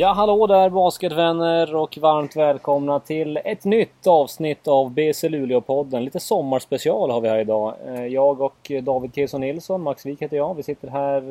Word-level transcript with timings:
Ja, 0.00 0.12
hallå 0.12 0.46
där 0.46 0.70
basketvänner 0.70 1.74
och 1.74 1.98
varmt 1.98 2.36
välkomna 2.36 3.00
till 3.00 3.40
ett 3.44 3.64
nytt 3.64 4.06
avsnitt 4.06 4.68
av 4.68 4.90
BC 4.90 5.28
Luleå-podden. 5.28 6.00
Lite 6.00 6.20
sommarspecial 6.20 7.10
har 7.10 7.20
vi 7.20 7.28
här 7.28 7.38
idag. 7.38 7.74
Eh, 7.86 8.06
jag 8.06 8.40
och 8.40 8.72
David 8.82 9.14
Keso 9.14 9.38
Nilsson, 9.38 9.82
Max 9.82 10.06
Wik 10.06 10.22
heter 10.22 10.36
jag. 10.36 10.54
Vi 10.54 10.62
sitter 10.62 10.88
här 10.88 11.22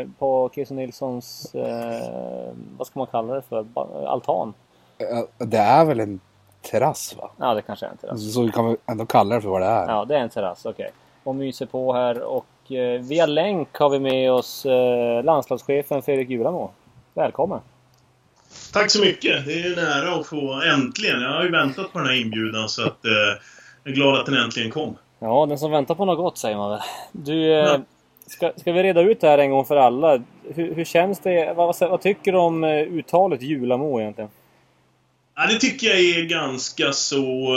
eh, 0.00 0.06
på 0.18 0.50
Keso 0.54 0.74
Nilssons, 0.74 1.54
eh, 1.54 2.52
vad 2.78 2.86
ska 2.86 2.98
man 3.00 3.06
kalla 3.06 3.34
det 3.34 3.42
för, 3.42 3.66
altan. 4.06 4.54
Det 5.38 5.58
är 5.58 5.84
väl 5.84 6.00
en 6.00 6.20
terrass 6.70 7.16
va? 7.18 7.30
Ja, 7.36 7.54
det 7.54 7.62
kanske 7.62 7.86
är 7.86 7.90
en 7.90 7.96
terrass. 7.96 8.34
Så 8.34 8.42
vi 8.42 8.52
kan 8.52 8.76
ändå 8.86 9.06
kalla 9.06 9.34
det 9.34 9.40
för 9.40 9.48
vad 9.48 9.62
det 9.62 9.66
är. 9.66 9.88
Ja, 9.88 10.04
det 10.04 10.16
är 10.16 10.20
en 10.20 10.30
terrass, 10.30 10.66
okej. 10.66 10.72
Okay. 10.72 10.90
Och 11.24 11.34
myser 11.34 11.66
på 11.66 11.92
här 11.92 12.22
och 12.22 12.46
via 13.00 13.26
länk 13.26 13.76
har 13.76 13.88
vi 13.88 13.98
med 13.98 14.32
oss 14.32 14.66
landslagschefen 15.24 16.02
Fredrik 16.02 16.30
Julamo. 16.30 16.70
Välkommen! 17.14 17.60
Tack 18.72 18.90
så 18.90 19.00
mycket! 19.00 19.46
Det 19.46 19.60
är 19.60 19.72
en 19.72 19.78
ära 19.78 20.14
att 20.14 20.26
få 20.26 20.62
äntligen. 20.62 21.22
Jag 21.22 21.30
har 21.30 21.44
ju 21.44 21.50
väntat 21.50 21.92
på 21.92 21.98
den 21.98 22.08
här 22.08 22.14
inbjudan 22.14 22.68
så 22.68 22.82
att, 22.82 23.04
eh, 23.04 23.12
jag 23.84 23.92
är 23.92 23.94
glad 23.94 24.20
att 24.20 24.26
den 24.26 24.36
äntligen 24.36 24.70
kom. 24.70 24.96
Ja, 25.18 25.46
den 25.46 25.58
som 25.58 25.70
väntar 25.70 25.94
på 25.94 26.04
något 26.04 26.16
gott 26.16 26.38
säger 26.38 26.56
man 26.56 26.70
väl. 26.70 26.80
Du, 27.12 27.60
eh, 27.60 27.80
ska, 28.26 28.52
ska 28.56 28.72
vi 28.72 28.82
reda 28.82 29.00
ut 29.00 29.20
det 29.20 29.28
här 29.28 29.38
en 29.38 29.50
gång 29.50 29.64
för 29.64 29.76
alla? 29.76 30.22
Hur, 30.54 30.74
hur 30.74 30.84
känns 30.84 31.20
det? 31.20 31.52
Vad, 31.56 31.76
vad, 31.80 32.00
tycker 32.00 32.32
du 32.32 32.38
om 32.38 32.64
eh, 32.64 32.70
uttalet 32.70 33.42
Julamo 33.42 34.00
egentligen? 34.00 34.30
Ja, 35.36 35.46
det 35.46 35.58
tycker 35.58 35.86
jag 35.86 35.98
är 35.98 36.24
ganska 36.24 36.92
så... 36.92 37.56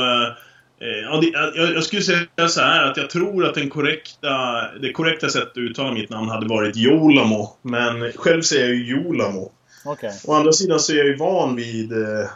Eh, 0.80 0.87
ja, 0.87 1.19
det, 1.21 1.27
jag, 1.57 1.75
jag, 1.75 1.83
skulle 1.83 2.02
säga 2.02 2.47
så 2.47 2.61
här 2.61 2.83
att 2.83 2.97
jag 2.97 3.09
tror 3.09 3.45
att 3.45 3.55
den 3.55 3.69
korrekta, 3.69 4.61
det 4.81 4.91
korrekta 4.91 5.30
sättet 5.30 5.52
att 5.52 5.57
uttala 5.57 5.91
mitt 5.91 6.09
namn 6.09 6.30
hade 6.30 6.47
varit 6.47 6.75
Jolamo. 6.75 7.57
Men 7.61 8.11
själv 8.11 8.41
säger 8.41 8.65
jag 8.65 8.75
ju 8.75 8.85
Jolamo. 8.85 9.52
Okay. 9.86 10.11
Å 10.25 10.33
andra 10.33 10.52
sidan 10.52 10.80
så 10.80 10.94
är 10.94 10.97
jag 10.97 11.08
ju 11.08 11.17
van 11.17 11.55
vid 11.55 11.91
eh, 11.91 12.30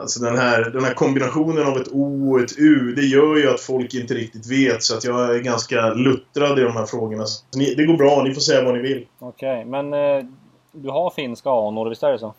alltså 0.00 0.20
den, 0.20 0.38
här, 0.38 0.70
den 0.70 0.84
här 0.84 0.94
kombinationen 0.94 1.66
av 1.66 1.76
ett 1.76 1.88
O 1.92 2.32
och 2.32 2.40
ett 2.40 2.58
U. 2.58 2.92
Det 2.96 3.02
gör 3.02 3.36
ju 3.36 3.50
att 3.50 3.60
folk 3.60 3.94
inte 3.94 4.14
riktigt 4.14 4.50
vet 4.50 4.82
så 4.82 4.96
att 4.96 5.04
jag 5.04 5.36
är 5.36 5.38
ganska 5.38 5.94
luttrad 5.94 6.58
i 6.58 6.62
de 6.62 6.72
här 6.72 6.86
frågorna. 6.86 7.24
Ni, 7.54 7.74
det 7.74 7.84
går 7.84 7.96
bra, 7.96 8.22
ni 8.22 8.34
får 8.34 8.40
säga 8.40 8.64
vad 8.64 8.74
ni 8.74 8.80
vill. 8.80 9.06
Okej, 9.18 9.52
okay, 9.52 9.64
men 9.64 9.92
eh, 9.94 10.24
du 10.72 10.90
har 10.90 11.10
finska 11.10 11.50
anor, 11.50 11.88
visst 11.88 12.02
är 12.02 12.12
det 12.12 12.18
så? 12.18 12.34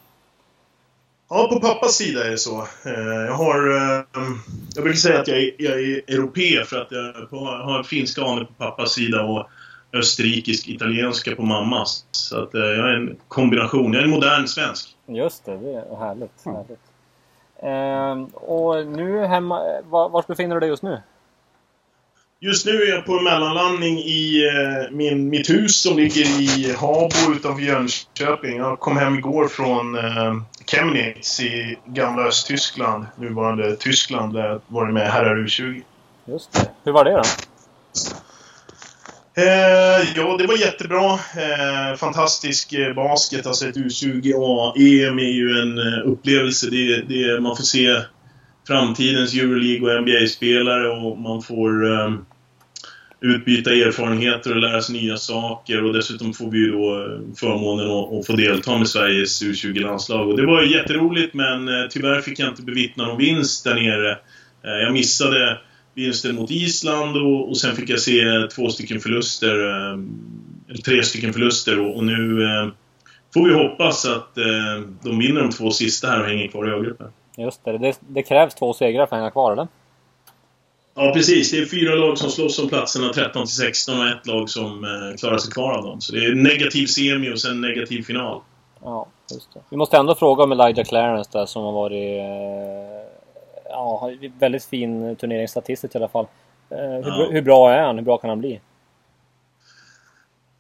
Ja, 1.30 1.48
på 1.54 1.60
pappas 1.60 1.96
sida 1.96 2.26
är 2.26 2.30
det 2.30 2.38
så. 2.38 2.68
Eh, 2.86 3.26
jag 3.28 3.34
har... 3.34 3.70
Eh, 3.70 4.04
jag 4.76 4.84
brukar 4.84 4.98
säga 4.98 5.20
att 5.20 5.28
jag 5.28 5.38
är, 5.38 5.52
jag 5.58 5.74
är 5.74 6.02
europé 6.08 6.64
för 6.66 6.78
att 6.78 6.92
jag 6.92 7.38
har 7.40 7.84
finska 7.84 8.22
anor 8.22 8.44
på 8.44 8.54
pappas 8.54 8.94
sida 8.94 9.24
och 9.24 9.48
österrikisk-italienska 9.94 11.36
på 11.36 11.42
mammas. 11.42 12.06
Så 12.12 12.44
att 12.44 12.54
eh, 12.54 12.62
jag 12.62 12.90
är 12.90 12.94
en 12.94 13.18
kombination. 13.28 13.94
Jag 13.94 14.02
är 14.02 14.06
en 14.06 14.10
modern 14.10 14.48
svensk. 14.48 14.96
Just 15.08 15.46
det, 15.46 15.58
det 15.58 15.74
är 15.74 15.96
härligt. 15.96 16.46
Mm. 16.46 16.58
härligt. 16.58 16.80
Eh, 17.64 18.36
och 18.42 18.88
nu 18.88 19.26
hemma, 19.26 19.62
var, 19.90 20.10
var 20.10 20.26
befinner 20.28 20.56
du 20.56 20.60
dig 20.60 20.70
just 20.70 20.84
nu? 20.84 21.02
Just 22.44 22.66
nu 22.66 22.72
är 22.72 22.90
jag 22.90 23.06
på 23.06 23.18
en 23.18 23.24
mellanlandning 23.24 23.98
i 23.98 24.48
eh, 24.48 24.92
min, 24.92 25.30
mitt 25.30 25.50
hus 25.50 25.82
som 25.82 25.98
ligger 25.98 26.42
i 26.42 26.76
Habo 26.80 27.34
utanför 27.36 27.62
Jönköping. 27.62 28.58
Jag 28.58 28.80
kom 28.80 28.98
hem 28.98 29.16
igår 29.16 29.48
från 29.48 29.98
eh, 29.98 30.36
Chemnitz 30.66 31.40
i 31.40 31.78
gamla 31.86 32.24
Östtyskland, 32.24 33.06
nuvarande 33.16 33.76
Tyskland, 33.76 34.34
där 34.34 34.48
jag 34.48 34.62
varit 34.68 34.94
med 34.94 35.12
herrar 35.12 35.36
U20. 35.36 35.82
Just 36.26 36.54
det. 36.54 36.70
Hur 36.84 36.92
var 36.92 37.06
det 37.06 37.12
då? 37.12 37.24
Eh, 39.36 40.08
ja, 40.16 40.38
det 40.38 40.48
var 40.48 40.58
jättebra. 40.58 41.14
Eh, 41.14 41.98
fantastisk 41.98 42.74
eh, 42.74 42.94
basket. 42.94 43.48
Alltså 43.48 43.68
ett 43.68 43.76
U20A-EM 43.76 45.20
är 45.20 45.32
ju 45.32 45.60
en 45.62 45.78
eh, 45.78 46.08
upplevelse. 46.12 46.70
Det, 46.70 47.02
det, 47.02 47.42
man 47.42 47.58
får 47.58 47.64
se 47.64 47.96
framtidens 48.68 49.34
Euroleague 49.34 49.96
och 49.96 50.02
NBA-spelare 50.02 50.90
och 50.90 51.18
man 51.18 51.42
får 51.42 51.94
eh, 51.94 52.14
utbyta 53.22 53.72
erfarenheter 53.72 54.52
och 54.52 54.62
lära 54.62 54.82
sig 54.82 54.96
nya 54.96 55.18
saker 55.18 55.84
och 55.84 55.94
dessutom 55.94 56.34
får 56.34 56.52
vi 56.52 56.58
ju 56.58 56.72
då 56.72 57.04
eh, 57.04 57.20
förmånen 57.36 57.92
att, 57.92 58.14
att 58.14 58.28
få 58.28 58.34
delta 58.34 58.78
med 58.78 58.88
Sveriges 58.88 59.44
U20-landslag. 59.44 60.30
Och 60.30 60.38
det 60.38 60.46
var 60.46 60.62
ju 60.62 60.74
jätteroligt 60.74 61.34
men 61.34 61.68
eh, 61.68 61.88
tyvärr 61.90 62.22
fick 62.22 62.40
jag 62.40 62.50
inte 62.50 62.62
bevittna 62.62 63.06
någon 63.06 63.18
vinst 63.18 63.64
där 63.64 63.76
nere. 63.76 64.12
Eh, 64.64 64.84
jag 64.84 64.94
missade 64.94 65.60
vinsten 66.02 66.36
mot 66.36 66.52
Island 66.52 67.18
och, 67.18 67.50
och 67.50 67.58
sen 67.58 67.76
fick 67.76 67.90
jag 67.90 68.00
se 68.00 68.22
två 68.56 68.70
stycken 68.70 69.00
förluster. 69.00 69.70
Eh, 69.70 70.00
eller 70.70 70.82
tre 70.86 71.04
stycken 71.04 71.34
förluster 71.34 71.80
och, 71.80 71.96
och 71.96 72.04
nu 72.04 72.44
eh, 72.44 72.68
får 73.34 73.48
vi 73.48 73.54
hoppas 73.54 74.06
att 74.06 74.38
eh, 74.38 74.44
de 75.04 75.20
vinner 75.20 75.42
de 75.42 75.50
två 75.52 75.72
sista 75.72 76.08
här 76.08 76.20
och 76.22 76.28
hänger 76.28 76.48
kvar 76.48 76.70
i 76.70 76.74
A-gruppen. 76.74 77.08
Just 77.38 77.66
det. 77.66 77.78
det. 77.78 78.00
det. 78.08 78.24
krävs 78.24 78.56
två 78.56 78.74
segrar 78.74 79.06
för 79.06 79.16
att 79.16 79.20
hänga 79.20 79.32
kvar, 79.32 79.52
eller? 79.52 79.68
Ja, 80.96 81.12
precis. 81.14 81.52
Det 81.52 81.58
är 81.58 81.66
fyra 81.66 81.96
lag 81.96 82.18
som 82.18 82.30
slåss 82.30 82.60
om 82.60 82.70
platserna 82.70 83.14
13 83.14 83.46
till 83.46 83.56
16 83.56 84.00
och 84.00 84.08
ett 84.08 84.28
lag 84.28 84.50
som 84.50 84.86
klarar 85.20 85.38
sig 85.38 85.52
kvar 85.52 85.74
av 85.74 85.84
dem. 85.84 86.02
Så 86.02 86.14
det 86.14 86.26
är 86.26 86.36
negativ 86.36 86.86
semi 86.88 87.34
och 87.34 87.40
sen 87.40 87.62
negativ 87.62 88.04
final. 88.04 88.42
Ja, 88.82 89.08
just 89.32 89.54
det. 89.54 89.60
Vi 89.70 89.78
måste 89.78 89.98
ändå 89.98 90.16
fråga 90.16 90.44
om 90.44 90.52
Elijah 90.52 90.86
Clarence 90.86 91.30
där 91.34 91.46
som 91.46 91.64
har 91.64 91.72
varit 91.72 92.22
ja, 93.72 94.12
väldigt 94.40 94.66
fin 94.66 95.16
turnering 95.16 95.48
statistiskt 95.48 95.96
i 95.96 95.98
alla 95.98 96.08
fall. 96.08 96.28
Eh, 96.70 96.78
hur, 96.78 97.08
ja. 97.08 97.30
hur, 97.32 97.42
bra 97.42 97.74
är 97.74 97.82
han? 97.82 97.96
Hur 97.96 98.06
bra 98.06 98.18
kan 98.18 98.30
han 98.30 98.40
bli? 98.40 98.60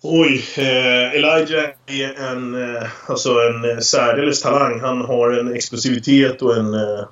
Oj, 0.04 0.44
eh, 0.58 1.16
Elijah 1.16 1.70
är 1.88 2.32
en, 2.32 2.76
eh, 2.76 2.84
alltså 3.08 3.30
en 3.30 3.82
särdeles 3.82 4.42
talang. 4.42 4.80
Han 4.80 5.02
har 5.02 5.32
en 5.32 5.56
explosivitet 5.56 6.42
och 6.42 6.58
en, 6.58 6.74
eh, 6.74 7.06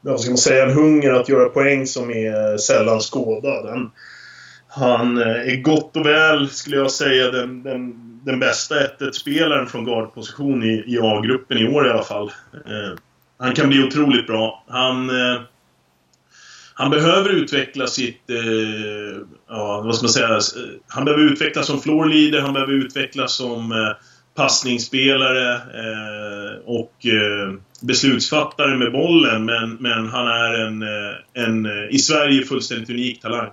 vad 0.00 0.20
ska 0.20 0.30
man 0.30 0.38
säga, 0.38 0.64
en 0.64 0.74
hunger 0.74 1.12
att 1.12 1.28
göra 1.28 1.48
poäng 1.48 1.86
som 1.86 2.10
är 2.10 2.56
sällan 2.56 3.00
skådad. 3.00 3.68
Han, 3.68 3.90
han 4.68 5.18
eh, 5.18 5.52
är 5.52 5.62
gott 5.62 5.96
och 5.96 6.06
väl, 6.06 6.50
skulle 6.50 6.76
jag 6.76 6.90
säga, 6.90 7.30
den, 7.30 7.62
den, 7.62 7.94
den 8.24 8.40
bästa 8.40 8.74
1-1-spelaren 8.74 9.66
från 9.66 9.84
guardposition 9.84 10.62
i, 10.62 10.84
i 10.86 10.98
A-gruppen 11.02 11.58
i 11.58 11.68
år 11.68 11.86
i 11.86 11.90
alla 11.90 12.02
fall. 12.02 12.32
Eh, 12.54 12.98
han 13.38 13.54
kan 13.54 13.68
bli 13.68 13.84
otroligt 13.84 14.26
bra. 14.26 14.64
Han... 14.68 15.10
Eh, 15.10 15.40
han 16.78 16.90
behöver 16.90 17.30
utveckla 17.30 17.86
sitt... 17.86 18.30
Eh, 18.30 19.20
ja, 19.48 19.82
vad 19.84 19.94
ska 19.94 20.04
man 20.04 20.10
säga? 20.10 20.28
Eh, 20.28 20.80
han 20.88 21.04
behöver 21.04 21.24
utvecklas 21.24 21.66
som 21.66 21.80
floor 21.80 22.06
leader, 22.06 22.40
han 22.40 22.52
behöver 22.52 22.72
utvecklas 22.72 23.36
som 23.36 23.72
eh, 23.72 24.04
passningsspelare 24.34 25.54
eh, 25.54 26.58
och 26.66 27.06
eh, 27.06 27.54
beslutsfattare 27.80 28.76
med 28.76 28.92
bollen. 28.92 29.44
Men, 29.44 29.74
men 29.80 30.08
han 30.08 30.26
är 30.28 30.66
en, 30.66 30.82
eh, 30.82 31.44
en 31.44 31.66
eh, 31.66 31.94
i 31.94 31.98
Sverige 31.98 32.44
fullständigt 32.44 32.90
unik 32.90 33.20
talang. 33.20 33.50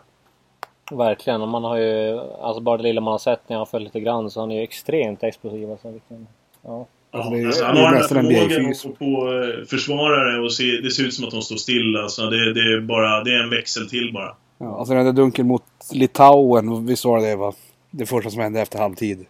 Verkligen. 0.92 1.42
Och 1.42 1.48
man 1.48 1.64
har 1.64 1.78
ju, 1.78 2.20
alltså 2.20 2.62
bara 2.62 2.78
det 2.78 2.84
lilla 2.84 3.02
man 3.02 3.12
har 3.12 3.20
sett 3.20 3.50
när 3.50 3.56
jag 3.56 3.62
har 3.62 3.66
följt 3.66 3.86
lite 3.86 4.00
grann 4.00 4.32
så 4.32 4.40
han 4.40 4.52
är 4.52 4.56
ju 4.56 4.64
extremt 4.64 5.24
explosiv. 5.24 5.72
Alltså, 5.72 5.92
liksom. 5.92 6.28
ja. 6.62 6.88
Alltså, 7.14 7.32
det, 7.32 7.46
alltså, 7.46 7.66
han 7.66 7.78
har 7.78 7.92
den 7.92 8.02
här 8.02 8.08
förmågan 8.08 8.74
på 9.00 9.34
eh, 9.34 9.66
försvarare 9.66 10.42
och 10.42 10.54
se, 10.54 10.64
det 10.64 10.92
ser 10.92 11.04
ut 11.04 11.14
som 11.14 11.26
att 11.26 11.32
de 11.32 11.42
står 11.42 11.56
still. 11.56 11.98
Alltså, 11.98 12.30
det, 12.30 12.54
det, 12.54 12.60
är 12.60 12.82
bara, 12.82 13.24
det 13.24 13.32
är 13.32 13.44
en 13.44 13.50
växel 13.50 13.90
till 13.90 14.12
bara. 14.14 14.36
Ja, 14.58 14.80
alltså 14.80 14.94
den 14.94 15.06
där 15.06 15.14
dunken 15.14 15.48
mot 15.48 15.64
Litauen, 15.92 16.86
visst 16.86 17.06
var 17.06 17.22
det 17.22 17.36
va? 17.36 17.54
Det 17.92 18.06
första 18.06 18.30
som 18.30 18.42
hände 18.42 18.62
efter 18.62 18.80
halvtid. 18.80 19.26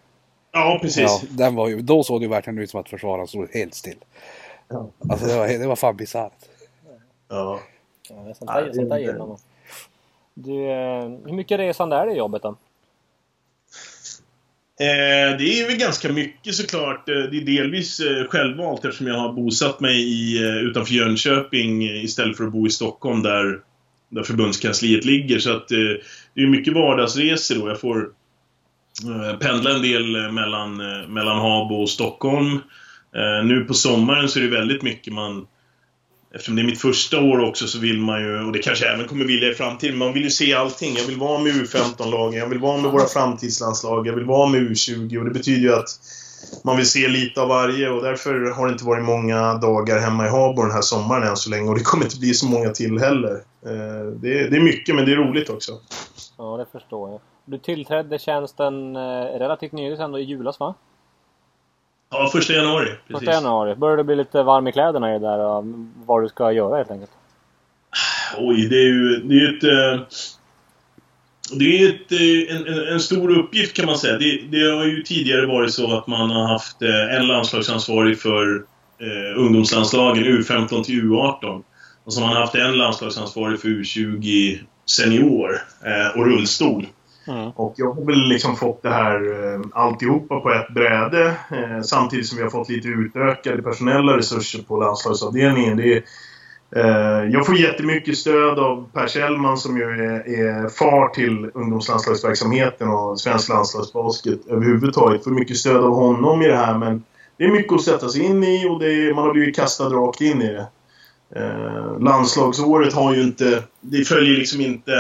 Ja, 0.52 0.80
precis. 0.82 1.04
Ja, 1.04 1.22
den 1.30 1.56
var 1.56 1.68
ju, 1.68 1.82
då 1.82 2.04
såg 2.04 2.22
det 2.22 2.24
ju 2.24 2.30
verkligen 2.30 2.60
ut 2.60 2.70
som 2.70 2.80
att 2.80 2.90
försvararen 2.90 3.28
stod 3.28 3.54
helt 3.54 3.74
still. 3.74 3.98
Ja. 4.70 4.90
Alltså 5.10 5.28
det 5.28 5.38
var, 5.38 5.48
det 5.48 5.68
var 5.68 5.76
fan 5.76 5.98
bisarrt. 5.98 6.34
Ja. 7.30 7.60
ja 8.10 8.34
sånt 8.34 8.52
där, 8.52 8.74
sånt 8.74 8.90
där 8.90 9.00
gillar 9.00 9.28
man. 9.28 9.38
Du, 10.34 10.72
eh, 10.72 11.04
hur 11.26 11.34
mycket 11.34 11.60
resande 11.60 11.96
är 11.96 12.06
det 12.06 12.14
i 12.14 12.18
jobbet 12.18 12.42
då? 12.42 12.56
Eh, 14.80 15.38
det 15.38 15.62
är 15.62 15.68
väl 15.68 15.78
ganska 15.78 16.12
mycket 16.12 16.56
såklart. 16.56 17.10
Eh, 17.10 17.16
det 17.16 17.38
är 17.38 17.46
delvis 17.46 18.00
eh, 18.00 18.28
självvalt 18.28 18.86
eftersom 18.86 19.08
jag 19.08 19.18
har 19.18 19.34
bosatt 19.34 19.80
mig 19.80 20.02
i, 20.02 20.44
eh, 20.44 20.58
utanför 20.58 20.94
Jönköping 20.94 21.84
istället 21.84 22.38
för 22.38 22.44
att 22.44 22.52
bo 22.52 22.68
i 22.68 22.70
Stockholm 22.70 23.24
där, 23.24 23.60
där 24.10 24.24
förbundskansliet 24.24 25.06
ligger. 25.06 25.40
Så 25.40 25.52
att 25.52 25.72
eh, 25.72 25.78
det 26.36 26.42
är 26.42 26.48
mycket 26.48 26.74
vardagsresor 26.74 27.56
då. 27.56 27.68
Jag 27.68 27.80
får 27.80 28.10
pendla 29.40 29.76
en 29.76 29.82
del 29.82 30.32
mellan, 30.32 30.78
mellan 31.14 31.38
Habo 31.38 31.76
och 31.76 31.90
Stockholm. 31.90 32.60
Nu 33.44 33.66
på 33.68 33.74
sommaren 33.74 34.30
så 34.30 34.40
är 34.40 34.44
det 34.44 34.50
väldigt 34.50 34.82
mycket 34.82 35.14
man 35.14 35.48
Eftersom 36.36 36.56
det 36.56 36.62
är 36.62 36.66
mitt 36.66 36.82
första 36.82 37.20
år 37.20 37.40
också 37.40 37.68
så 37.68 37.80
vill 37.80 38.00
man 38.00 38.22
ju, 38.22 38.46
och 38.46 38.52
det 38.52 38.60
kanske 38.60 38.86
jag 38.86 38.94
även 38.94 39.08
kommer 39.08 39.26
vilja 39.26 39.50
i 39.50 39.54
framtiden, 39.54 39.98
man 39.98 40.14
vill 40.14 40.24
ju 40.24 40.30
se 40.30 40.54
allting. 40.54 40.96
Jag 40.96 41.04
vill 41.04 41.20
vara 41.20 41.40
med 41.40 41.54
U15-lagen, 41.54 42.40
jag 42.40 42.48
vill 42.48 42.60
vara 42.60 42.82
med 42.82 42.92
våra 42.92 43.06
framtidslandslag, 43.06 44.08
jag 44.08 44.14
vill 44.14 44.26
vara 44.26 44.50
med 44.50 44.62
U20 44.62 45.18
och 45.18 45.26
det 45.26 45.32
betyder 45.32 45.62
ju 45.62 45.74
att 45.74 45.90
man 46.64 46.78
vill 46.78 46.90
se 46.90 47.08
lite 47.08 47.42
av 47.42 47.48
varje 47.48 47.90
och 47.90 48.04
därför 48.04 48.52
har 48.52 48.68
det 48.68 48.72
inte 48.72 48.86
varit 48.86 49.04
många 49.04 49.54
dagar 49.54 50.00
hemma 50.00 50.26
i 50.26 50.30
Habo 50.30 50.62
den 50.62 50.72
här 50.72 50.82
sommaren 50.82 51.28
än 51.28 51.38
så 51.38 51.50
länge 51.50 51.70
och 51.70 51.78
det 51.78 51.84
kommer 51.84 52.06
inte 52.06 52.20
bli 52.20 52.34
så 52.34 52.46
många 52.46 52.70
till 52.70 53.00
heller. 53.00 53.34
Eh, 53.66 54.06
det 54.22 54.40
är, 54.40 54.50
det 54.50 54.58
är 54.58 54.62
mycket 54.62 54.96
men 54.96 55.06
det 55.06 55.12
är 55.12 55.16
roligt 55.16 55.50
också. 55.50 55.72
Ja, 56.38 56.58
det 56.58 56.80
förstår 56.80 57.12
jag. 57.12 57.20
Du 57.46 57.58
tillträdde 57.58 58.20
tjänsten 58.20 58.96
eh, 58.96 59.00
relativt 59.40 59.72
nyligen 59.72 60.02
ändå 60.02 60.20
i 60.20 60.24
julas 60.24 60.60
va? 60.60 60.76
Ja, 62.14 62.30
första 62.32 62.54
januari. 62.54 62.86
Första 62.88 63.20
Precis. 63.20 63.30
januari. 63.30 63.76
Börjar 63.76 63.98
det 63.98 64.04
bli 64.04 64.16
lite 64.16 64.44
varm 64.44 64.68
i 64.68 64.72
kläderna 64.72 65.16
i 65.16 65.20
det 65.20 65.26
där 65.28 65.58
uh, 65.60 65.64
vad 66.06 66.24
du 66.24 66.30
ska 66.30 66.52
göra 66.52 66.78
helt 66.78 66.92
enkelt? 66.92 67.12
Oj, 68.38 68.68
det 68.70 68.76
är 68.76 68.88
ju 68.88 69.18
det 69.18 69.36
är 69.36 69.58
ett... 69.58 69.64
eh, 69.64 70.06
Det 71.60 71.66
är 71.82 71.90
ett, 71.90 72.12
eh, 72.12 72.56
en, 72.56 72.68
en, 72.68 72.88
en 72.94 73.00
stor 73.00 73.38
uppgift 73.40 73.76
kan 73.76 73.86
man 73.86 73.98
säga. 73.98 74.18
Det, 74.18 74.42
det 74.52 74.76
har 74.76 74.86
ju 74.86 75.02
tidigare 75.04 75.46
varit 75.46 75.74
så 75.74 75.98
att 75.98 76.08
man 76.08 76.30
har 76.30 76.48
haft 76.48 76.82
eh, 76.82 77.16
en 77.18 77.28
landslagsansvarig 77.28 78.20
för 78.22 78.56
eh, 79.00 79.40
ungdomslandslagen, 79.40 80.24
U15 80.24 80.84
till 80.84 81.02
U18. 81.04 81.64
Och 82.06 82.14
så 82.14 82.22
har 82.22 82.28
man 82.28 82.38
haft 82.38 82.56
en 82.56 82.78
landslagsansvarig 82.78 83.62
för 83.62 83.68
U20 83.68 84.60
senior 84.86 85.62
eh, 85.86 86.20
och 86.20 86.26
rullstol. 86.26 86.88
Mm. 87.28 87.50
Och 87.56 87.74
jag 87.78 87.94
har 87.94 88.06
väl 88.06 88.20
liksom 88.20 88.56
fått 88.56 88.82
det 88.82 88.90
här 88.90 89.54
eh, 89.54 89.62
alltihopa 89.74 90.40
på 90.40 90.52
ett 90.52 90.74
bräde. 90.74 91.26
Eh, 91.28 91.82
samtidigt 91.82 92.28
som 92.28 92.38
vi 92.38 92.44
har 92.44 92.50
fått 92.50 92.70
lite 92.70 92.88
utökade 92.88 93.62
personella 93.62 94.18
resurser 94.18 94.64
på 94.64 94.78
landslagsavdelningen. 94.78 95.78
Det 95.78 95.94
är, 95.94 96.04
eh, 96.76 97.32
jag 97.32 97.46
får 97.46 97.58
jättemycket 97.58 98.18
stöd 98.18 98.60
av 98.60 98.90
Per 98.94 99.08
Kjellman 99.08 99.58
som 99.58 99.78
ju 99.78 99.84
är, 99.84 100.28
är 100.28 100.70
far 100.70 101.10
till 101.10 101.52
ungdomslandslagsverksamheten 101.54 102.90
och 102.90 103.20
svensk 103.20 103.50
landslagsbasket 103.50 104.48
överhuvudtaget. 104.48 105.24
Får 105.24 105.32
mycket 105.32 105.58
stöd 105.58 105.84
av 105.84 105.96
honom 105.96 106.42
i 106.42 106.48
det 106.48 106.58
här 106.58 106.78
men 106.78 107.04
det 107.38 107.44
är 107.44 107.52
mycket 107.52 107.74
att 107.74 107.82
sätta 107.82 108.10
sig 108.10 108.24
in 108.24 108.44
i 108.44 108.68
och 108.70 108.80
det 108.80 108.92
är, 108.92 109.14
man 109.14 109.24
har 109.24 109.34
blivit 109.34 109.56
kastad 109.56 109.90
rakt 109.90 110.22
in 110.22 110.42
i 110.42 110.48
det. 110.48 110.68
Eh, 111.36 112.00
landslagsåret 112.00 112.94
har 112.94 113.16
ju 113.16 113.22
inte... 113.22 113.64
Det 113.82 114.06
följer 114.06 114.38
liksom 114.38 114.62
inte... 114.62 114.92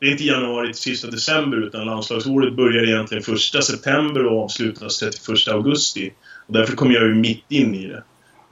Det 0.00 0.06
är 0.06 0.10
inte 0.10 0.24
januari 0.24 0.66
till 0.66 0.82
sista 0.82 1.10
december 1.10 1.56
utan 1.56 1.86
landslagsåret 1.86 2.56
börjar 2.56 2.84
egentligen 2.84 3.22
första 3.22 3.62
september 3.62 4.26
och 4.26 4.44
avslutas 4.44 4.98
31 4.98 5.48
augusti. 5.48 6.12
Och 6.46 6.52
därför 6.52 6.76
kommer 6.76 6.94
jag 6.94 7.02
ju 7.02 7.14
mitt 7.14 7.44
in 7.48 7.74
i 7.74 7.86
det. 7.86 8.02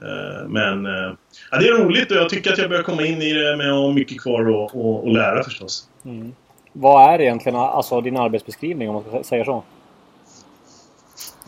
Eh, 0.02 0.48
men 0.48 0.86
eh, 0.86 1.12
ja, 1.50 1.58
det 1.58 1.68
är 1.68 1.72
roligt 1.72 2.10
och 2.10 2.16
jag 2.16 2.28
tycker 2.28 2.52
att 2.52 2.58
jag 2.58 2.68
börjar 2.68 2.82
komma 2.82 3.06
in 3.06 3.22
i 3.22 3.32
det 3.32 3.56
men 3.56 3.66
jag 3.66 3.74
har 3.74 3.92
mycket 3.92 4.20
kvar 4.20 4.64
att, 4.64 5.12
lära 5.12 5.44
förstås. 5.44 5.88
Mm. 6.04 6.34
Vad 6.72 7.14
är 7.14 7.20
egentligen 7.20 7.56
alltså, 7.56 8.00
din 8.00 8.16
arbetsbeskrivning 8.16 8.88
om 8.88 8.94
man 8.94 9.04
ska 9.04 9.22
säga 9.22 9.44
så? 9.44 9.64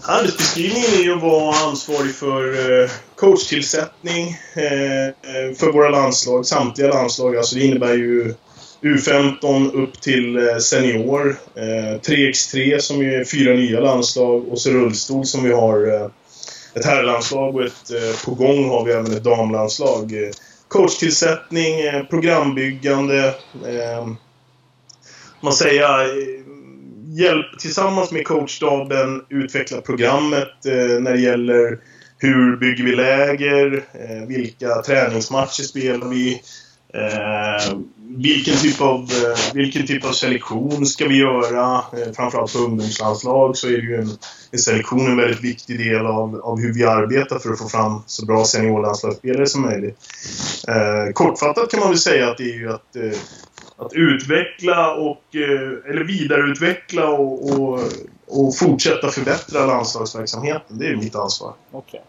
Arbetsbeskrivningen 0.03 0.91
är 0.99 1.03
ju 1.03 1.13
att 1.13 1.23
vara 1.23 1.57
ansvarig 1.57 2.15
för 2.15 2.45
eh, 2.83 2.91
coachtillsättning 3.15 4.37
för 5.59 5.73
våra 5.73 5.89
landslag, 5.89 6.47
samtliga 6.47 6.89
landslag. 6.89 7.37
Alltså 7.37 7.57
det 7.57 7.65
innebär 7.65 7.95
ju 7.95 8.35
U15 8.83 9.73
upp 9.75 10.01
till 10.01 10.37
eh, 10.37 10.57
senior. 10.57 11.37
Eh, 11.55 12.01
3x3 12.01 12.79
som 12.79 13.01
är 13.01 13.25
fyra 13.25 13.55
nya 13.55 13.81
landslag 13.81 14.49
och 14.49 14.61
så 14.61 14.71
rullstol 14.71 15.27
som 15.27 15.45
vi 15.45 15.53
har 15.53 15.95
eh, 15.95 16.11
ett 16.75 16.85
herrlandslag 16.85 17.57
och 17.57 17.63
ett, 17.63 17.91
eh, 17.91 18.25
på 18.25 18.35
gång 18.35 18.69
har 18.69 18.85
vi 18.85 18.93
även 18.93 19.13
ett 19.13 19.25
damlandslag. 19.25 20.13
Coachtillsättning, 20.69 21.75
programbyggande. 22.11 23.35
Man 25.41 25.53
säger 25.53 25.83
hjälp 27.19 27.59
tillsammans 27.59 28.13
med 28.13 28.25
coachstaben 28.25 29.25
utveckla 29.29 29.81
programmet 29.81 30.67
eh, 30.67 31.01
när 31.01 31.13
det 31.13 31.21
gäller 31.21 31.79
hur 32.19 32.57
bygger 32.57 32.85
vi 32.85 32.97
läger, 32.97 33.85
eh, 33.93 34.29
vilka 34.29 34.83
träningsmatcher 34.83 35.63
spelar 35.63 36.09
vi, 36.09 36.43
eh, 36.95 37.79
vilken, 38.09 38.57
typ 38.57 38.81
av, 38.81 39.01
eh, 39.01 39.55
vilken 39.55 39.87
typ 39.87 40.05
av 40.05 40.13
selektion 40.13 40.87
ska 40.87 41.09
vi 41.09 41.19
göra? 41.19 41.75
Eh, 41.75 42.13
framförallt 42.17 42.53
på 42.53 42.59
ungdomslandslag 42.59 43.57
så 43.57 43.67
är 43.67 43.71
ju 43.71 43.97
en, 43.97 44.11
en 44.51 44.59
selektion 44.59 45.07
en 45.07 45.17
väldigt 45.17 45.45
viktig 45.45 45.79
del 45.79 46.07
av, 46.07 46.41
av 46.45 46.61
hur 46.61 46.73
vi 46.73 46.85
arbetar 46.85 47.39
för 47.39 47.51
att 47.51 47.59
få 47.59 47.69
fram 47.69 48.03
så 48.07 48.27
bra 48.27 48.45
seniorlandslagsspelare 48.45 49.47
som 49.47 49.63
möjligt. 49.63 49.99
Eh, 50.69 51.13
kortfattat 51.13 51.71
kan 51.71 51.81
man 51.81 51.89
väl 51.89 51.99
säga 51.99 52.31
att 52.31 52.39
det 52.39 52.51
är 52.51 52.59
ju 52.59 52.73
att 52.73 52.97
eh, 52.97 53.19
att 53.81 53.93
utveckla 53.93 54.95
och, 54.95 55.23
eller 55.89 56.05
vidareutveckla 56.05 57.09
och, 57.09 57.51
och, 57.51 57.81
och 58.27 58.57
fortsätta 58.57 59.09
förbättra 59.09 59.67
landslagsverksamheten. 59.67 60.79
Det 60.79 60.87
är 60.87 60.97
mitt 60.97 61.15
ansvar. 61.15 61.55
Okay. 61.73 62.01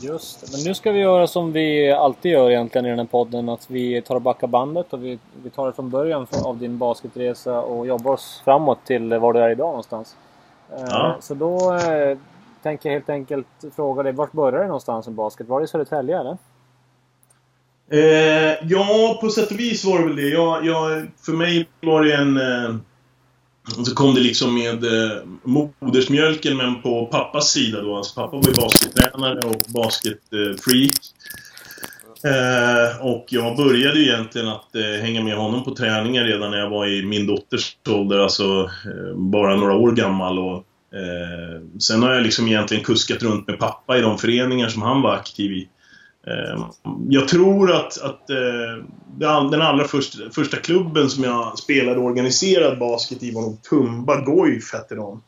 Just 0.00 0.40
det. 0.40 0.46
Men 0.52 0.60
nu 0.64 0.74
ska 0.74 0.92
vi 0.92 1.00
göra 1.00 1.26
som 1.26 1.52
vi 1.52 1.92
alltid 1.92 2.32
gör 2.32 2.50
egentligen 2.50 2.86
i 2.86 2.88
den 2.88 2.98
här 2.98 3.06
podden. 3.06 3.48
Att 3.48 3.70
vi 3.70 4.02
tar 4.02 4.14
och 4.14 4.22
backar 4.22 4.46
bandet 4.46 4.92
och 4.92 5.04
vi, 5.04 5.18
vi 5.42 5.50
tar 5.50 5.66
det 5.66 5.72
från 5.72 5.90
början 5.90 6.26
av 6.44 6.58
din 6.58 6.78
basketresa 6.78 7.60
och 7.60 7.86
jobbar 7.86 8.12
oss 8.12 8.42
framåt 8.44 8.78
till 8.84 9.14
var 9.14 9.32
du 9.32 9.40
är 9.40 9.50
idag 9.50 9.68
någonstans. 9.68 10.16
Ja. 10.70 11.16
Så 11.20 11.34
då 11.34 11.74
eh, 11.74 12.18
tänker 12.62 12.88
jag 12.88 12.94
helt 12.94 13.08
enkelt 13.08 13.46
fråga 13.76 14.02
dig, 14.02 14.12
vart 14.12 14.32
började 14.32 14.58
det 14.58 14.66
någonstans 14.66 15.06
med 15.06 15.14
basket? 15.14 15.48
Var 15.48 15.60
det 15.60 15.64
i 15.64 15.68
Södertälje 15.68 16.20
eller? 16.20 16.36
Eh, 17.90 18.56
ja, 18.62 19.18
på 19.20 19.28
sätt 19.28 19.50
och 19.50 19.58
vis 19.58 19.84
var 19.84 19.98
det 19.98 20.04
väl 20.04 20.16
det. 20.16 20.28
Jag, 20.28 20.64
jag, 20.64 21.06
för 21.26 21.32
mig 21.32 21.68
var 21.80 22.02
det 22.02 22.14
en... 22.14 22.82
Och 23.78 23.86
så 23.86 23.94
kom 23.94 24.14
det 24.14 24.20
liksom 24.20 24.54
med 24.54 24.84
eh, 24.84 25.18
modersmjölken, 25.80 26.56
men 26.56 26.82
på 26.82 27.06
pappas 27.06 27.50
sida 27.50 27.80
då. 27.80 27.96
Alltså 27.96 28.14
pappa 28.14 28.36
var 28.36 28.48
ju 28.48 28.54
baskettränare 28.54 29.40
och 29.40 29.62
basketfreak. 29.68 30.94
Eh, 32.24 33.06
och 33.06 33.26
jag 33.28 33.56
började 33.56 33.98
ju 33.98 34.04
egentligen 34.04 34.48
att 34.48 34.74
eh, 34.74 35.02
hänga 35.02 35.22
med 35.22 35.36
honom 35.36 35.64
på 35.64 35.74
träningar 35.74 36.24
redan 36.24 36.50
när 36.50 36.58
jag 36.58 36.70
var 36.70 36.86
i 36.86 37.02
min 37.02 37.26
dotters 37.26 37.76
ålder, 37.88 38.18
alltså 38.18 38.70
eh, 38.86 39.16
bara 39.16 39.56
några 39.56 39.74
år 39.74 39.92
gammal. 39.92 40.38
Och, 40.38 40.56
eh, 40.98 41.80
sen 41.80 42.02
har 42.02 42.14
jag 42.14 42.22
liksom 42.22 42.48
egentligen 42.48 42.84
kuskat 42.84 43.22
runt 43.22 43.46
med 43.46 43.58
pappa 43.58 43.98
i 43.98 44.00
de 44.00 44.18
föreningar 44.18 44.68
som 44.68 44.82
han 44.82 45.02
var 45.02 45.14
aktiv 45.14 45.52
i. 45.52 45.68
Eh, 46.26 46.66
jag 47.08 47.28
tror 47.28 47.72
att, 47.72 48.02
att 48.02 48.30
eh, 48.30 48.84
den 49.50 49.62
allra 49.62 49.84
första, 49.84 50.30
första 50.30 50.56
klubben 50.56 51.10
som 51.10 51.24
jag 51.24 51.58
spelade 51.58 52.00
organiserad 52.00 52.78
basket 52.78 53.22
i 53.22 53.34
var 53.34 53.42
nog 53.42 53.62
Tumba 53.62 54.20
Goif 54.20 54.72
hette 54.72 54.94
de. 54.94 55.22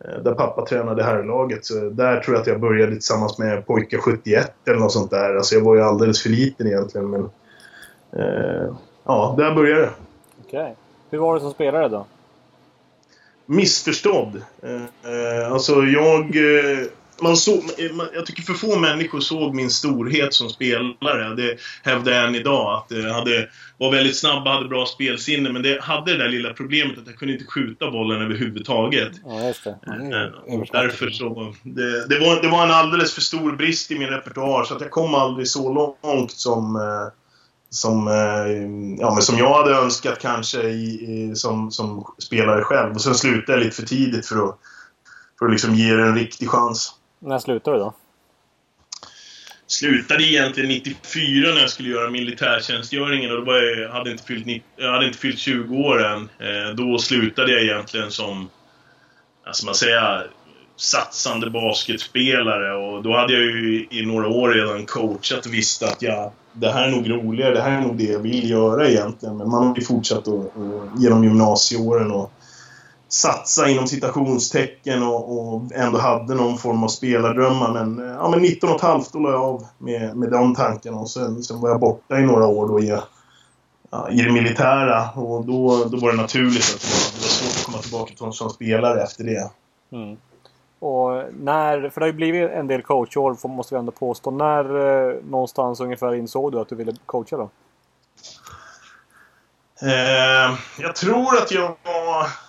Eh, 0.00 0.22
där 0.22 0.34
pappa 0.34 0.66
tränade 0.66 1.02
herrlaget. 1.02 1.64
Så 1.64 1.74
där 1.90 2.20
tror 2.20 2.34
jag 2.34 2.40
att 2.40 2.46
jag 2.46 2.60
började 2.60 2.92
tillsammans 2.92 3.38
med 3.38 3.66
pojkar 3.66 3.98
71 3.98 4.52
eller 4.66 4.78
något 4.78 4.92
sånt 4.92 5.10
där. 5.10 5.36
Alltså 5.36 5.54
jag 5.54 5.62
var 5.62 5.74
ju 5.74 5.82
alldeles 5.82 6.22
för 6.22 6.30
liten 6.30 6.66
egentligen 6.66 7.10
men... 7.10 7.30
ja, 9.04 9.34
där 9.38 9.54
började 9.54 9.80
det. 9.80 9.90
Okej. 10.46 10.60
Okay. 10.60 10.74
Hur 11.10 11.18
var 11.18 11.34
det 11.34 11.40
som 11.40 11.50
spelare 11.50 11.88
då? 11.88 12.06
Missförstådd. 13.46 14.42
alltså 15.50 15.82
jag 15.82 16.36
man 17.22 17.36
såg, 17.36 17.64
jag 18.14 18.26
tycker 18.26 18.42
för 18.42 18.54
få 18.54 18.78
människor 18.78 19.20
såg 19.20 19.54
min 19.54 19.70
storhet 19.70 20.34
som 20.34 20.48
spelare. 20.48 21.34
Det 21.34 21.56
hävdar 21.82 22.12
jag 22.12 22.24
än 22.24 22.34
idag. 22.34 22.76
Att 22.76 22.96
jag 22.98 23.14
hade, 23.14 23.48
var 23.78 23.90
väldigt 23.90 24.16
snabb 24.16 24.46
och 24.46 24.52
hade 24.52 24.68
bra 24.68 24.86
spelsinne. 24.86 25.52
Men 25.52 25.62
det 25.62 25.82
hade 25.82 26.12
det 26.12 26.18
där 26.18 26.28
lilla 26.28 26.52
problemet 26.52 26.98
att 26.98 27.06
jag 27.06 27.16
kunde 27.16 27.34
inte 27.34 27.46
skjuta 27.46 27.90
bollen 27.90 28.22
överhuvudtaget. 28.22 29.12
Ja, 29.24 29.46
just 29.46 29.64
det. 29.64 29.78
Mm. 29.86 30.64
Därför 30.72 31.10
så... 31.10 31.54
Det, 31.62 32.08
det, 32.08 32.18
var, 32.18 32.42
det 32.42 32.48
var 32.48 32.64
en 32.64 32.70
alldeles 32.70 33.14
för 33.14 33.20
stor 33.20 33.52
brist 33.52 33.90
i 33.90 33.98
min 33.98 34.08
repertoar. 34.08 34.64
Så 34.64 34.74
att 34.74 34.80
jag 34.80 34.90
kom 34.90 35.14
aldrig 35.14 35.48
så 35.48 35.72
långt 36.02 36.30
som... 36.30 36.76
Eh, 36.76 37.12
som, 37.70 38.06
ja, 39.00 39.14
men 39.14 39.22
som 39.22 39.38
jag 39.38 39.54
hade 39.54 39.74
önskat 39.76 40.18
kanske 40.18 40.62
i, 40.62 41.32
som, 41.34 41.70
som 41.70 42.14
spelare 42.18 42.62
själv. 42.62 42.94
Och 42.94 43.00
sen 43.00 43.14
slutade 43.14 43.58
jag 43.58 43.64
lite 43.64 43.76
för 43.76 43.86
tidigt 43.86 44.26
för 44.26 44.48
att, 44.48 44.58
för 45.38 45.46
att 45.46 45.52
liksom 45.52 45.74
ge 45.74 45.94
det 45.94 46.02
en 46.02 46.14
riktig 46.14 46.48
chans. 46.48 46.94
När 47.18 47.38
slutade 47.38 47.76
du 47.76 47.80
då? 47.80 47.94
Slutade 49.66 50.22
egentligen 50.22 50.68
94 50.68 51.54
när 51.54 51.60
jag 51.60 51.70
skulle 51.70 51.88
göra 51.88 52.10
militärtjänstgöringen 52.10 53.30
och 53.30 53.36
då 53.36 53.44
var 53.44 53.56
jag, 53.56 53.90
hade 53.92 54.10
inte 54.10 54.24
fyllt, 54.24 54.62
jag 54.76 54.92
hade 54.92 55.06
inte 55.06 55.18
fyllt 55.18 55.38
20 55.38 55.76
år 55.76 56.04
än. 56.04 56.22
Eh, 56.22 56.74
då 56.76 56.98
slutade 56.98 57.52
jag 57.52 57.62
egentligen 57.62 58.10
som, 58.10 58.48
alltså 59.46 59.66
man 59.66 59.74
säga, 59.74 60.22
satsande 60.76 61.50
basketspelare 61.50 62.74
och 62.76 63.02
då 63.02 63.16
hade 63.16 63.32
jag 63.32 63.42
ju 63.42 63.86
i 63.90 64.06
några 64.06 64.28
år 64.28 64.48
redan 64.48 64.86
coachat 64.86 65.46
och 65.46 65.54
visste 65.54 65.86
att 65.88 66.02
jag, 66.02 66.32
det 66.52 66.70
här 66.70 66.88
är 66.88 66.90
nog 66.90 67.10
roligare, 67.10 67.54
det 67.54 67.62
här 67.62 67.78
är 67.78 67.80
nog 67.80 67.96
det 67.96 68.04
jag 68.04 68.18
vill 68.18 68.50
göra 68.50 68.88
egentligen. 68.88 69.36
Men 69.36 69.50
man 69.50 69.66
har 69.66 69.76
ju 69.76 69.82
fortsatt 69.82 70.28
att, 70.28 70.56
eh, 70.56 70.82
genom 70.98 71.24
gymnasieåren 71.24 72.10
och 72.10 72.32
satsa 73.08 73.68
inom 73.68 73.86
citationstecken 73.86 75.02
och, 75.02 75.38
och, 75.38 75.62
ändå 75.74 75.98
hade 75.98 76.34
någon 76.34 76.58
form 76.58 76.84
av 76.84 76.88
spelardrömmar. 76.88 77.72
Men, 77.72 78.08
ja, 78.08 78.28
men 78.28 78.40
19 78.40 78.70
och 78.70 78.76
ett 78.76 78.82
halvt 78.82 79.12
då 79.12 79.18
la 79.18 79.30
jag 79.30 79.42
av 79.42 79.66
med, 79.78 80.16
med 80.16 80.30
de 80.30 80.54
tankarna 80.54 80.96
och 80.96 81.10
sen, 81.10 81.42
sen 81.42 81.60
var 81.60 81.68
jag 81.68 81.80
borta 81.80 82.18
i 82.18 82.22
några 82.22 82.46
år 82.46 82.68
då 82.68 82.80
i, 82.80 82.98
ja, 83.90 84.10
i 84.10 84.16
det 84.16 84.32
militära 84.32 85.10
och 85.10 85.44
då, 85.44 85.84
då 85.84 85.96
var 85.96 86.10
det 86.10 86.16
naturligt 86.16 86.74
att 86.74 86.80
det 86.80 86.88
var, 86.88 87.12
det 87.14 87.20
var 87.20 87.28
svårt 87.28 87.56
att 87.56 87.64
komma 87.64 87.78
tillbaka 87.78 88.14
till 88.14 88.32
som 88.32 88.50
spelare 88.50 89.02
efter 89.02 89.24
det. 89.24 89.50
Mm. 89.92 90.16
Och 90.80 91.24
när, 91.40 91.90
för 91.90 92.00
det 92.00 92.04
har 92.04 92.12
ju 92.12 92.12
blivit 92.12 92.50
en 92.50 92.66
del 92.66 92.82
coachår 92.82 93.48
måste 93.48 93.74
vi 93.74 93.78
ändå 93.78 93.92
påstå. 93.92 94.30
När 94.30 94.64
eh, 94.64 95.16
någonstans 95.30 95.80
ungefär 95.80 96.14
insåg 96.14 96.52
du 96.52 96.60
att 96.60 96.68
du 96.68 96.74
ville 96.74 96.94
coacha 97.06 97.36
då? 97.36 97.50
Eh, 99.82 100.58
jag 100.78 100.96
tror 100.96 101.36
att 101.36 101.50
jag 101.50 101.76
var 101.84 102.26
Eh, 102.26 102.47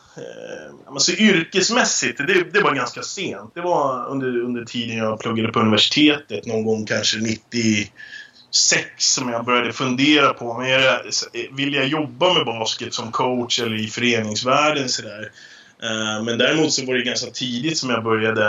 alltså 0.88 1.12
yrkesmässigt, 1.12 2.18
det, 2.18 2.54
det 2.54 2.62
var 2.62 2.76
ganska 2.76 3.02
sent. 3.02 3.52
Det 3.54 3.62
var 3.62 4.08
under, 4.08 4.40
under 4.40 4.66
tiden 4.66 4.98
jag 4.98 5.20
pluggade 5.20 5.52
på 5.52 5.60
universitetet, 5.60 6.46
någon 6.46 6.66
gång 6.66 6.86
kanske 6.86 7.18
96 7.18 7.92
som 8.98 9.30
jag 9.30 9.46
började 9.46 9.74
fundera 9.74 10.34
på. 10.34 10.58
Men 10.58 10.70
jag, 10.70 11.02
vill 11.52 11.74
jag 11.74 11.88
jobba 11.88 12.34
med 12.34 12.46
basket 12.46 12.94
som 12.94 13.12
coach 13.12 13.60
eller 13.60 13.76
i 13.76 13.88
föreningsvärlden 13.88 14.90
sådär? 14.90 15.32
Eh, 15.84 16.24
men 16.24 16.38
däremot 16.38 16.72
så 16.72 16.86
var 16.86 16.94
det 16.94 17.02
ganska 17.02 17.32
tidigt 17.32 17.78
som 17.78 17.90
jag 17.90 18.04
började 18.04 18.46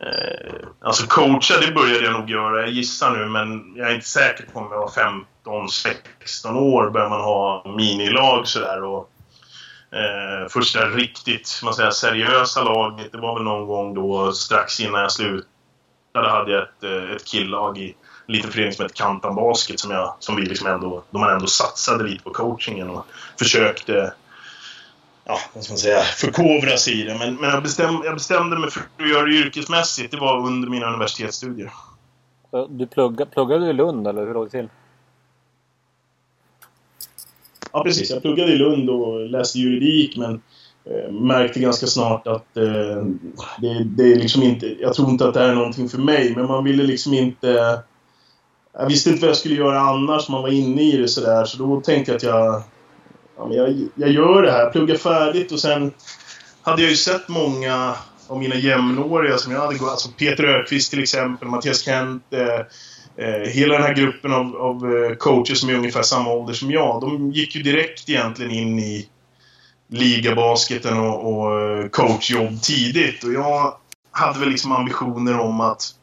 eh, 0.00 0.54
Alltså 0.80 1.06
coacha, 1.06 1.60
det 1.60 1.72
började 1.72 2.04
jag 2.04 2.20
nog 2.20 2.30
göra. 2.30 2.60
Jag 2.60 2.70
gissar 2.70 3.10
nu, 3.10 3.26
men 3.26 3.76
jag 3.76 3.90
är 3.90 3.94
inte 3.94 4.06
säker 4.06 4.46
på 4.52 4.58
om 4.58 4.68
jag 4.70 4.78
var 4.78 4.90
15, 4.90 5.68
16 5.68 6.56
år 6.56 6.90
började 6.90 7.10
man 7.10 7.20
ha 7.20 7.74
minilag 7.76 8.48
sådär. 8.48 8.82
Och, 8.82 9.10
eh, 9.92 10.48
första 10.48 10.86
riktigt, 10.86 11.60
man 11.64 11.74
säger, 11.74 11.90
seriösa 11.90 12.64
laget, 12.64 13.12
det 13.12 13.18
var 13.18 13.34
väl 13.34 13.44
någon 13.44 13.66
gång 13.66 13.94
då 13.94 14.32
strax 14.32 14.80
innan 14.80 15.00
jag 15.00 15.12
slutade 15.12 15.46
hade 16.14 16.52
jag 16.52 16.62
ett, 16.62 16.84
eh, 16.84 17.16
ett 17.16 17.26
killag 17.26 17.78
i 17.78 17.94
en 18.26 18.34
liten 18.34 18.50
förening 18.50 18.72
som 18.72 18.82
hette 18.82 18.94
Kantan 18.94 19.34
Basket 19.34 19.80
som, 19.80 19.90
jag, 19.90 20.14
som 20.18 20.36
vi 20.36 20.42
liksom 20.42 20.66
ändå, 20.66 21.02
då 21.10 21.18
man 21.18 21.32
ändå 21.32 21.46
satsade 21.46 22.04
lite 22.04 22.24
på 22.24 22.30
coachingen 22.30 22.90
och 22.90 23.06
försökte 23.38 24.12
ja, 25.24 25.38
vad 25.52 25.64
ska 25.64 25.72
man 25.72 25.78
säga, 25.78 26.02
förkovra 26.02 26.76
sig 26.76 27.00
i 27.00 27.04
det. 27.04 27.18
Men, 27.18 27.34
men 27.34 27.50
jag, 27.50 27.62
bestäm, 27.62 28.02
jag 28.04 28.14
bestämde 28.14 28.58
mig 28.58 28.70
för 28.70 28.80
att 28.80 29.10
göra 29.10 29.26
det 29.26 29.34
yrkesmässigt. 29.34 30.10
Det 30.10 30.16
var 30.16 30.46
under 30.46 30.68
mina 30.68 30.86
universitetsstudier. 30.86 31.72
Du 32.68 32.86
plugga, 32.86 33.26
pluggade 33.26 33.64
du 33.64 33.70
i 33.70 33.72
Lund 33.72 34.06
eller 34.06 34.26
hur 34.26 34.34
låg 34.34 34.46
det 34.46 34.50
till? 34.50 34.68
Ja, 37.76 37.82
precis. 37.82 38.10
Jag 38.10 38.22
pluggade 38.22 38.52
i 38.52 38.56
Lund 38.56 38.90
och 38.90 39.30
läste 39.30 39.58
juridik 39.58 40.16
men 40.16 40.40
eh, 40.84 41.12
märkte 41.12 41.60
ganska 41.60 41.86
snart 41.86 42.26
att 42.26 42.56
eh, 42.56 43.04
det, 43.60 43.84
det 43.84 44.12
är 44.12 44.16
liksom 44.16 44.42
inte... 44.42 44.76
Jag 44.80 44.94
tror 44.94 45.10
inte 45.10 45.28
att 45.28 45.34
det 45.34 45.40
här 45.40 45.48
är 45.48 45.54
någonting 45.54 45.88
för 45.88 45.98
mig, 45.98 46.34
men 46.36 46.46
man 46.46 46.64
ville 46.64 46.82
liksom 46.82 47.14
inte... 47.14 47.80
Jag 48.72 48.86
visste 48.86 49.10
inte 49.10 49.20
vad 49.20 49.30
jag 49.30 49.36
skulle 49.36 49.54
göra 49.54 49.80
annars, 49.80 50.28
man 50.28 50.42
var 50.42 50.48
inne 50.48 50.82
i 50.82 50.96
det 50.96 51.08
sådär. 51.08 51.44
Så 51.44 51.58
då 51.58 51.80
tänkte 51.80 52.12
jag 52.12 52.16
att 52.16 52.22
jag 52.22 52.62
ja, 53.36 53.46
men 53.46 53.56
jag, 53.56 53.88
jag 53.94 54.10
gör 54.10 54.42
det 54.42 54.52
här, 54.52 54.70
pluggar 54.70 54.96
färdigt 54.96 55.52
och 55.52 55.60
sen 55.60 55.92
hade 56.62 56.82
jag 56.82 56.90
ju 56.90 56.96
sett 56.96 57.28
många 57.28 57.94
av 58.26 58.38
mina 58.38 58.54
jämnåriga 58.54 59.38
som 59.38 59.52
jag 59.52 59.60
hade 59.60 59.78
gått, 59.78 59.90
alltså 59.90 60.08
Peter 60.18 60.44
Ökvist 60.44 60.90
till 60.90 61.02
exempel, 61.02 61.48
Mattias 61.48 61.82
Kent, 61.82 62.22
eh, 62.30 62.60
eh, 63.18 63.50
hela 63.50 63.74
den 63.74 63.82
här 63.82 63.94
gruppen 63.94 64.32
av, 64.32 64.56
av 64.56 64.94
eh, 64.94 65.16
coacher 65.16 65.54
som 65.54 65.68
är 65.68 65.74
ungefär 65.74 66.02
samma 66.02 66.30
ålder 66.30 66.54
som 66.54 66.70
jag, 66.70 67.00
de 67.00 67.32
gick 67.32 67.56
ju 67.56 67.62
direkt 67.62 68.08
egentligen 68.08 68.52
in 68.52 68.78
i 68.78 69.08
ligabasketen 69.88 70.98
och, 70.98 71.32
och 71.32 71.60
eh, 71.60 71.88
coachjobb 71.88 72.62
tidigt. 72.62 73.24
Och 73.24 73.32
jag 73.32 73.76
hade 74.10 74.40
väl 74.40 74.48
liksom 74.48 74.72
ambitioner 74.72 75.38
om 75.38 75.60
att 75.60 75.94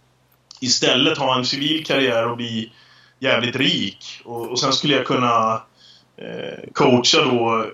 istället 0.59 1.17
ha 1.17 1.37
en 1.37 1.45
civil 1.45 1.85
karriär 1.85 2.29
och 2.29 2.37
bli 2.37 2.71
jävligt 3.19 3.55
rik. 3.55 4.21
Och, 4.25 4.51
och 4.51 4.59
sen 4.59 4.73
skulle 4.73 4.95
jag 4.95 5.05
kunna 5.05 5.61
eh, 6.17 6.69
coacha 6.73 7.25
då 7.25 7.65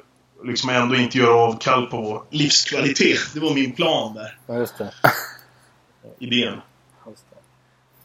liksom 0.43 0.69
ändå 0.69 0.95
inte 0.95 1.17
göra 1.17 1.35
avkall 1.35 1.85
på 1.85 2.23
livskvalitet. 2.29 3.19
Det 3.33 3.39
var 3.39 3.53
min 3.53 3.71
plan 3.71 4.13
där. 4.13 4.37
Ja, 4.47 4.55
just 4.55 4.77
det. 4.77 4.91
Idén. 6.19 6.61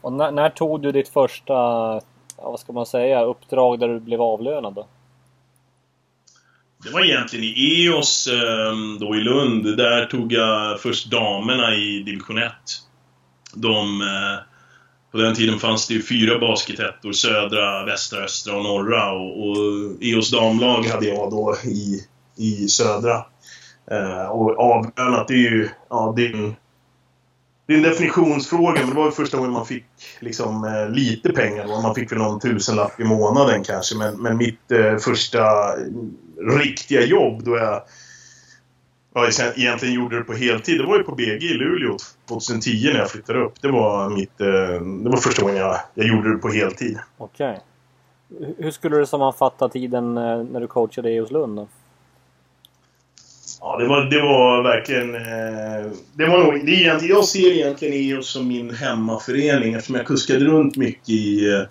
Och 0.05 0.13
när, 0.13 0.31
när, 0.31 0.49
tog 0.49 0.81
du 0.81 0.91
ditt 0.91 1.09
första, 1.09 1.53
ja, 1.53 2.01
vad 2.37 2.59
ska 2.59 2.73
man 2.73 2.85
säga, 2.85 3.23
uppdrag 3.23 3.79
där 3.79 3.87
du 3.87 3.99
blev 3.99 4.21
avlönad 4.21 4.73
då? 4.73 4.87
Det 6.83 6.89
var 6.89 7.05
egentligen 7.05 7.45
i 7.45 7.85
EOS 7.85 8.27
ehm, 8.27 8.99
då 8.99 9.15
i 9.15 9.19
Lund. 9.19 9.77
Där 9.77 10.05
tog 10.05 10.33
jag 10.33 10.79
först 10.79 11.11
damerna 11.11 11.75
i 11.75 12.03
division 12.03 12.37
1. 12.37 12.53
De 13.53 14.01
eh, 14.01 14.43
på 15.11 15.17
den 15.17 15.35
tiden 15.35 15.59
fanns 15.59 15.87
det 15.87 15.93
ju 15.93 16.01
fyra 16.01 16.39
basketettor, 16.39 17.11
södra, 17.11 17.85
västra, 17.85 18.23
östra 18.23 18.57
och 18.57 18.63
norra. 18.63 19.11
Och, 19.11 19.47
och 19.47 19.57
EOS 20.01 20.31
damlag 20.31 20.83
hade 20.83 21.05
jag 21.05 21.31
då 21.31 21.55
i, 21.63 21.99
i 22.37 22.67
södra. 22.67 23.25
Eh, 23.91 24.25
och 24.25 24.59
avlönat, 24.59 25.27
det 25.27 25.33
är 25.33 25.51
ju 25.51 25.69
ja, 25.89 26.13
det 27.65 27.73
är 27.73 27.77
en 27.77 27.83
definitionsfråga. 27.83 28.81
Men 28.81 28.89
det 28.89 28.95
var 28.95 29.05
ju 29.05 29.11
första 29.11 29.37
gången 29.37 29.51
man 29.51 29.65
fick 29.65 29.85
liksom, 30.19 30.63
eh, 30.63 30.89
lite 30.89 31.29
pengar. 31.29 31.67
Då. 31.67 31.81
Man 31.81 31.95
fick 31.95 32.11
väl 32.11 32.19
någon 32.19 32.39
tusenlapp 32.39 32.99
i 32.99 33.03
månaden 33.03 33.63
kanske. 33.63 33.95
Men, 33.97 34.21
men 34.21 34.37
mitt 34.37 34.71
eh, 34.71 34.97
första 34.97 35.43
riktiga 36.59 37.01
jobb 37.01 37.43
då 37.43 37.57
jag 37.57 37.81
ja, 39.15 39.29
egentligen 39.55 39.95
gjorde 39.95 40.17
det 40.17 40.23
på 40.23 40.33
heltid. 40.33 40.79
Det 40.79 40.85
var 40.85 40.97
ju 40.97 41.03
på 41.03 41.15
BG 41.15 41.45
i 41.45 41.53
Luleå 41.53 41.97
2010 42.29 42.89
när 42.93 42.99
jag 42.99 43.11
flyttade 43.11 43.39
upp. 43.39 43.61
Det 43.61 43.71
var, 43.71 44.09
mitt, 44.09 44.41
eh, 44.41 44.47
det 45.03 45.09
var 45.09 45.17
första 45.17 45.41
gången 45.41 45.57
jag, 45.57 45.79
jag 45.93 46.07
gjorde 46.07 46.33
det 46.33 46.37
på 46.37 46.49
heltid. 46.49 46.99
Okej. 47.17 47.59
Okay. 48.29 48.53
Hur 48.57 48.71
skulle 48.71 48.97
du 48.97 49.05
sammanfatta 49.05 49.69
tiden 49.69 50.17
eh, 50.17 50.43
när 50.43 50.59
du 50.59 50.67
coachade 50.67 51.11
i 51.11 51.21
Oslund? 51.21 51.67
Ja, 53.67 53.77
det 53.77 53.87
var, 53.87 54.05
det 54.05 54.21
var 54.21 54.63
verkligen... 54.63 55.15
Eh, 55.15 55.91
det 56.13 56.25
var 56.25 56.43
nog, 56.43 56.65
det 56.65 56.85
är 56.85 57.09
jag 57.09 57.25
ser 57.25 57.51
egentligen 57.51 57.93
EOS 57.93 58.29
som 58.29 58.47
min 58.47 58.75
hemmaförening 58.75 59.73
eftersom 59.73 59.95
jag 59.95 60.05
kuskade 60.05 60.45
runt 60.45 60.77
mycket 60.77 61.09
i 61.09 61.49
eh, 61.53 61.61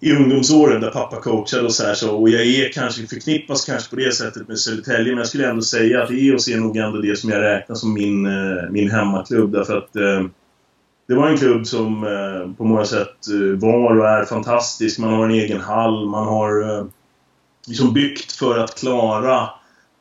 i 0.00 0.12
ungdomsåren 0.12 0.80
där 0.80 0.90
pappa 0.90 1.20
coachade 1.20 1.64
och 1.64 1.72
så 1.72 1.86
här 1.86 1.94
så, 1.94 2.16
och 2.16 2.28
jag 2.28 2.46
är 2.46 2.72
kanske, 2.72 3.06
förknippas 3.06 3.64
kanske 3.64 3.90
på 3.90 3.96
det 3.96 4.12
sättet 4.12 4.48
med 4.48 4.58
Södertälje 4.58 5.12
men 5.12 5.18
jag 5.18 5.26
skulle 5.26 5.50
ändå 5.50 5.62
säga 5.62 6.02
att 6.02 6.10
EOS 6.10 6.48
är 6.48 6.60
nog 6.60 6.76
ändå 6.76 6.98
det 7.00 7.16
som 7.16 7.30
jag 7.30 7.42
räknar 7.42 7.76
som 7.76 7.94
min, 7.94 8.26
eh, 8.26 8.70
min 8.70 8.90
hemmaklubb 8.90 9.52
därför 9.52 9.76
att 9.76 9.96
eh, 9.96 10.22
det 11.08 11.14
var 11.14 11.28
en 11.28 11.38
klubb 11.38 11.66
som 11.66 12.04
eh, 12.04 12.56
på 12.56 12.64
många 12.64 12.84
sätt 12.84 13.28
eh, 13.28 13.58
var 13.60 13.98
och 13.98 14.08
är 14.08 14.24
fantastisk. 14.24 14.98
Man 14.98 15.12
har 15.12 15.24
en 15.24 15.30
egen 15.30 15.60
hall, 15.60 16.08
man 16.08 16.26
har 16.26 16.78
eh, 16.78 16.84
liksom 17.66 17.92
byggt 17.92 18.32
för 18.32 18.58
att 18.58 18.80
klara 18.80 19.48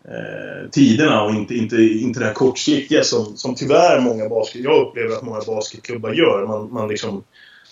eh, 0.08 0.70
tiderna 0.72 1.24
och 1.24 1.32
inte, 1.32 1.56
inte, 1.56 1.76
inte 1.76 2.20
det 2.20 2.26
här 2.26 2.34
kortsiktiga 2.34 3.04
som, 3.04 3.38
som 3.38 3.56
tyvärr 3.56 4.02
många 4.02 4.30
basket... 4.30 4.64
Jag 4.64 4.88
upplever 4.88 5.16
att 5.16 5.24
många 5.24 5.42
basketklubbar 5.48 6.14
gör. 6.14 6.48
Man, 6.48 6.74
man 6.74 6.88
liksom 6.88 7.24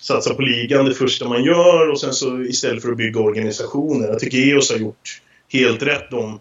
satsar 0.01 0.33
på 0.33 0.41
ligan 0.41 0.85
det 0.85 0.93
första 0.93 1.29
man 1.29 1.43
gör 1.43 1.89
och 1.89 1.99
sen 1.99 2.13
så 2.13 2.41
istället 2.41 2.83
för 2.83 2.91
att 2.91 2.97
bygga 2.97 3.19
organisationer. 3.19 4.07
Jag 4.07 4.19
tycker 4.19 4.37
EOS 4.37 4.71
har 4.71 4.77
gjort 4.77 5.21
helt 5.51 5.83
rätt 5.83 6.11
de 6.11 6.39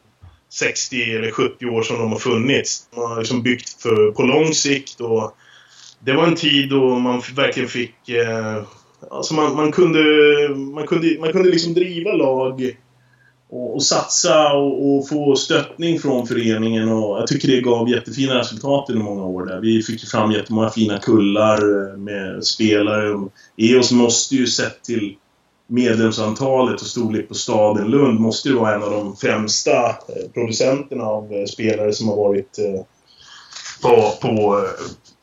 60 0.50 1.02
eller 1.02 1.30
70 1.30 1.66
år 1.66 1.82
som 1.82 1.98
de 1.98 2.12
har 2.12 2.18
funnits. 2.18 2.88
De 2.94 3.00
har 3.00 3.18
liksom 3.18 3.42
byggt 3.42 3.82
för, 3.82 4.12
på 4.12 4.22
lång 4.22 4.54
sikt 4.54 5.00
och 5.00 5.36
det 6.00 6.12
var 6.12 6.26
en 6.26 6.34
tid 6.34 6.70
då 6.70 6.98
man 6.98 7.22
verkligen 7.36 7.68
fick... 7.68 8.08
Eh, 8.08 8.62
alltså 9.10 9.34
man, 9.34 9.56
man, 9.56 9.72
kunde, 9.72 10.00
man 10.54 10.86
kunde, 10.86 11.16
man 11.20 11.32
kunde 11.32 11.50
liksom 11.50 11.74
driva 11.74 12.12
lag 12.12 12.76
och, 13.50 13.74
och 13.74 13.82
satsa 13.82 14.52
och, 14.52 14.96
och, 14.96 15.08
få 15.08 15.36
stöttning 15.36 15.98
från 15.98 16.26
föreningen 16.26 16.88
och 16.88 17.18
jag 17.18 17.26
tycker 17.26 17.48
det 17.48 17.60
gav 17.60 17.88
jättefina 17.88 18.38
resultat 18.38 18.90
under 18.90 19.02
många 19.02 19.24
år 19.24 19.46
där. 19.46 19.60
Vi 19.60 19.82
fick 19.82 20.08
fram 20.08 20.32
jättemånga 20.32 20.70
fina 20.70 20.98
kullar 20.98 21.90
eh, 21.90 21.96
med 21.96 22.44
spelare. 22.44 23.28
EOS 23.56 23.92
måste 23.92 24.34
ju 24.34 24.46
sett 24.46 24.82
till 24.82 25.16
medlemsantalet 25.66 26.80
och 26.80 26.86
storlek 26.86 27.28
på 27.28 27.34
staden 27.34 27.90
Lund 27.90 28.20
måste 28.20 28.48
ju 28.48 28.54
vara 28.54 28.74
en 28.74 28.82
av 28.82 28.90
de 28.90 29.16
främsta 29.16 29.88
eh, 29.88 30.30
producenterna 30.34 31.04
av 31.04 31.32
eh, 31.32 31.44
spelare 31.44 31.92
som 31.92 32.08
har 32.08 32.16
varit 32.16 32.58
på, 33.82 34.12
på, 34.20 34.64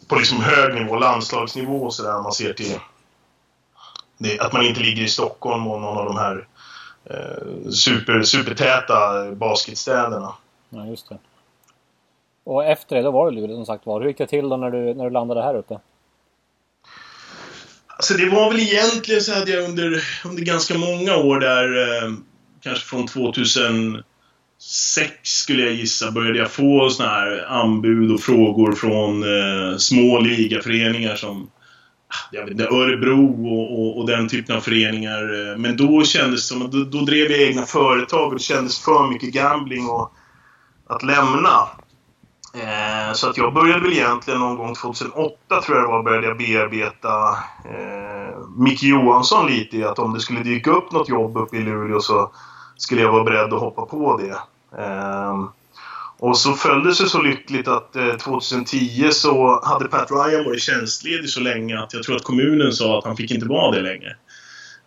på 0.08 0.16
liksom 0.16 0.42
hög 0.42 0.76
nivå, 0.76 0.96
landslagsnivå 0.96 1.78
och 1.78 1.94
sådär. 1.94 2.24
Man 2.24 2.32
ser 2.32 2.54
till 2.54 2.80
det, 4.18 4.40
att 4.40 4.54
man 4.54 4.66
inte 4.66 4.80
ligger 4.80 5.04
i 5.04 5.08
Stockholm 5.08 5.68
och 5.68 5.82
någon 5.82 5.98
av 5.98 6.06
de 6.06 6.18
här 6.18 6.48
eh, 7.10 7.70
super, 7.72 8.24
supertäta 8.24 9.32
basketstäderna. 9.32 10.34
Ja, 10.70 10.86
just 10.86 11.10
det. 11.10 11.18
Och 12.44 12.66
efter 12.66 12.96
det, 12.96 13.02
då 13.02 13.12
var 13.12 13.32
det 13.32 13.36
Luleå 13.36 13.56
som 13.56 13.66
sagt 13.66 13.86
var. 13.86 14.02
Hur 14.02 14.08
gick 14.08 14.18
det 14.18 14.28
till 14.28 14.50
då 14.50 14.58
när 14.58 14.72
du, 14.72 14.94
när 14.94 15.04
du 15.04 15.10
landade 15.10 15.42
här 15.42 15.56
uppe? 15.56 15.80
Alltså 17.88 18.14
det 18.14 18.30
var 18.30 18.52
väl 18.52 18.60
egentligen 18.60 19.22
så 19.22 19.34
hade 19.34 19.52
jag 19.52 19.70
under, 19.70 20.04
under 20.26 20.44
ganska 20.44 20.78
många 20.78 21.16
år 21.16 21.40
där, 21.40 21.82
eh, 21.82 22.12
kanske 22.62 22.86
från 22.86 23.08
2006 23.08 24.04
skulle 25.24 25.64
jag 25.64 25.74
gissa, 25.74 26.12
började 26.12 26.40
jag 26.40 26.52
få 26.52 26.90
såna 26.90 27.10
här 27.10 27.46
anbud 27.48 28.12
och 28.12 28.22
frågor 28.22 28.76
från 28.76 29.24
eh, 29.24 29.78
små 29.78 30.20
ligaföreningar 30.20 31.16
som 31.16 31.50
jag 32.32 32.42
vet 32.42 32.52
inte, 32.52 32.68
Örebro 32.68 33.48
och, 33.48 33.80
och, 33.80 34.00
och, 34.00 34.08
den 34.08 34.28
typen 34.28 34.56
av 34.56 34.62
föreningar. 34.62 35.52
Eh, 35.52 35.58
men 35.58 35.78
då 35.78 36.04
kändes 36.04 36.50
det 36.50 36.56
som 36.56 36.66
att 36.66 36.72
då, 36.72 36.84
då 36.84 37.06
drev 37.06 37.32
jag 37.32 37.42
egna 37.42 37.66
företag 37.66 38.28
och 38.28 38.34
det 38.34 38.44
kändes 38.44 38.80
för 38.80 39.08
mycket 39.08 39.34
gambling 39.34 39.90
och 39.90 40.14
att 40.88 41.04
lämna. 41.04 41.70
Eh, 42.56 43.14
så 43.14 43.30
att 43.30 43.38
jag 43.38 43.54
började 43.54 43.82
väl 43.82 43.94
egentligen 43.94 44.40
någon 44.40 44.58
gång 44.58 44.76
2008 44.76 45.62
tror 45.62 45.78
jag 45.78 45.86
det 45.86 45.92
var, 45.92 46.04
började 46.04 46.28
jag 46.28 46.38
bearbeta 46.38 47.30
eh, 47.66 48.38
Micke 48.58 48.84
Johansson 48.84 49.48
lite 49.48 49.78
i 49.78 49.84
att 49.84 50.00
om 50.00 50.14
det 50.14 50.20
skulle 50.20 50.44
dyka 50.44 50.72
upp 50.72 50.92
något 50.92 51.10
jobb 51.10 51.38
uppe 51.38 51.58
i 51.58 51.62
Luleå 51.62 52.00
så 52.00 52.32
skulle 52.78 53.02
jag 53.02 53.12
vara 53.12 53.24
beredd 53.24 53.54
att 53.54 53.60
hoppa 53.60 53.86
på 53.86 54.18
det. 54.18 54.38
Eh, 54.82 55.46
och 56.26 56.38
så 56.38 56.54
föll 56.54 56.84
det 56.84 56.96
sig 56.96 57.10
så 57.10 57.22
lyckligt 57.22 57.68
att 57.68 57.96
eh, 57.96 58.16
2010 58.16 59.10
så 59.12 59.62
hade 59.64 59.86
Pat 59.86 60.12
Ryan 60.12 60.46
varit 60.46 60.62
tjänstledig 60.62 61.30
så 61.30 61.40
länge 61.40 61.80
att 61.80 61.94
jag 61.94 62.04
tror 62.04 62.16
att 62.16 62.24
kommunen 62.24 62.72
sa 62.74 63.00
att 63.00 63.06
han 63.06 63.18
fick 63.18 63.32
inte 63.32 63.46
vara 63.46 63.76
det 63.76 63.82
längre. 63.82 64.16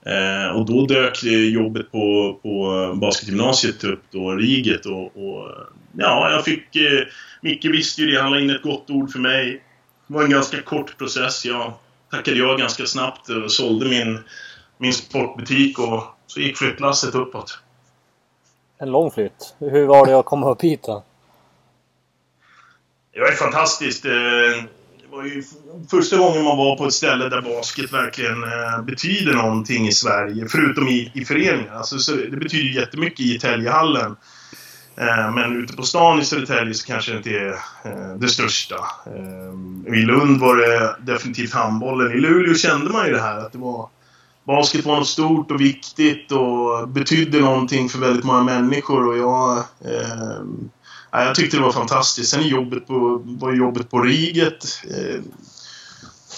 Eh, 0.07 0.57
och 0.57 0.66
då 0.66 0.87
dök 0.87 1.25
jobbet 1.25 1.92
på, 1.92 2.38
på 2.42 2.92
basketgymnasiet 3.00 3.85
upp 3.85 4.02
då, 4.11 4.33
Riget 4.33 4.87
och, 4.87 5.04
och 5.04 5.50
ja, 5.92 6.30
jag 6.30 6.45
fick... 6.45 6.76
Eh, 6.76 7.07
Micke 7.42 7.64
visste 7.64 8.02
ju 8.02 8.11
det, 8.11 8.23
han 8.23 8.30
la 8.30 8.40
in 8.40 8.50
ett 8.50 8.62
gott 8.62 8.90
ord 8.90 9.11
för 9.11 9.18
mig. 9.18 9.62
Det 10.07 10.14
var 10.14 10.23
en 10.23 10.30
ganska 10.30 10.62
kort 10.62 10.99
process. 10.99 11.45
Jag 11.45 11.73
tackade 12.11 12.37
jag 12.37 12.59
ganska 12.59 12.87
snabbt 12.87 13.28
och 13.28 13.52
sålde 13.52 13.88
min, 13.88 14.18
min 14.78 14.92
sportbutik 14.92 15.78
och 15.78 16.02
så 16.26 16.40
gick 16.40 16.57
flyttlasset 16.57 17.14
uppåt. 17.14 17.59
En 18.78 18.90
lång 18.90 19.11
flytt. 19.11 19.54
Hur 19.59 19.87
var 19.87 20.07
det 20.07 20.18
att 20.18 20.25
komma 20.25 20.50
upp 20.50 20.62
hit 20.62 20.83
då? 20.83 21.04
Det 23.19 23.23
var 23.23 23.31
ju 23.31 23.37
fantastiskt. 23.37 24.05
Eh, 24.05 24.11
det 24.11 25.09
var 25.11 25.25
ju 25.25 25.43
första 25.91 26.17
gången 26.17 26.45
man 26.45 26.57
var 26.57 26.77
på 26.77 26.87
ett 26.87 26.93
ställe 26.93 27.29
där 27.29 27.43
basket 27.43 27.93
verkligen 27.93 28.43
eh, 28.43 28.83
betyder 28.83 29.33
någonting 29.33 29.89
i 29.89 29.93
Sverige. 29.93 30.47
Förutom 30.49 30.89
i, 30.89 31.13
i 31.15 31.25
föreningar. 31.25 31.75
Alltså, 31.75 32.13
det 32.13 32.37
betyder 32.37 32.81
jättemycket 32.81 33.21
i 33.21 33.39
Täljehallen. 33.39 34.17
Eh, 34.97 35.35
men 35.35 35.57
ute 35.57 35.77
på 35.77 35.83
stan 35.83 36.21
i 36.21 36.25
Södertälje 36.25 36.75
så 36.75 36.87
kanske 36.87 37.13
det 37.13 37.17
inte 37.17 37.31
är 37.31 37.55
det 38.19 38.29
största. 38.29 38.77
I 39.87 40.03
Lund 40.03 40.41
var 40.41 40.57
det 40.57 40.97
definitivt 41.13 41.53
handbollen. 41.53 42.13
I 42.13 42.21
Luleå 42.21 42.55
kände 42.55 42.91
man 42.91 43.07
ju 43.07 43.13
det 43.13 43.21
här 43.21 43.39
att 43.39 43.53
det 43.53 43.59
var 43.59 43.89
basket 44.47 44.85
var 44.85 44.97
något 44.97 45.09
stort 45.09 45.51
och 45.51 45.61
viktigt 45.61 46.33
och 46.33 46.89
betydde 46.89 47.41
någonting 47.41 47.89
för 47.89 47.99
väldigt 47.99 48.25
många 48.25 48.43
människor. 48.43 49.09
Och 49.09 49.19
jag, 49.19 49.59
eh, 49.59 50.43
jag 51.11 51.35
tyckte 51.35 51.57
det 51.57 51.62
var 51.62 51.73
fantastiskt. 51.73 52.31
Sen 52.31 52.49
jobbet 52.49 52.87
på, 52.87 53.23
var 53.25 53.53
jobbet 53.53 53.91
på 53.91 54.00
Riget 54.00 54.65
eh, 54.91 55.21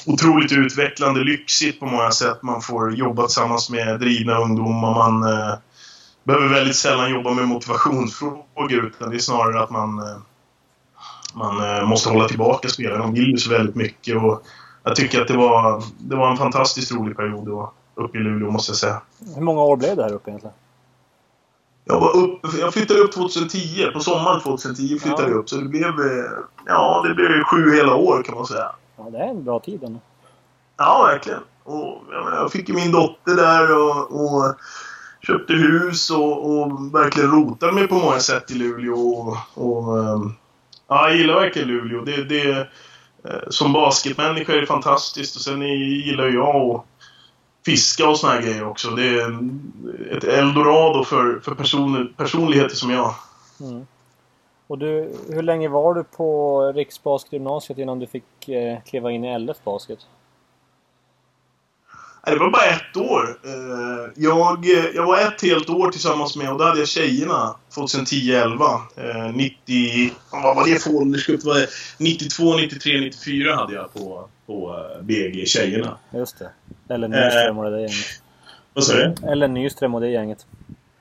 otroligt 0.06 0.52
utvecklande, 0.52 1.20
lyxigt 1.20 1.80
på 1.80 1.86
många 1.86 2.10
sätt. 2.10 2.42
Man 2.42 2.62
får 2.62 2.94
jobba 2.94 3.26
tillsammans 3.26 3.70
med 3.70 4.00
drivna 4.00 4.38
ungdomar. 4.38 4.94
Man 4.94 5.32
eh, 5.32 5.54
behöver 6.24 6.48
väldigt 6.48 6.76
sällan 6.76 7.10
jobba 7.10 7.34
med 7.34 7.48
motivationsfrågor 7.48 8.86
utan 8.86 9.10
det 9.10 9.16
är 9.16 9.18
snarare 9.18 9.62
att 9.62 9.70
man, 9.70 9.98
eh, 9.98 10.16
man 11.34 11.76
eh, 11.76 11.88
måste 11.88 12.08
hålla 12.08 12.28
tillbaka 12.28 12.68
spelarna. 12.68 13.02
De 13.02 13.14
vill 13.14 13.30
ju 13.30 13.36
så 13.36 13.50
väldigt 13.50 13.74
mycket. 13.76 14.16
Och 14.16 14.42
jag 14.84 14.96
tycker 14.96 15.20
att 15.20 15.28
det 15.28 15.36
var, 15.36 15.82
det 15.98 16.16
var 16.16 16.30
en 16.30 16.36
fantastiskt 16.36 16.92
rolig 16.92 17.16
period. 17.16 17.46
då, 17.46 17.72
uppe 17.94 18.18
i 18.18 18.20
Luleå 18.20 18.50
måste 18.50 18.70
jag 18.70 18.76
säga. 18.76 19.02
Hur 19.34 19.42
många 19.42 19.62
år 19.62 19.76
blev 19.76 19.96
det 19.96 20.02
här 20.02 20.12
uppe 20.12 20.30
egentligen? 20.30 20.54
Jag, 21.90 22.00
var 22.00 22.16
upp, 22.16 22.40
jag 22.60 22.72
flyttade 22.72 23.00
upp 23.00 23.12
2010. 23.12 23.90
På 23.92 24.00
sommaren 24.00 24.40
2010 24.40 24.98
flyttade 24.98 25.22
ja. 25.22 25.28
jag 25.28 25.38
upp. 25.38 25.48
Så 25.48 25.56
det 25.56 25.68
blev, 25.68 25.88
eh, 25.88 26.30
ja, 26.66 27.04
det 27.08 27.14
blev 27.14 27.44
sju 27.44 27.74
hela 27.74 27.94
år 27.94 28.22
kan 28.22 28.34
man 28.34 28.46
säga. 28.46 28.72
Ja, 28.96 29.10
det 29.10 29.18
är 29.18 29.28
en 29.28 29.44
bra 29.44 29.60
tid 29.60 29.84
ändå. 29.84 30.00
Ja, 30.76 31.08
verkligen. 31.12 31.40
Och, 31.64 32.02
jag, 32.10 32.24
menar, 32.24 32.36
jag 32.36 32.52
fick 32.52 32.68
ju 32.68 32.74
min 32.74 32.92
dotter 32.92 33.34
där 33.34 33.76
och, 33.76 34.20
och 34.20 34.54
köpte 35.22 35.52
hus 35.52 36.10
och, 36.10 36.50
och, 36.50 36.94
verkligen 36.94 37.30
rotade 37.30 37.72
mig 37.72 37.88
på 37.88 37.94
många 37.94 38.20
sätt 38.20 38.50
i 38.50 38.54
Luleå. 38.54 38.94
Och, 38.94 39.36
och, 39.54 39.98
ehm, 39.98 40.32
ja, 40.88 41.08
jag 41.08 41.16
gillar 41.16 41.34
verkligen 41.34 41.68
Luleå. 41.68 42.04
Det, 42.04 42.24
det, 42.24 42.50
eh, 43.24 43.48
som 43.48 43.72
basketmänniska 43.72 44.52
är 44.52 44.60
det 44.60 44.66
fantastiskt 44.66 45.36
och 45.36 45.42
sen 45.42 45.62
gillar 45.62 46.28
jag 46.28 46.74
att 46.74 46.84
fiska 47.64 48.08
och 48.08 48.18
såna 48.18 48.32
här 48.32 48.42
grejer 48.42 48.66
också. 48.66 48.90
Det 48.90 49.20
är 49.20 49.38
ett 50.16 50.24
eldorado 50.24 51.04
för, 51.04 51.40
för 51.40 51.54
person, 51.54 52.14
personligheter 52.16 52.76
som 52.76 52.90
jag. 52.90 53.14
Mm. 53.60 53.86
Och 54.66 54.78
du, 54.78 55.16
hur 55.28 55.42
länge 55.42 55.68
var 55.68 55.94
du 55.94 56.04
på 56.04 56.62
Riksbasketgymnasiet 56.72 57.78
innan 57.78 57.98
du 57.98 58.06
fick 58.06 58.48
eh, 58.48 58.78
kliva 58.82 59.10
in 59.10 59.24
i 59.24 59.38
LF 59.38 59.56
Basket? 59.64 59.98
Det 62.24 62.36
var 62.36 62.50
bara 62.50 62.64
ett 62.64 62.96
år. 62.96 63.38
Eh, 63.44 64.12
jag, 64.16 64.66
jag 64.94 65.06
var 65.06 65.18
ett 65.18 65.42
helt 65.42 65.70
år 65.70 65.90
tillsammans 65.90 66.36
med, 66.36 66.52
och 66.52 66.58
då 66.58 66.64
hade 66.64 66.78
jag 66.78 66.88
tjejerna 66.88 67.56
2010-11. 67.74 69.32
90... 69.32 70.12
Vad 70.32 70.56
var 70.56 70.64
det 70.64 70.82
för 70.82 70.96
åldersgrupp? 70.96 71.40
92, 71.98 72.56
93, 72.56 73.00
94 73.00 73.56
hade 73.56 73.74
jag 73.74 73.94
på, 73.94 74.28
på 74.50 74.86
eh, 74.96 75.02
BG, 75.02 75.46
tjejerna. 75.46 75.98
Just 76.14 76.38
det. 76.38 76.50
Eller 76.94 77.08
Nyström 77.08 77.58
och 77.58 77.70
det 77.70 77.80
gänget. 77.80 78.22
Vad 78.74 78.84
sa 78.84 78.94
du? 78.94 79.14
Eller 79.28 79.48
Nyström 79.48 79.94
och 79.94 80.00
det 80.00 80.08
gänget. 80.08 80.46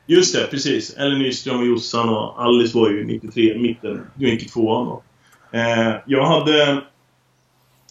Just 0.05 0.35
det, 0.35 0.47
precis. 0.47 0.97
Eller 0.97 1.15
Nyström 1.15 1.59
och 1.59 1.65
Jossan 1.65 2.09
och 2.09 2.43
Alice 2.43 2.77
var 2.77 2.89
ju 2.89 3.05
93, 3.05 3.57
mitten, 3.57 4.05
92an 4.15 4.85
då. 4.85 5.03
Eh, 5.51 5.95
jag 6.05 6.25
hade 6.25 6.81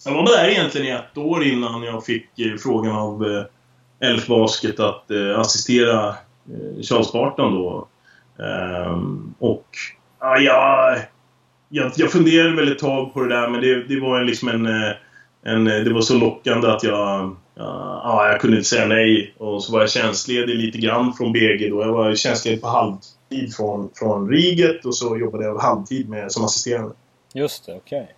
jag 0.05 0.13
var 0.13 0.25
där 0.25 0.49
egentligen 0.49 0.87
i 0.87 0.89
ett 0.89 1.17
år 1.17 1.43
innan 1.43 1.83
jag 1.83 2.05
fick 2.05 2.39
eh, 2.39 2.55
frågan 2.55 2.95
av 2.95 3.25
eh, 3.25 4.09
Elf 4.09 4.27
Basket 4.27 4.79
att 4.79 5.11
eh, 5.11 5.39
assistera 5.39 6.15
Charles 6.81 7.07
Spartan 7.07 7.53
då. 7.53 7.87
Ehm, 8.43 9.33
och 9.39 9.67
ja, 10.19 10.37
jag, 10.37 10.99
jag, 11.69 11.91
jag 11.95 12.11
funderade 12.11 12.55
väl 12.55 12.71
ett 12.71 12.79
tag 12.79 13.13
på 13.13 13.21
det 13.21 13.35
där 13.35 13.49
men 13.49 13.61
det, 13.61 13.83
det 13.83 13.99
var 13.99 14.21
liksom 14.21 14.49
en, 14.49 14.93
en... 15.45 15.65
Det 15.65 15.93
var 15.93 16.01
så 16.01 16.13
lockande 16.13 16.67
att 16.67 16.83
jag... 16.83 17.35
Ja, 17.55 18.27
jag 18.31 18.41
kunde 18.41 18.57
inte 18.57 18.69
säga 18.69 18.85
nej. 18.85 19.33
Och 19.37 19.63
så 19.63 19.71
var 19.71 19.79
jag 19.79 19.89
tjänstledig 19.89 20.55
lite 20.55 20.77
grann 20.77 21.13
från 21.13 21.31
BG 21.31 21.69
då. 21.69 21.81
Jag 21.81 21.93
var 21.93 22.15
tjänstledig 22.15 22.61
på 22.61 22.67
halvtid 22.67 23.55
från, 23.55 23.89
från 23.95 24.29
Riget 24.29 24.85
och 24.85 24.95
så 24.95 25.17
jobbade 25.17 25.43
jag 25.43 25.57
halvtid 25.57 26.09
med, 26.09 26.31
som 26.31 26.43
assisterande. 26.43 26.95
Just 27.33 27.65
det, 27.65 27.75
okej. 27.75 28.01
Okay. 28.01 28.13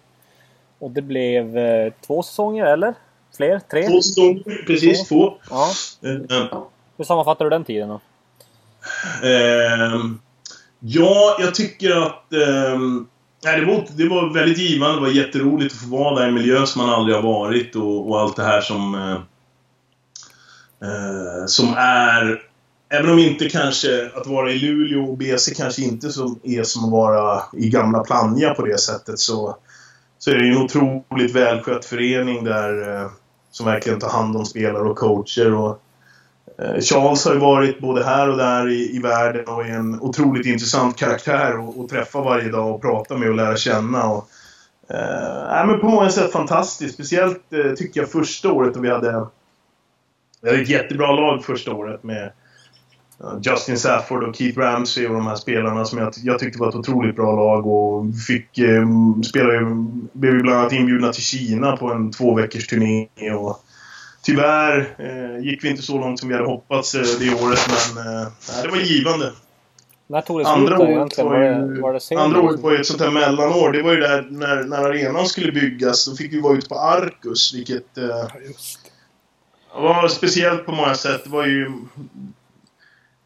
Och 0.80 0.92
det 0.92 1.02
blev 1.02 1.58
eh, 1.58 1.94
två 2.08 2.24
säsonger, 2.24 2.66
eller? 2.66 2.94
Fler? 3.38 3.62
Tre? 3.72 3.88
Två 3.88 4.02
säsonger, 4.02 4.66
precis. 4.68 5.08
Två. 5.08 5.16
två. 5.16 5.38
Ja. 5.50 6.10
Uh, 6.10 6.64
Hur 6.98 7.06
sammanfattar 7.06 7.46
du 7.46 7.50
den 7.50 7.64
tiden 7.64 7.90
då? 7.90 8.02
Uh, 9.24 10.12
ja, 10.80 11.38
jag 11.40 11.56
tycker 11.56 12.02
att... 12.02 12.26
Uh, 12.34 13.04
nej, 13.44 13.60
det, 13.60 13.66
var, 13.66 13.86
det 13.90 14.10
var 14.10 14.34
väldigt 14.34 14.58
givande. 14.58 14.96
Det 14.96 15.02
var 15.02 15.10
jätteroligt 15.10 15.74
att 15.74 15.82
få 15.82 15.88
vara 15.88 16.16
där 16.16 16.26
i 16.26 16.28
en 16.28 16.34
miljö 16.34 16.66
som 16.66 16.82
man 16.86 16.96
aldrig 16.96 17.16
har 17.16 17.24
varit 17.24 17.76
och, 17.76 18.10
och 18.10 18.20
allt 18.20 18.36
det 18.36 18.44
här 18.44 18.62
som... 18.62 18.96
Eh, 18.96 19.12
eh 20.90 21.46
som 21.46 21.74
är... 21.78 22.42
Även 22.94 23.10
om 23.10 23.20
inte 23.20 23.50
kanske 23.50 24.12
att 24.16 24.28
vara 24.28 24.52
i 24.52 24.60
Luleå 24.60 25.04
och 25.04 25.18
BC 25.18 25.56
kanske 25.56 25.82
inte 25.82 26.10
som 26.10 26.40
är 26.44 26.64
som 26.64 26.86
att 26.86 26.92
vara 26.92 27.42
i 27.54 27.70
gamla 27.70 28.04
Plannja 28.04 28.54
på 28.54 28.66
det 28.66 28.78
sättet 28.78 29.20
så 29.20 29.58
så 30.24 30.32
är 30.32 30.36
det 30.36 30.48
en 30.48 30.58
otroligt 30.58 31.36
välskött 31.36 31.86
förening 31.86 32.44
där 32.44 33.02
eh, 33.02 33.10
som 33.52 33.66
verkligen 33.66 34.00
tar 34.00 34.10
hand 34.10 34.38
om 34.38 34.46
spelare 34.46 34.84
och 34.84 34.98
coacher. 34.98 35.54
Och, 35.54 35.82
Eh, 36.58 36.80
Charles 36.82 37.26
har 37.26 37.34
ju 37.34 37.40
varit 37.40 37.80
både 37.80 38.04
här 38.04 38.30
och 38.30 38.38
där 38.38 38.70
i, 38.70 38.96
i 38.96 39.00
världen 39.00 39.48
och 39.48 39.66
är 39.66 39.70
en 39.70 40.02
otroligt 40.02 40.46
intressant 40.46 40.98
karaktär 40.98 41.82
att 41.84 41.90
träffa 41.90 42.22
varje 42.22 42.50
dag 42.50 42.76
och 42.76 42.82
prata 42.82 43.18
med 43.18 43.30
och 43.30 43.36
lära 43.36 43.58
känna. 43.58 44.08
Och, 44.08 44.28
eh, 44.90 45.68
men 45.68 45.80
på 45.80 45.90
många 45.90 46.10
sätt 46.10 46.32
fantastiskt. 46.32 46.94
Speciellt 46.94 47.54
eh, 47.54 47.74
tycker 47.74 48.00
jag 48.00 48.12
första 48.12 48.52
året 48.52 48.74
då 48.74 48.80
vi 48.80 48.90
hade, 48.90 49.28
vi 50.42 50.50
hade 50.50 50.62
ett 50.62 50.70
jättebra 50.70 51.12
lag 51.12 51.44
första 51.46 51.74
året 51.74 52.04
med 52.04 52.32
eh, 53.24 53.40
Justin 53.42 53.78
Safford 53.78 54.24
och 54.24 54.36
Keith 54.36 54.60
Ramsey 54.60 55.08
och 55.08 55.14
de 55.14 55.28
här 55.28 55.36
spelarna 55.36 55.86
som 55.86 56.00
jag, 56.00 56.14
jag 56.24 56.40
tyckte 56.40 56.60
var 56.60 56.70
ett 56.70 56.76
otroligt 56.76 57.16
bra 57.16 57.36
lag 57.36 57.68
och 57.68 58.16
fick 58.28 58.58
eh, 58.58 58.88
spela, 59.26 59.52
blev 60.14 60.34
ju 60.34 60.42
bland 60.42 60.60
annat 60.60 60.74
inbjudna 60.74 61.12
till 61.12 61.24
Kina 61.24 61.78
på 61.78 61.88
en 61.88 62.12
två 62.12 62.36
veckors 62.36 62.68
turné 62.68 63.08
och 63.40 63.64
Tyvärr 64.24 64.96
eh, 64.98 65.46
gick 65.46 65.64
vi 65.64 65.70
inte 65.70 65.82
så 65.82 65.98
långt 65.98 66.20
som 66.20 66.30
vi 66.30 66.36
hade 66.36 66.48
hoppats 66.48 66.96
eh, 66.96 67.02
det 67.20 67.34
året 67.34 67.60
men 67.96 68.08
eh, 68.08 68.28
det 68.64 68.70
var 68.70 68.78
givande. 68.78 69.32
När 70.08 70.22
tog 70.22 70.40
det 70.40 70.46
slut 70.46 70.56
andra 70.56 70.80
året 70.80 71.18
var, 71.18 71.42
ju, 71.42 71.82
var 71.82 71.94
det 71.94 72.22
andra 72.22 72.42
året 72.42 72.60
var 72.60 72.72
ju 72.72 72.78
ett 72.78 72.86
sånt 72.86 73.02
här 73.02 73.12
mellanår. 73.12 73.72
Det 73.72 73.82
var 73.82 73.94
ju 73.94 74.00
där 74.00 74.28
när, 74.30 74.64
när 74.64 74.78
arenan 74.78 75.26
skulle 75.26 75.52
byggas. 75.52 76.06
Då 76.06 76.16
fick 76.16 76.34
vi 76.34 76.42
vara 76.42 76.58
ute 76.58 76.70
på 76.70 76.76
Arcus, 76.76 77.54
vilket... 77.54 77.98
Eh, 77.98 78.28
var 79.76 80.08
speciellt 80.08 80.66
på 80.66 80.72
många 80.72 80.96
sätt. 80.96 81.24
Det 81.24 81.30
var 81.30 81.46
ju 81.46 81.72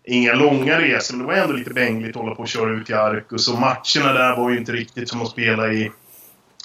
inga 0.04 0.34
långa 0.34 0.82
resor, 0.82 1.16
men 1.18 1.28
det 1.28 1.34
var 1.34 1.42
ändå 1.42 1.54
lite 1.54 1.74
bängligt 1.74 2.16
att 2.16 2.22
hålla 2.22 2.36
på 2.36 2.42
och 2.42 2.48
köra 2.48 2.72
ut 2.72 2.90
i 2.90 2.94
Arcus. 2.94 3.48
Och 3.48 3.60
matcherna 3.60 4.14
där 4.14 4.38
var 4.38 4.50
ju 4.50 4.58
inte 4.58 4.72
riktigt 4.72 5.10
som 5.10 5.22
att 5.22 5.30
spela 5.30 5.68
i 5.68 5.92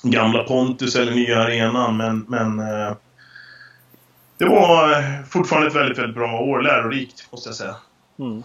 gamla 0.02 0.42
Pontus 0.42 0.96
eller 0.96 1.12
nya 1.12 1.38
arenan, 1.38 1.96
men, 1.96 2.24
men 2.28 2.58
eh, 2.58 2.92
det 4.40 4.48
var 4.48 5.24
fortfarande 5.24 5.68
ett 5.68 5.74
väldigt, 5.74 5.98
väldigt 5.98 6.16
bra 6.16 6.40
år. 6.40 6.62
Lärorikt, 6.62 7.32
måste 7.32 7.48
jag 7.48 7.56
säga. 7.56 7.76
Mm. 8.18 8.42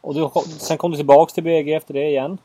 Och 0.00 0.14
du, 0.14 0.30
sen 0.58 0.78
kom 0.78 0.90
du 0.90 0.96
tillbaks 0.96 1.32
till 1.32 1.44
BG 1.44 1.74
efter 1.74 1.94
det 1.94 2.08
igen? 2.08 2.38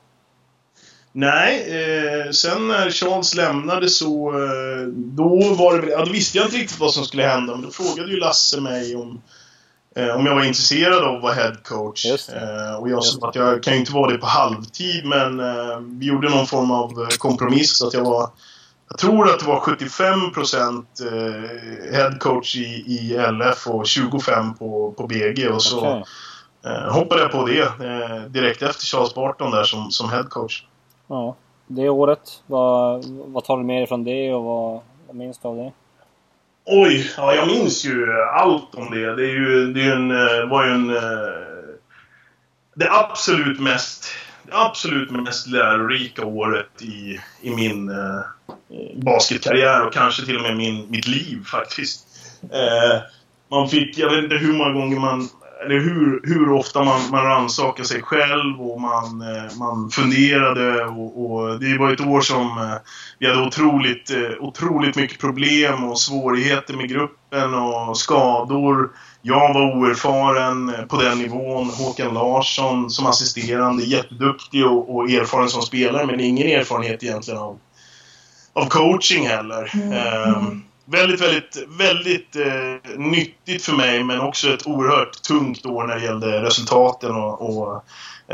Nej, 1.12 1.60
eh, 1.60 2.32
sen 2.32 2.68
när 2.68 2.90
Charles 2.90 3.36
lämnade 3.36 3.90
så... 3.90 4.30
Eh, 4.30 4.88
då 4.96 5.54
var 5.54 5.82
det 5.82 5.92
Ja, 5.92 6.06
då 6.06 6.12
visste 6.12 6.38
jag 6.38 6.48
inte 6.48 6.58
riktigt 6.58 6.80
vad 6.80 6.94
som 6.94 7.06
skulle 7.06 7.24
hända, 7.24 7.56
men 7.56 7.62
då 7.62 7.72
frågade 7.72 8.12
ju 8.12 8.18
Lasse 8.18 8.62
mig 8.62 8.96
om 8.96 9.22
eh, 9.96 10.16
om 10.16 10.26
jag 10.26 10.36
var 10.36 10.44
intresserad 10.44 11.04
av 11.04 11.16
att 11.16 11.22
vara 11.22 11.34
headcoach. 11.34 12.06
Eh, 12.06 12.76
och 12.80 12.90
jag 12.90 13.04
sa 13.04 13.28
att 13.28 13.36
jag 13.36 13.64
kan 13.64 13.74
ju 13.74 13.80
inte 13.80 13.94
vara 13.94 14.12
det 14.12 14.18
på 14.18 14.26
halvtid 14.26 15.06
men 15.06 15.40
eh, 15.40 15.80
vi 15.80 16.06
gjorde 16.06 16.30
någon 16.30 16.48
form 16.48 16.72
av 16.72 17.02
eh, 17.02 17.08
kompromiss 17.18 17.82
att 17.82 17.94
jag 17.94 18.04
var 18.04 18.30
jag 18.90 18.98
tror 19.00 19.30
att 19.30 19.40
det 19.40 19.46
var 19.46 19.60
75% 19.60 20.86
eh, 21.02 21.98
headcoach 21.98 22.56
i, 22.56 22.84
i 22.88 23.18
LF 23.32 23.68
och 23.68 23.84
25% 23.84 24.58
på, 24.58 24.94
på 24.98 25.08
BG. 25.08 25.48
Och 25.48 25.64
så 25.64 25.78
okay. 25.78 26.04
eh, 26.66 26.94
hoppade 26.94 27.22
jag 27.22 27.32
på 27.32 27.46
det 27.46 27.62
eh, 27.62 28.22
direkt 28.28 28.62
efter 28.62 28.86
Charles 28.86 29.16
Barton 29.16 29.52
där 29.52 29.64
som, 29.64 29.92
som 29.92 30.10
headcoach. 30.10 30.64
Ja, 31.08 31.36
det 31.68 31.90
året. 31.90 32.44
Vad, 32.48 33.06
vad 33.06 33.44
tar 33.44 33.58
du 33.58 33.64
med 33.64 33.78
dig 33.78 33.88
från 33.88 34.04
det 34.04 34.34
och 34.34 34.44
vad, 34.44 34.82
vad 35.08 35.16
minns 35.16 35.38
du 35.38 35.48
av 35.48 35.56
det? 35.56 35.72
Oj, 36.66 37.12
ja, 37.18 37.36
jag 37.36 37.48
minns 37.48 37.86
ju 37.86 38.22
allt 38.22 38.76
om 38.76 38.92
det. 38.92 39.16
Det, 39.16 39.24
är 39.24 39.34
ju, 39.34 39.74
det 39.74 39.82
är 39.82 39.96
en, 39.96 40.50
var 40.50 40.66
ju 40.66 40.72
en... 40.72 40.88
Det 42.76 42.92
absolut 42.92 43.60
mest, 43.60 44.06
absolut 44.52 45.12
mest 45.12 45.48
lärorika 45.48 46.26
året 46.26 46.82
i, 46.82 47.20
i 47.42 47.50
min 47.50 47.90
eh, 47.90 48.22
basketkarriär 48.96 49.86
och 49.86 49.94
kanske 49.94 50.26
till 50.26 50.36
och 50.36 50.42
med 50.42 50.58
min, 50.58 50.86
mitt 50.90 51.08
liv 51.08 51.44
faktiskt. 51.46 52.08
Eh, 52.44 53.02
man 53.50 53.70
fick, 53.70 53.98
jag 53.98 54.10
vet 54.10 54.24
inte 54.24 54.36
hur 54.36 54.54
många 54.54 54.74
gånger 54.74 55.00
man 55.00 55.30
eller 55.66 55.80
hur, 55.80 56.22
hur 56.24 56.52
ofta 56.52 56.84
man, 56.84 57.02
man 57.12 57.24
rannsakade 57.24 57.88
sig 57.88 58.02
själv 58.02 58.62
och 58.62 58.82
man, 58.82 59.22
eh, 59.22 59.58
man 59.60 59.90
funderade. 59.90 60.86
Och, 60.86 61.26
och, 61.26 61.60
det 61.60 61.78
var 61.78 61.92
ett 61.92 62.02
år 62.02 62.22
som 62.22 62.58
eh, 62.58 62.76
vi 63.20 63.28
hade 63.28 63.48
otroligt, 63.48 64.12
eh, 64.12 64.30
otroligt 64.40 64.96
mycket 64.96 65.20
problem 65.20 65.84
och 65.84 66.00
svårigheter 66.00 66.74
med 66.74 66.90
gruppen 66.90 67.54
och 67.54 67.98
skador. 67.98 68.90
Jag 69.22 69.54
var 69.54 69.78
oerfaren 69.78 70.74
på 70.90 71.02
den 71.02 71.18
nivån. 71.18 71.70
Håkan 71.70 72.14
Larsson 72.14 72.90
som 72.90 73.06
assisterande, 73.06 73.84
jätteduktig 73.84 74.66
och, 74.66 74.96
och 74.96 75.10
erfaren 75.10 75.50
som 75.50 75.62
spelare 75.62 76.06
men 76.06 76.20
ingen 76.20 76.48
erfarenhet 76.48 77.04
egentligen 77.04 77.40
av, 77.40 77.60
av 78.54 78.66
coaching 78.66 79.28
heller. 79.28 79.72
Mm. 79.74 80.36
Um, 80.36 80.64
väldigt, 80.86 81.22
väldigt, 81.22 81.66
väldigt 81.68 82.36
eh, 82.36 82.98
nyttigt 82.98 83.64
för 83.64 83.74
mig 83.74 84.04
men 84.04 84.20
också 84.20 84.50
ett 84.50 84.68
oerhört 84.68 85.22
tungt 85.22 85.66
år 85.66 85.84
när 85.88 85.96
det 85.96 86.06
gällde 86.06 86.42
resultaten 86.42 87.12
och, 87.12 87.42
och 87.42 87.84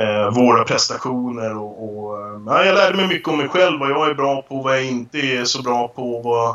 eh, 0.01 0.31
våra 0.31 0.63
prestationer. 0.63 1.57
Och, 1.57 1.83
och 1.83 2.17
ja, 2.47 2.65
jag 2.65 2.75
lärde 2.75 2.97
mig 2.97 3.07
mycket 3.07 3.27
om 3.27 3.37
mig 3.37 3.47
själv, 3.47 3.79
vad 3.79 3.91
jag 3.91 4.09
är 4.09 4.13
bra 4.13 4.41
på, 4.41 4.61
vad 4.61 4.75
jag 4.75 4.85
inte 4.85 5.19
är 5.19 5.45
så 5.45 5.61
bra 5.61 5.87
på. 5.87 6.21
Vad, 6.21 6.49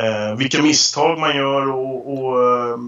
eh, 0.00 0.36
vilka 0.36 0.62
misstag 0.62 1.18
man 1.18 1.36
gör 1.36 1.70
och, 1.70 2.12
och, 2.12 2.42
eh, 2.44 2.78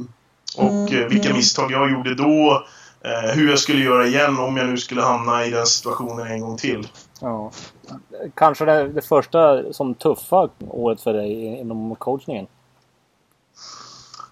och 0.56 0.92
mm. 0.92 1.08
vilka 1.08 1.34
misstag 1.34 1.72
jag 1.72 1.90
gjorde 1.90 2.14
då. 2.14 2.66
Eh, 3.04 3.34
hur 3.34 3.50
jag 3.50 3.58
skulle 3.58 3.84
göra 3.84 4.06
igen 4.06 4.38
om 4.38 4.56
jag 4.56 4.66
nu 4.66 4.78
skulle 4.78 5.02
hamna 5.02 5.46
i 5.46 5.50
den 5.50 5.66
situationen 5.66 6.26
en 6.26 6.40
gång 6.40 6.56
till. 6.56 6.88
Ja. 7.22 7.50
Kanske 8.34 8.64
det, 8.64 8.88
det 8.88 9.02
första 9.02 9.72
som 9.72 9.94
tuffa 9.94 10.48
året 10.68 11.00
för 11.00 11.12
dig 11.12 11.44
inom 11.44 11.96
coachningen? 11.96 12.46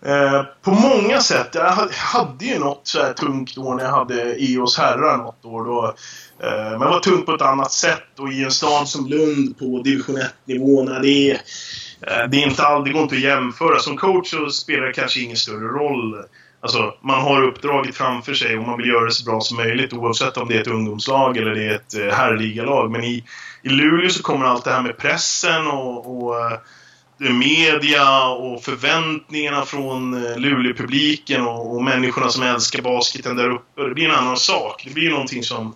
Eh, 0.02 0.42
på 0.62 0.70
många 0.70 1.20
sätt. 1.20 1.48
Jag 1.54 1.88
hade 1.90 2.44
ju 2.44 2.58
något 2.58 2.80
så 2.86 3.02
här 3.02 3.12
tungt 3.12 3.58
år 3.58 3.74
när 3.74 3.84
jag 3.84 3.90
hade 3.90 4.36
EOS 4.38 4.78
herrar 4.78 5.16
något 5.16 5.44
år. 5.44 5.64
Då, 5.64 5.94
eh, 6.46 6.70
men 6.70 6.80
det 6.80 6.86
var 6.86 7.00
tungt 7.00 7.26
på 7.26 7.34
ett 7.34 7.42
annat 7.42 7.72
sätt 7.72 8.18
och 8.18 8.32
i 8.32 8.44
en 8.44 8.50
stad 8.50 8.88
som 8.88 9.06
Lund 9.06 9.58
på 9.58 9.82
division 9.84 10.16
1-nivå, 10.16 10.82
Det, 10.82 11.30
eh, 11.30 12.28
det, 12.30 12.42
är 12.42 12.46
inte 12.46 12.62
all, 12.62 12.84
det 12.84 12.90
går 12.90 13.02
inte 13.02 13.14
att 13.14 13.20
jämföra. 13.20 13.78
Som 13.78 13.96
coach 13.96 14.30
så 14.30 14.50
spelar 14.50 14.86
det 14.86 14.92
kanske 14.92 15.20
ingen 15.20 15.36
större 15.36 15.68
roll 15.68 16.24
Alltså, 16.62 16.94
man 17.02 17.22
har 17.22 17.42
uppdraget 17.42 17.96
framför 17.96 18.34
sig 18.34 18.58
och 18.58 18.66
man 18.66 18.78
vill 18.78 18.88
göra 18.88 19.04
det 19.04 19.12
så 19.12 19.30
bra 19.30 19.40
som 19.40 19.56
möjligt 19.56 19.92
oavsett 19.92 20.36
om 20.36 20.48
det 20.48 20.56
är 20.56 20.60
ett 20.60 20.66
ungdomslag 20.66 21.36
eller 21.36 21.54
det 21.54 21.64
är 21.64 21.74
ett 21.74 21.94
eh, 21.94 22.16
herrligalag. 22.16 22.90
Men 22.90 23.04
i, 23.04 23.24
i 23.62 23.68
Luleå 23.68 24.10
så 24.10 24.22
kommer 24.22 24.46
allt 24.46 24.64
det 24.64 24.70
här 24.70 24.82
med 24.82 24.98
pressen 24.98 25.66
och, 25.66 26.24
och 26.24 26.40
eh, 26.40 26.58
media 27.32 28.28
och 28.28 28.62
förväntningarna 28.62 29.64
från 29.64 30.10
Luleåpubliken 30.10 30.42
Luleå-publiken 30.42 31.46
och, 31.46 31.74
och 31.74 31.84
människorna 31.84 32.28
som 32.28 32.42
älskar 32.42 32.82
basketen 32.82 33.36
där 33.36 33.50
uppe. 33.50 33.82
Det 33.82 33.94
blir 33.94 34.08
en 34.08 34.14
annan 34.14 34.36
sak. 34.36 34.82
Det 34.86 34.94
blir 34.94 35.10
någonting 35.10 35.42
som 35.42 35.74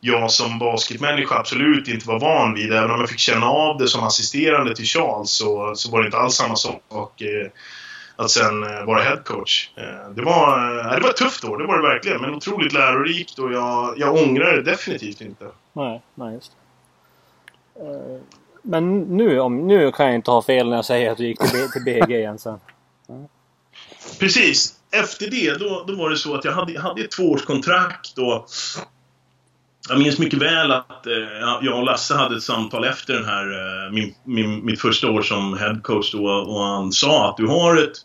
jag 0.00 0.30
som 0.30 0.58
basketmänniska 0.58 1.34
absolut 1.34 1.88
inte 1.88 2.08
var 2.08 2.20
van 2.20 2.54
vid. 2.54 2.72
Även 2.72 2.90
om 2.90 3.00
jag 3.00 3.08
fick 3.08 3.18
känna 3.18 3.46
av 3.46 3.78
det 3.78 3.88
som 3.88 4.02
assisterande 4.02 4.76
till 4.76 4.84
Charles 4.84 5.30
så, 5.30 5.74
så 5.74 5.90
var 5.90 6.00
det 6.00 6.06
inte 6.06 6.18
alls 6.18 6.34
samma 6.34 6.56
sak. 6.56 7.20
Eh, 7.20 7.50
att 8.20 8.30
sen 8.30 8.62
eh, 8.62 8.84
vara 8.84 9.02
headcoach. 9.02 9.70
Eh, 9.76 10.10
det 10.14 10.22
var, 10.22 10.78
eh, 10.78 10.94
det 10.94 11.00
var 11.00 11.10
ett 11.10 11.16
tufft 11.16 11.44
år, 11.44 11.58
det 11.58 11.66
var 11.66 11.76
det 11.76 11.88
verkligen. 11.88 12.20
Men 12.20 12.34
otroligt 12.34 12.72
lärorikt 12.72 13.38
och 13.38 13.52
jag, 13.52 13.98
jag 13.98 14.14
ångrar 14.14 14.56
det 14.56 14.62
definitivt 14.62 15.20
inte. 15.20 15.48
Nej, 15.72 16.02
nej 16.14 16.34
just 16.34 16.52
Men 18.62 19.00
nu, 19.00 19.40
om, 19.40 19.66
nu 19.66 19.92
kan 19.92 20.06
jag 20.06 20.14
inte 20.14 20.30
ha 20.30 20.42
fel 20.42 20.68
när 20.68 20.76
jag 20.76 20.84
säger 20.84 21.10
att 21.10 21.18
du 21.18 21.26
gick 21.26 21.38
till, 21.38 21.70
till 21.70 21.84
BG 21.84 22.18
igen 22.18 22.38
sen. 22.38 22.60
Mm. 23.08 23.28
Precis. 24.20 24.74
Efter 24.90 25.30
det, 25.30 25.58
då, 25.58 25.84
då 25.86 25.96
var 25.96 26.10
det 26.10 26.16
så 26.16 26.34
att 26.34 26.44
jag 26.44 26.52
hade, 26.52 26.80
hade 26.80 27.02
ett 27.02 27.10
tvåårskontrakt 27.10 28.18
och 28.18 28.46
jag 29.88 29.98
minns 29.98 30.18
mycket 30.18 30.38
väl 30.38 30.72
att 30.72 31.06
eh, 31.06 31.58
jag 31.62 31.78
och 31.78 31.84
Lasse 31.84 32.14
hade 32.14 32.36
ett 32.36 32.42
samtal 32.42 32.84
efter 32.84 33.14
den 33.14 33.24
här, 33.24 33.44
eh, 33.44 33.92
min, 33.92 34.14
min, 34.24 34.64
mitt 34.64 34.80
första 34.80 35.10
år 35.10 35.22
som 35.22 35.58
headcoach 35.58 36.12
då 36.12 36.26
och 36.26 36.62
han 36.62 36.92
sa 36.92 37.30
att 37.30 37.36
du 37.36 37.46
har 37.46 37.76
ett 37.76 37.96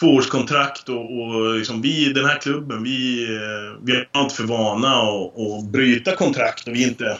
tvåårskontrakt 0.00 0.88
och, 0.88 1.20
och 1.20 1.54
liksom 1.54 1.82
vi, 1.82 2.12
den 2.12 2.24
här 2.24 2.38
klubben, 2.38 2.82
vi, 2.82 3.24
eh, 3.24 3.82
vi 3.82 3.92
är 3.92 4.22
inte 4.22 4.34
för 4.34 4.44
vana 4.44 4.88
att, 4.88 5.72
bryta 5.72 6.16
kontrakt 6.16 6.68
och 6.68 6.74
vi 6.74 6.82
inte 6.82 7.18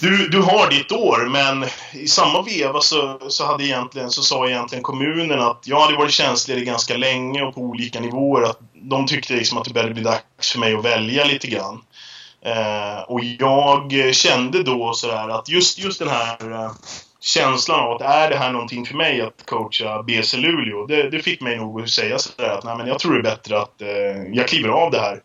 du, 0.00 0.28
du 0.28 0.42
har 0.42 0.70
ditt 0.70 0.92
år, 0.92 1.28
men 1.28 1.64
i 1.92 2.08
samma 2.08 2.42
veva 2.42 2.80
så, 2.80 3.18
så, 3.28 3.46
hade 3.46 3.64
egentligen, 3.64 4.10
så 4.10 4.22
sa 4.22 4.48
egentligen 4.48 4.82
kommunen 4.82 5.40
att 5.40 5.62
jag 5.64 5.80
hade 5.80 5.96
varit 5.96 6.12
tjänstledig 6.12 6.66
ganska 6.66 6.96
länge 6.96 7.42
och 7.42 7.54
på 7.54 7.60
olika 7.60 8.00
nivåer. 8.00 8.42
Att 8.42 8.60
de 8.74 9.06
tyckte 9.06 9.34
liksom 9.34 9.58
att 9.58 9.64
det 9.64 9.74
började 9.74 9.94
bli 9.94 10.02
dags 10.02 10.52
för 10.52 10.58
mig 10.58 10.74
att 10.74 10.84
välja 10.84 11.24
lite 11.24 11.46
grann. 11.46 11.82
Eh, 12.46 13.02
och 13.02 13.20
jag 13.24 14.14
kände 14.14 14.62
då 14.62 14.92
sådär 14.92 15.28
att 15.28 15.48
just, 15.48 15.78
just 15.78 15.98
den 15.98 16.08
här 16.08 16.52
eh, 16.52 16.72
känslan 17.20 17.80
av 17.80 17.92
att 17.92 18.02
är 18.02 18.30
det 18.30 18.36
här 18.36 18.52
någonting 18.52 18.86
för 18.86 18.94
mig 18.94 19.20
att 19.20 19.46
coacha 19.46 20.02
BC 20.02 20.36
Luleå? 20.36 20.86
Det, 20.86 21.10
det 21.10 21.18
fick 21.18 21.40
mig 21.40 21.56
nog 21.56 21.80
att 21.80 21.90
säga 21.90 22.18
sådär 22.18 22.50
att 22.50 22.64
nej, 22.64 22.76
men 22.76 22.86
jag 22.86 22.98
tror 22.98 23.12
det 23.12 23.18
är 23.18 23.22
bättre 23.22 23.58
att 23.58 23.82
eh, 23.82 24.32
jag 24.32 24.48
kliver 24.48 24.68
av 24.68 24.90
det 24.90 24.98
här 24.98 25.22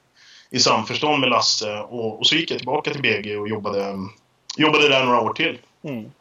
i 0.49 0.59
samförstånd 0.59 1.19
med 1.19 1.29
Lasse. 1.29 1.79
Och, 1.79 2.19
och, 2.19 2.27
så 2.27 2.35
gick 2.35 2.51
jag 2.51 2.57
tillbaka 2.57 2.91
till 2.91 3.01
BG 3.01 3.37
och 3.37 3.49
jobbade, 3.49 3.97
jobbade 4.57 4.89
där 4.89 5.05
några 5.05 5.21
år 5.21 5.33
till. 5.33 5.57
Mm. 5.83 6.11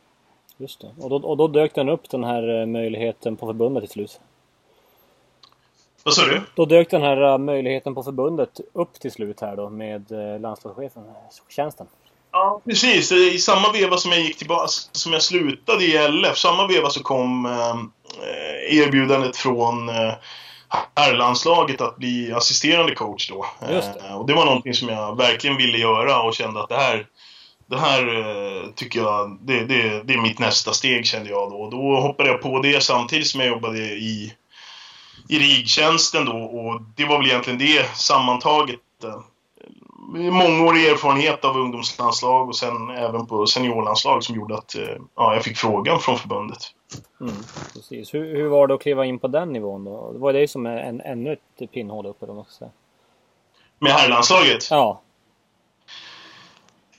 Just 0.56 0.80
det. 0.80 0.90
Och 0.98 1.10
då, 1.10 1.16
och 1.16 1.36
då 1.36 1.48
dök 1.48 1.74
den 1.74 1.88
upp 1.88 2.10
den 2.10 2.24
här 2.24 2.60
eh, 2.60 2.66
möjligheten 2.66 3.36
på 3.36 3.46
förbundet 3.46 3.82
till 3.82 3.92
slut? 3.92 4.20
Vad 6.10 6.14
sa 6.14 6.26
du? 6.26 6.40
Då 6.54 6.64
dök 6.64 6.90
den 6.90 7.02
här 7.02 7.32
äh, 7.32 7.38
möjligheten 7.38 7.94
på 7.94 8.02
förbundet 8.02 8.60
upp 8.74 9.00
till 9.00 9.12
slut 9.12 9.40
här 9.40 9.56
då 9.56 9.70
med 9.70 10.12
äh, 10.12 10.40
landslagschefen, 10.40 11.02
tjänsten. 11.48 11.86
Ja, 12.32 12.60
precis. 12.64 13.12
I 13.12 13.38
samma 13.38 13.72
veva 13.72 13.96
som 13.96 14.12
jag 14.12 14.20
gick 14.20 14.38
tillbaka, 14.38 14.66
som 14.92 15.12
jag 15.12 15.22
slutade 15.22 15.84
i 15.84 16.08
LF, 16.08 16.38
samma 16.38 16.66
veva 16.66 16.90
så 16.90 17.02
kom 17.02 17.46
eh, 17.46 18.78
erbjudandet 18.78 19.36
från 19.36 19.88
eh, 19.88 20.12
herrlandslaget 20.96 21.80
att 21.80 21.96
bli 21.96 22.32
assisterande 22.32 22.94
coach 22.94 23.30
då. 23.30 23.46
Det. 23.60 23.94
Eh, 24.08 24.14
och 24.14 24.26
det 24.26 24.34
var 24.34 24.44
någonting 24.44 24.74
som 24.74 24.88
jag 24.88 25.16
verkligen 25.16 25.56
ville 25.56 25.78
göra 25.78 26.22
och 26.22 26.34
kände 26.34 26.60
att 26.60 26.68
det 26.68 26.76
här 26.76 27.06
det 27.66 27.78
här 27.78 28.18
eh, 28.18 28.70
tycker 28.74 29.00
jag, 29.00 29.38
det, 29.42 29.64
det, 29.64 30.02
det 30.02 30.14
är 30.14 30.22
mitt 30.22 30.38
nästa 30.38 30.72
steg 30.72 31.06
kände 31.06 31.30
jag 31.30 31.50
då. 31.50 31.70
Då 31.70 32.00
hoppade 32.00 32.28
jag 32.28 32.42
på 32.42 32.60
det 32.62 32.82
samtidigt 32.82 33.26
som 33.26 33.40
jag 33.40 33.48
jobbade 33.48 33.78
i 33.78 34.34
i 35.30 35.38
rigtjänsten 35.38 36.24
då 36.24 36.32
och 36.32 36.82
det 36.96 37.04
var 37.04 37.18
väl 37.18 37.26
egentligen 37.26 37.58
det 37.58 37.96
sammantaget. 37.96 38.80
Eh, 39.04 39.20
mångårig 40.32 40.86
erfarenhet 40.86 41.44
av 41.44 41.56
ungdomslandslag 41.56 42.48
och 42.48 42.56
sen 42.56 42.90
även 42.90 43.26
på 43.26 43.46
seniorlandslag 43.46 44.24
som 44.24 44.36
gjorde 44.36 44.54
att 44.54 44.74
eh, 44.74 44.96
ja, 45.16 45.34
jag 45.34 45.44
fick 45.44 45.56
frågan 45.56 46.00
från 46.00 46.18
förbundet. 46.18 46.58
Mm, 47.20 47.34
precis. 47.74 48.14
Hur, 48.14 48.36
hur 48.36 48.48
var 48.48 48.66
det 48.66 48.74
att 48.74 48.82
kliva 48.82 49.04
in 49.04 49.18
på 49.18 49.28
den 49.28 49.52
nivån 49.52 49.84
då? 49.84 50.12
Det 50.12 50.18
var 50.18 50.32
det 50.32 50.48
som 50.48 50.66
en, 50.66 51.00
ännu 51.00 51.32
ett 51.32 51.72
pinnhål 51.72 52.06
uppe 52.06 52.26
då, 52.26 52.34
måste 52.34 52.52
säga. 52.52 52.70
Med 53.78 53.92
herrlandslaget? 53.92 54.70
Ja. 54.70 55.00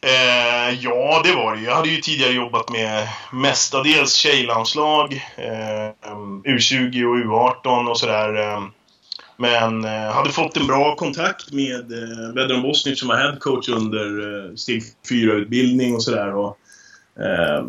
Eh, 0.06 0.80
ja, 0.82 1.22
det 1.24 1.36
var 1.36 1.56
det 1.56 1.62
Jag 1.62 1.76
hade 1.76 1.90
ju 1.90 1.98
tidigare 1.98 2.34
jobbat 2.34 2.70
med 2.72 3.08
mestadels 3.34 4.14
tjejlandslag, 4.14 5.14
eh, 5.38 6.12
U20 6.52 7.04
och 7.04 7.18
U18 7.66 7.90
och 7.90 8.00
sådär. 8.00 8.36
Eh, 8.36 8.62
men 9.38 9.86
eh, 9.86 10.12
hade 10.12 10.30
fått 10.30 10.58
en 10.58 10.68
bra 10.68 10.96
kontakt 10.96 11.54
med 11.54 11.92
eh, 11.92 12.34
Vedran 12.36 12.62
Bosnic 12.62 13.00
som 13.00 13.08
var 13.08 13.18
headcoach 13.18 13.70
under 13.70 14.06
eh, 14.50 14.56
steg 14.56 14.84
4-utbildning 15.10 15.96
och 15.96 16.04
sådär. 16.04 16.46
Eh, 17.20 17.66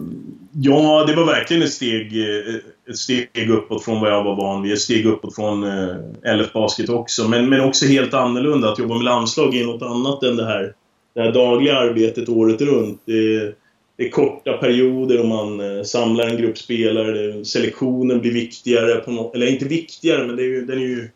ja, 0.53 1.05
det 1.07 1.15
var 1.15 1.27
verkligen 1.27 1.63
ett 1.63 1.73
steg, 1.73 2.21
eh, 2.21 2.55
ett 2.91 2.99
steg 2.99 3.51
uppåt 3.51 3.85
från 3.85 4.01
vad 4.01 4.11
jag 4.11 4.25
var 4.25 4.37
van 4.37 4.63
vid. 4.63 4.73
Ett 4.73 4.81
steg 4.81 5.07
uppåt 5.07 5.35
från 5.35 5.65
eh, 5.65 6.37
LF 6.37 6.53
Basket 6.53 6.89
också. 6.89 7.29
Men, 7.29 7.49
men 7.49 7.61
också 7.61 7.87
helt 7.87 8.15
annorlunda. 8.15 8.73
Att 8.73 8.79
jobba 8.79 8.95
med 8.95 9.05
landslag 9.05 9.55
är 9.55 9.67
något 9.67 9.83
annat 9.83 10.23
än 10.23 10.37
det 10.37 10.47
här, 10.47 10.73
det 11.15 11.21
här 11.21 11.33
dagliga 11.33 11.77
arbetet 11.77 12.29
året 12.29 12.61
runt. 12.61 13.01
Det, 13.05 13.55
det 13.97 14.07
är 14.07 14.11
korta 14.11 14.53
perioder 14.53 15.21
och 15.21 15.29
man 15.29 15.61
eh, 15.61 15.83
samlar 15.83 16.29
en 16.29 16.37
grupp 16.37 16.59
spelare. 16.59 17.45
Selektionen 17.45 18.21
blir 18.21 18.33
viktigare. 18.33 18.95
På 18.95 19.11
no 19.11 19.33
eller 19.35 19.47
inte 19.47 19.65
viktigare, 19.65 20.27
men 20.27 20.37
det 20.37 20.43
är 20.43 20.49
ju, 20.49 20.67
den 20.67 20.79
är 20.79 20.87
ju... 20.87 21.11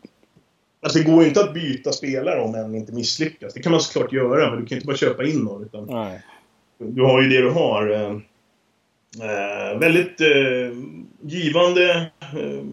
Alltså 0.81 0.99
det 0.99 1.05
går 1.05 1.23
ju 1.23 1.29
inte 1.29 1.41
att 1.41 1.55
byta 1.55 1.93
spelare 1.93 2.41
om 2.41 2.55
en 2.55 2.75
inte 2.75 2.93
misslyckas. 2.93 3.55
Det 3.55 3.63
kan 3.63 3.73
man 3.73 3.81
såklart 3.81 4.13
göra, 4.13 4.51
men 4.51 4.61
du 4.61 4.67
kan 4.67 4.77
inte 4.77 4.87
bara 4.87 4.97
köpa 4.97 5.25
in 5.25 5.39
någon. 5.39 5.63
Utan 5.63 5.87
Nej. 5.87 6.23
Du 6.79 7.03
har 7.03 7.23
ju 7.23 7.29
det 7.29 7.41
du 7.41 7.51
har. 7.51 7.91
Eh, 7.91 8.11
eh 9.31 9.79
väldigt 9.79 10.21
eh, 10.21 10.77
givande. 11.21 12.11
Eh, 12.21 12.65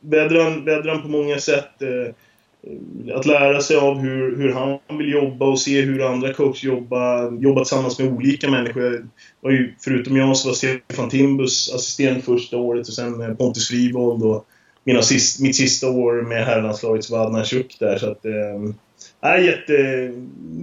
vädran, 0.00 0.64
vädran 0.64 1.02
på 1.02 1.08
många 1.08 1.38
sätt. 1.38 1.82
Eh, 1.82 2.14
Eh, 2.62 3.16
att 3.16 3.26
lära 3.26 3.60
sig 3.60 3.76
av 3.76 3.98
hur, 3.98 4.36
hur 4.36 4.52
han 4.52 4.98
vill 4.98 5.12
jobba 5.12 5.46
och 5.46 5.60
se 5.60 5.80
hur 5.80 6.12
andra 6.12 6.34
coacher 6.34 6.66
jobbar. 6.66 7.42
Jobba 7.42 7.60
tillsammans 7.60 7.98
med 7.98 8.12
olika 8.12 8.50
människor. 8.50 9.08
Var 9.40 9.50
ju, 9.50 9.74
förutom 9.80 10.16
jag 10.16 10.36
så 10.36 10.48
var 10.48 10.54
Stefan 10.54 11.08
Timbus 11.08 11.74
assistent 11.74 12.24
första 12.24 12.56
året 12.56 12.88
och 12.88 12.94
sen 12.94 13.36
Pontus 13.36 13.68
Frivold 13.68 14.22
och 14.22 14.46
mina 14.84 15.02
sist, 15.02 15.40
mitt 15.40 15.56
sista 15.56 15.90
år 15.90 16.22
med 16.22 16.46
herrlandslaget 16.46 17.04
så 17.04 17.16
var 17.16 17.26
Adnan 17.26 17.44
Shuk 17.44 17.76
där. 17.80 17.98
Så 17.98 18.10
att, 18.10 18.24
äh, 18.24 18.74
är 19.20 19.38
jätte, 19.38 20.10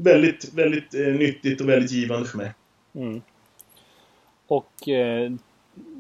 väldigt, 0.04 0.54
väldigt 0.54 0.94
äh, 0.94 1.00
nyttigt 1.00 1.62
och 1.62 1.70
väldigt 1.70 1.92
givande 1.92 2.28
för 2.28 2.38
mig. 2.38 2.52
Mm. 2.96 3.22
Och 4.48 4.90
eh, 4.90 5.32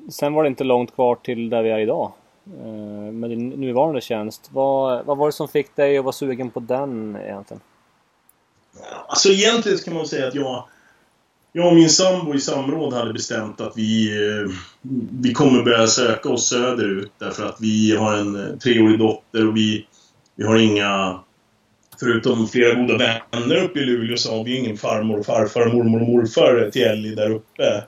sen 0.09 0.33
var 0.33 0.43
det 0.43 0.49
inte 0.49 0.63
långt 0.63 0.95
kvar 0.95 1.15
till 1.15 1.49
där 1.49 1.63
vi 1.63 1.69
är 1.69 1.79
idag. 1.79 2.11
Eh, 2.57 3.11
Med 3.11 3.29
din 3.29 3.49
nuvarande 3.49 4.01
tjänst. 4.01 4.49
Vad, 4.53 5.05
vad 5.05 5.17
var 5.17 5.25
det 5.27 5.31
som 5.31 5.47
fick 5.47 5.75
dig 5.75 5.97
att 5.97 6.03
vara 6.03 6.13
sugen 6.13 6.49
på 6.49 6.59
den 6.59 7.15
egentligen? 7.15 7.61
Alltså 9.07 9.29
egentligen 9.29 9.77
kan 9.77 9.93
man 9.93 10.07
säga 10.07 10.27
att 10.27 10.35
jag, 10.35 10.63
jag 11.51 11.67
och 11.67 11.75
min 11.75 11.89
sambo 11.89 12.35
i 12.35 12.39
samråd 12.39 12.93
hade 12.93 13.13
bestämt 13.13 13.61
att 13.61 13.77
vi, 13.77 14.09
eh, 14.09 14.51
vi 15.21 15.33
kommer 15.33 15.63
börja 15.63 15.87
söka 15.87 16.29
oss 16.29 16.49
söderut 16.49 17.11
därför 17.17 17.45
att 17.45 17.57
vi 17.59 17.95
har 17.95 18.13
en 18.13 18.35
eh, 18.35 18.57
treårig 18.57 18.99
dotter 18.99 19.47
och 19.47 19.57
vi, 19.57 19.87
vi 20.35 20.45
har 20.45 20.57
inga 20.57 21.19
Förutom 21.99 22.47
flera 22.47 22.73
goda 22.73 22.97
vänner 22.97 23.55
uppe 23.55 23.79
i 23.79 23.85
Luleå 23.85 24.17
så 24.17 24.37
har 24.37 24.43
vi 24.43 24.57
ingen 24.57 24.77
farmor 24.77 25.19
och 25.19 25.25
farfar, 25.25 25.65
mormor 25.65 26.01
och 26.01 26.07
morfar 26.07 26.69
till 26.71 26.83
Ellie 26.83 27.15
där 27.15 27.31
uppe. 27.31 27.83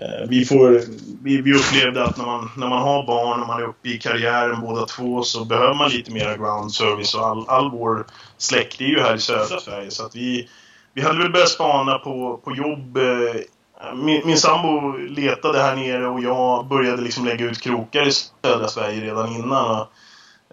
Eh, 0.00 0.28
vi, 0.28 0.44
får, 0.44 0.82
vi, 1.22 1.40
vi 1.42 1.54
upplevde 1.54 2.04
att 2.04 2.16
när 2.16 2.26
man, 2.26 2.50
när 2.56 2.68
man 2.68 2.82
har 2.82 3.06
barn 3.06 3.40
och 3.40 3.46
man 3.46 3.62
är 3.62 3.66
uppe 3.66 3.88
i 3.88 3.98
karriären 3.98 4.60
båda 4.60 4.86
två 4.86 5.22
så 5.22 5.44
behöver 5.44 5.74
man 5.74 5.90
lite 5.90 6.12
mer 6.12 6.36
ground 6.36 6.72
service 6.72 7.14
och 7.14 7.26
all, 7.26 7.48
all 7.48 7.70
vår 7.70 8.06
släkt 8.38 8.80
är 8.80 8.84
ju 8.84 9.00
här 9.00 9.14
i 9.14 9.18
södra 9.18 9.60
Sverige 9.60 9.90
så 9.90 10.06
att 10.06 10.16
vi, 10.16 10.48
vi 10.94 11.02
hade 11.02 11.18
väl 11.18 11.32
börjat 11.32 11.48
spana 11.48 11.98
på, 11.98 12.40
på 12.44 12.56
jobb. 12.56 12.96
Eh, 12.96 13.94
min, 13.94 14.22
min 14.26 14.36
sambo 14.36 14.96
letade 14.96 15.58
här 15.58 15.76
nere 15.76 16.06
och 16.06 16.20
jag 16.20 16.66
började 16.66 17.02
liksom 17.02 17.24
lägga 17.24 17.44
ut 17.44 17.60
krokar 17.60 18.08
i 18.08 18.12
södra 18.12 18.68
Sverige 18.68 19.00
redan 19.00 19.32
innan. 19.34 19.80
Och, 19.80 19.86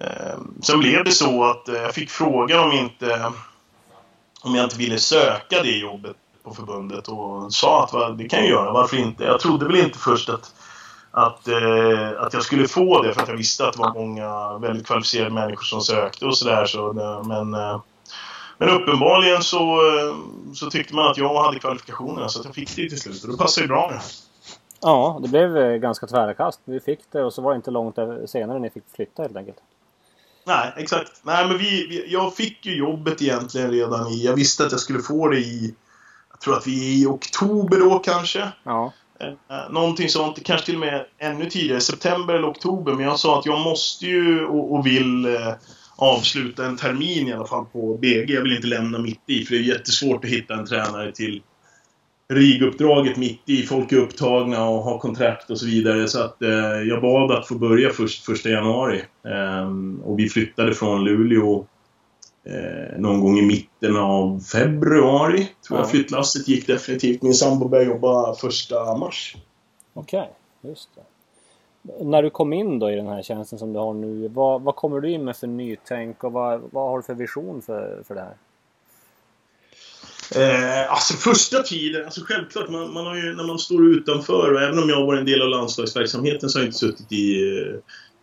eh, 0.03 0.37
sen 0.61 0.79
blev 0.79 1.03
det 1.03 1.11
så 1.11 1.43
att 1.43 1.69
eh, 1.69 1.75
jag 1.75 1.93
fick 1.93 2.09
frågan 2.09 2.59
om 2.59 2.71
inte 2.71 3.31
om 4.41 4.55
jag 4.55 4.63
inte 4.63 4.77
ville 4.77 4.99
söka 4.99 5.63
det 5.63 5.77
jobbet 5.77 6.15
på 6.47 6.53
förbundet 6.53 7.07
och 7.07 7.53
sa 7.53 7.83
att 7.83 8.17
det 8.17 8.29
kan 8.29 8.39
jag 8.39 8.49
göra, 8.49 8.71
varför 8.71 8.97
inte? 8.97 9.23
Jag 9.23 9.39
trodde 9.39 9.65
väl 9.65 9.75
inte 9.75 9.99
först 9.99 10.29
att, 10.29 10.53
att, 11.11 11.47
eh, 11.47 12.21
att 12.21 12.33
jag 12.33 12.43
skulle 12.43 12.67
få 12.67 13.01
det 13.01 13.13
för 13.13 13.21
att 13.21 13.27
jag 13.27 13.37
visste 13.37 13.67
att 13.67 13.73
det 13.73 13.79
var 13.79 13.93
många 13.93 14.57
väldigt 14.57 14.87
kvalificerade 14.87 15.31
människor 15.31 15.63
som 15.63 15.81
sökte 15.81 16.25
och 16.25 16.37
sådär. 16.37 16.65
Så, 16.65 16.93
men, 17.27 17.53
eh, 17.53 17.81
men 18.57 18.69
uppenbarligen 18.69 19.43
så, 19.43 19.59
eh, 19.59 20.15
så 20.53 20.69
tyckte 20.69 20.95
man 20.95 21.11
att 21.11 21.17
jag 21.17 21.43
hade 21.43 21.59
kvalifikationerna 21.59 22.29
så 22.29 22.39
att 22.39 22.45
jag 22.45 22.55
fick 22.55 22.75
det 22.75 22.89
till 22.89 22.99
slut 22.99 23.23
och 23.23 23.31
det 23.31 23.37
passade 23.37 23.63
ju 23.63 23.67
bra 23.67 23.89
med 23.91 24.01
Ja, 24.81 25.19
det 25.21 25.27
blev 25.27 25.57
eh, 25.57 25.77
ganska 25.77 26.07
tvära 26.07 26.33
kast. 26.33 26.59
Vi 26.65 26.79
fick 26.79 26.99
det 27.11 27.23
och 27.23 27.33
så 27.33 27.41
var 27.41 27.51
det 27.51 27.55
inte 27.55 27.71
långt 27.71 27.95
senare 28.25 28.59
ni 28.59 28.69
fick 28.69 28.83
flytta 28.95 29.21
helt 29.21 29.37
enkelt. 29.37 29.57
Nej, 30.47 30.73
exakt. 30.77 31.11
Nej, 31.23 31.47
men 31.47 31.57
vi, 31.57 31.87
vi, 31.87 32.13
jag 32.13 32.35
fick 32.35 32.65
ju 32.65 32.77
jobbet 32.77 33.21
egentligen 33.21 33.71
redan 33.71 34.07
i... 34.07 34.25
Jag 34.25 34.33
visste 34.33 34.65
att 34.65 34.71
jag 34.71 34.81
skulle 34.81 34.99
få 34.99 35.27
det 35.27 35.37
i 35.37 35.75
jag 36.37 36.41
tror 36.41 36.57
att 36.57 36.67
vi 36.67 36.93
är 36.93 37.03
i 37.03 37.05
oktober 37.05 37.79
då 37.79 37.99
kanske. 37.99 38.51
Ja. 38.63 38.93
Eh, 39.19 39.71
någonting 39.71 40.09
sånt, 40.09 40.43
kanske 40.43 40.65
till 40.65 40.75
och 40.75 40.81
med 40.81 41.05
ännu 41.19 41.49
tidigare, 41.49 41.81
september 41.81 42.33
eller 42.33 42.49
oktober. 42.49 42.93
Men 42.93 43.05
jag 43.05 43.19
sa 43.19 43.39
att 43.39 43.45
jag 43.45 43.59
måste 43.59 44.05
ju 44.05 44.45
och, 44.45 44.73
och 44.73 44.85
vill 44.85 45.25
eh, 45.25 45.53
avsluta 45.95 46.65
en 46.65 46.77
termin 46.77 47.27
i 47.27 47.33
alla 47.33 47.47
fall 47.47 47.65
på 47.65 47.97
BG. 47.97 48.33
Jag 48.33 48.41
vill 48.41 48.55
inte 48.55 48.67
lämna 48.67 48.97
mitt 48.97 49.21
i, 49.27 49.45
för 49.45 49.55
det 49.55 49.61
är 49.61 49.63
jättesvårt 49.63 50.25
att 50.25 50.31
hitta 50.31 50.53
en 50.53 50.65
tränare 50.65 51.11
till 51.11 51.41
RIG-uppdraget 52.33 53.17
mitt 53.17 53.41
i. 53.45 53.63
Folk 53.63 53.91
är 53.91 53.97
upptagna 53.97 54.69
och 54.69 54.83
har 54.83 54.97
kontrakt 54.97 55.49
och 55.49 55.59
så 55.59 55.65
vidare. 55.65 56.07
Så 56.07 56.21
att 56.21 56.41
eh, 56.41 56.81
jag 56.87 57.01
bad 57.01 57.31
att 57.31 57.47
få 57.47 57.55
börja 57.55 57.89
först 57.89 58.25
första 58.25 58.49
januari. 58.49 59.01
Eh, 59.27 59.69
och 60.03 60.19
vi 60.19 60.29
flyttade 60.29 60.73
från 60.73 61.03
Luleå 61.03 61.65
eh, 62.49 62.99
någon 62.99 63.21
gång 63.21 63.37
i 63.37 63.41
mitten 63.41 63.97
av 63.97 64.39
februari. 64.39 65.37
Tror 65.37 65.79
ja. 65.79 65.83
jag 65.83 65.91
flyttlasset 65.91 66.47
gick 66.47 66.67
definitivt. 66.67 67.21
Min 67.21 67.33
sambo 67.33 67.67
började 67.67 67.89
jobba 67.89 68.35
första 68.35 68.97
mars. 68.97 69.35
Okej, 69.93 70.19
okay, 70.19 70.71
just 70.71 70.89
det. 70.95 71.01
När 72.03 72.23
du 72.23 72.29
kom 72.29 72.53
in 72.53 72.79
då 72.79 72.91
i 72.91 72.95
den 72.95 73.07
här 73.07 73.21
tjänsten 73.21 73.59
som 73.59 73.73
du 73.73 73.79
har 73.79 73.93
nu, 73.93 74.27
vad, 74.27 74.61
vad 74.61 74.75
kommer 74.75 74.99
du 74.99 75.11
in 75.11 75.23
med 75.23 75.37
för 75.37 75.47
nytänk 75.47 76.23
och 76.23 76.31
vad, 76.31 76.61
vad 76.71 76.89
har 76.89 76.97
du 76.97 77.03
för 77.03 77.13
vision 77.13 77.61
för, 77.61 78.03
för 78.07 78.15
det 78.15 78.21
här? 78.21 78.35
Eh, 80.35 80.91
alltså 80.91 81.13
första 81.13 81.63
tiden, 81.63 82.05
alltså 82.05 82.21
självklart, 82.23 82.69
man, 82.69 82.93
man 82.93 83.05
har 83.05 83.15
ju, 83.15 83.35
när 83.35 83.43
man 83.43 83.59
står 83.59 83.85
utanför 83.85 84.53
och 84.53 84.61
även 84.61 84.79
om 84.79 84.89
jag 84.89 84.95
har 84.95 85.05
varit 85.05 85.19
en 85.19 85.25
del 85.25 85.41
av 85.41 85.49
landslagsverksamheten 85.49 86.49
så 86.49 86.57
har 86.57 86.63
jag 86.63 86.67
inte 86.67 86.77
suttit 86.77 87.11
i 87.11 87.51
eh, 87.59 87.75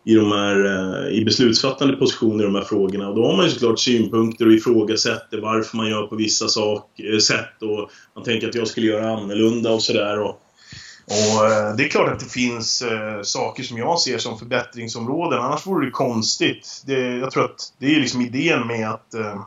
i, 0.05 0.15
de 0.15 0.31
här, 0.31 0.65
eh, 0.65 1.17
i 1.17 1.25
beslutsfattande 1.25 1.95
positioner 1.95 2.43
i 2.43 2.47
de 2.47 2.55
här 2.55 2.63
frågorna. 2.63 3.09
Och 3.09 3.15
då 3.15 3.25
har 3.25 3.37
man 3.37 3.45
ju 3.45 3.51
såklart 3.51 3.79
synpunkter 3.79 4.47
och 4.47 4.53
ifrågasätter 4.53 5.37
varför 5.37 5.77
man 5.77 5.89
gör 5.89 6.07
på 6.07 6.15
vissa 6.15 6.47
sak, 6.47 6.99
eh, 6.99 7.19
sätt 7.19 7.61
och 7.61 7.89
man 8.15 8.23
tänker 8.23 8.49
att 8.49 8.55
jag 8.55 8.67
skulle 8.67 8.87
göra 8.87 9.17
annorlunda 9.17 9.71
och 9.71 9.83
sådär. 9.83 10.19
Och, 10.19 10.41
och 11.05 11.45
eh, 11.45 11.75
det 11.75 11.83
är 11.83 11.89
klart 11.89 12.11
att 12.11 12.19
det 12.19 12.31
finns 12.31 12.81
eh, 12.81 13.21
saker 13.21 13.63
som 13.63 13.77
jag 13.77 13.99
ser 13.99 14.17
som 14.17 14.39
förbättringsområden, 14.39 15.39
annars 15.39 15.67
vore 15.67 15.85
det 15.85 15.91
konstigt. 15.91 16.83
Det, 16.85 17.17
jag 17.17 17.31
tror 17.31 17.45
att 17.45 17.73
det 17.79 17.95
är 17.95 17.99
liksom 17.99 18.21
idén 18.21 18.67
med 18.67 18.89
att 18.89 19.13
eh, 19.13 19.41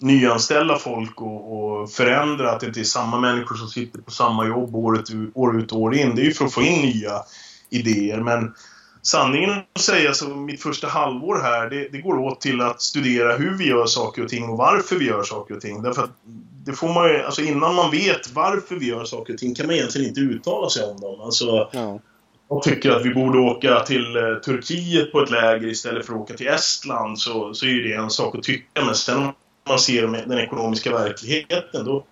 nyanställa 0.00 0.78
folk 0.78 1.20
och, 1.20 1.80
och, 1.80 1.90
förändra, 1.90 2.50
att 2.50 2.60
det 2.60 2.66
inte 2.66 2.80
är 2.80 2.84
samma 2.84 3.20
människor 3.20 3.56
som 3.56 3.68
sitter 3.68 3.98
på 3.98 4.10
samma 4.10 4.46
jobb 4.46 4.76
året, 4.76 5.04
år 5.34 5.60
ut 5.60 5.72
och 5.72 5.80
år 5.80 5.94
in. 5.94 6.14
Det 6.14 6.22
är 6.22 6.24
ju 6.24 6.32
för 6.32 6.44
att 6.44 6.52
få 6.52 6.62
in 6.62 6.82
nya 6.82 7.12
idéer. 7.70 8.20
Men 8.20 8.54
sanningen 9.02 9.50
att 9.50 9.80
säga 9.80 10.14
så 10.14 10.28
mitt 10.28 10.62
första 10.62 10.88
halvår 10.88 11.38
här, 11.42 11.70
det, 11.70 11.88
det, 11.92 11.98
går 11.98 12.18
åt 12.18 12.40
till 12.40 12.60
att 12.60 12.82
studera 12.82 13.36
hur 13.36 13.58
vi 13.58 13.68
gör 13.68 13.86
saker 13.86 14.22
och 14.24 14.28
ting 14.28 14.48
och 14.48 14.58
varför 14.58 14.96
vi 14.96 15.06
gör 15.06 15.22
saker 15.22 15.54
och 15.54 15.60
ting. 15.60 15.82
Därför 15.82 16.02
att 16.02 16.10
det 16.64 16.72
får 16.72 16.94
man 16.94 17.08
ju, 17.08 17.22
alltså 17.22 17.42
innan 17.42 17.74
man 17.74 17.90
vet 17.90 18.32
varför 18.32 18.74
vi 18.74 18.86
gör 18.86 19.04
saker 19.04 19.32
och 19.32 19.38
ting 19.38 19.54
kan 19.54 19.66
man 19.66 19.74
egentligen 19.74 20.08
inte 20.08 20.20
uttala 20.20 20.70
sig 20.70 20.84
om 20.84 21.00
dem. 21.00 21.20
Alltså, 21.20 21.68
ja. 21.72 22.00
Jag 22.48 22.62
tycker 22.62 22.90
att 22.90 23.06
vi 23.06 23.14
borde 23.14 23.38
åka 23.38 23.80
till 23.80 24.16
eh, 24.16 24.34
Turkiet 24.44 25.12
på 25.12 25.20
ett 25.20 25.30
läger 25.30 25.66
istället 25.66 26.06
för 26.06 26.14
att 26.14 26.20
åka 26.20 26.34
till 26.34 26.48
Estland 26.48 27.18
så, 27.18 27.54
så 27.54 27.66
är 27.66 27.88
det 27.88 27.94
en 27.94 28.10
sak 28.10 28.34
att 28.34 28.42
tycka. 28.42 28.84
Men 28.84 28.94
sen 28.94 29.18
om 29.18 29.32
man 29.68 29.78
ser 29.78 30.06
den 30.06 30.38
ekonomiska 30.38 30.92
verkligheten 30.92 31.84
då, 31.84 32.04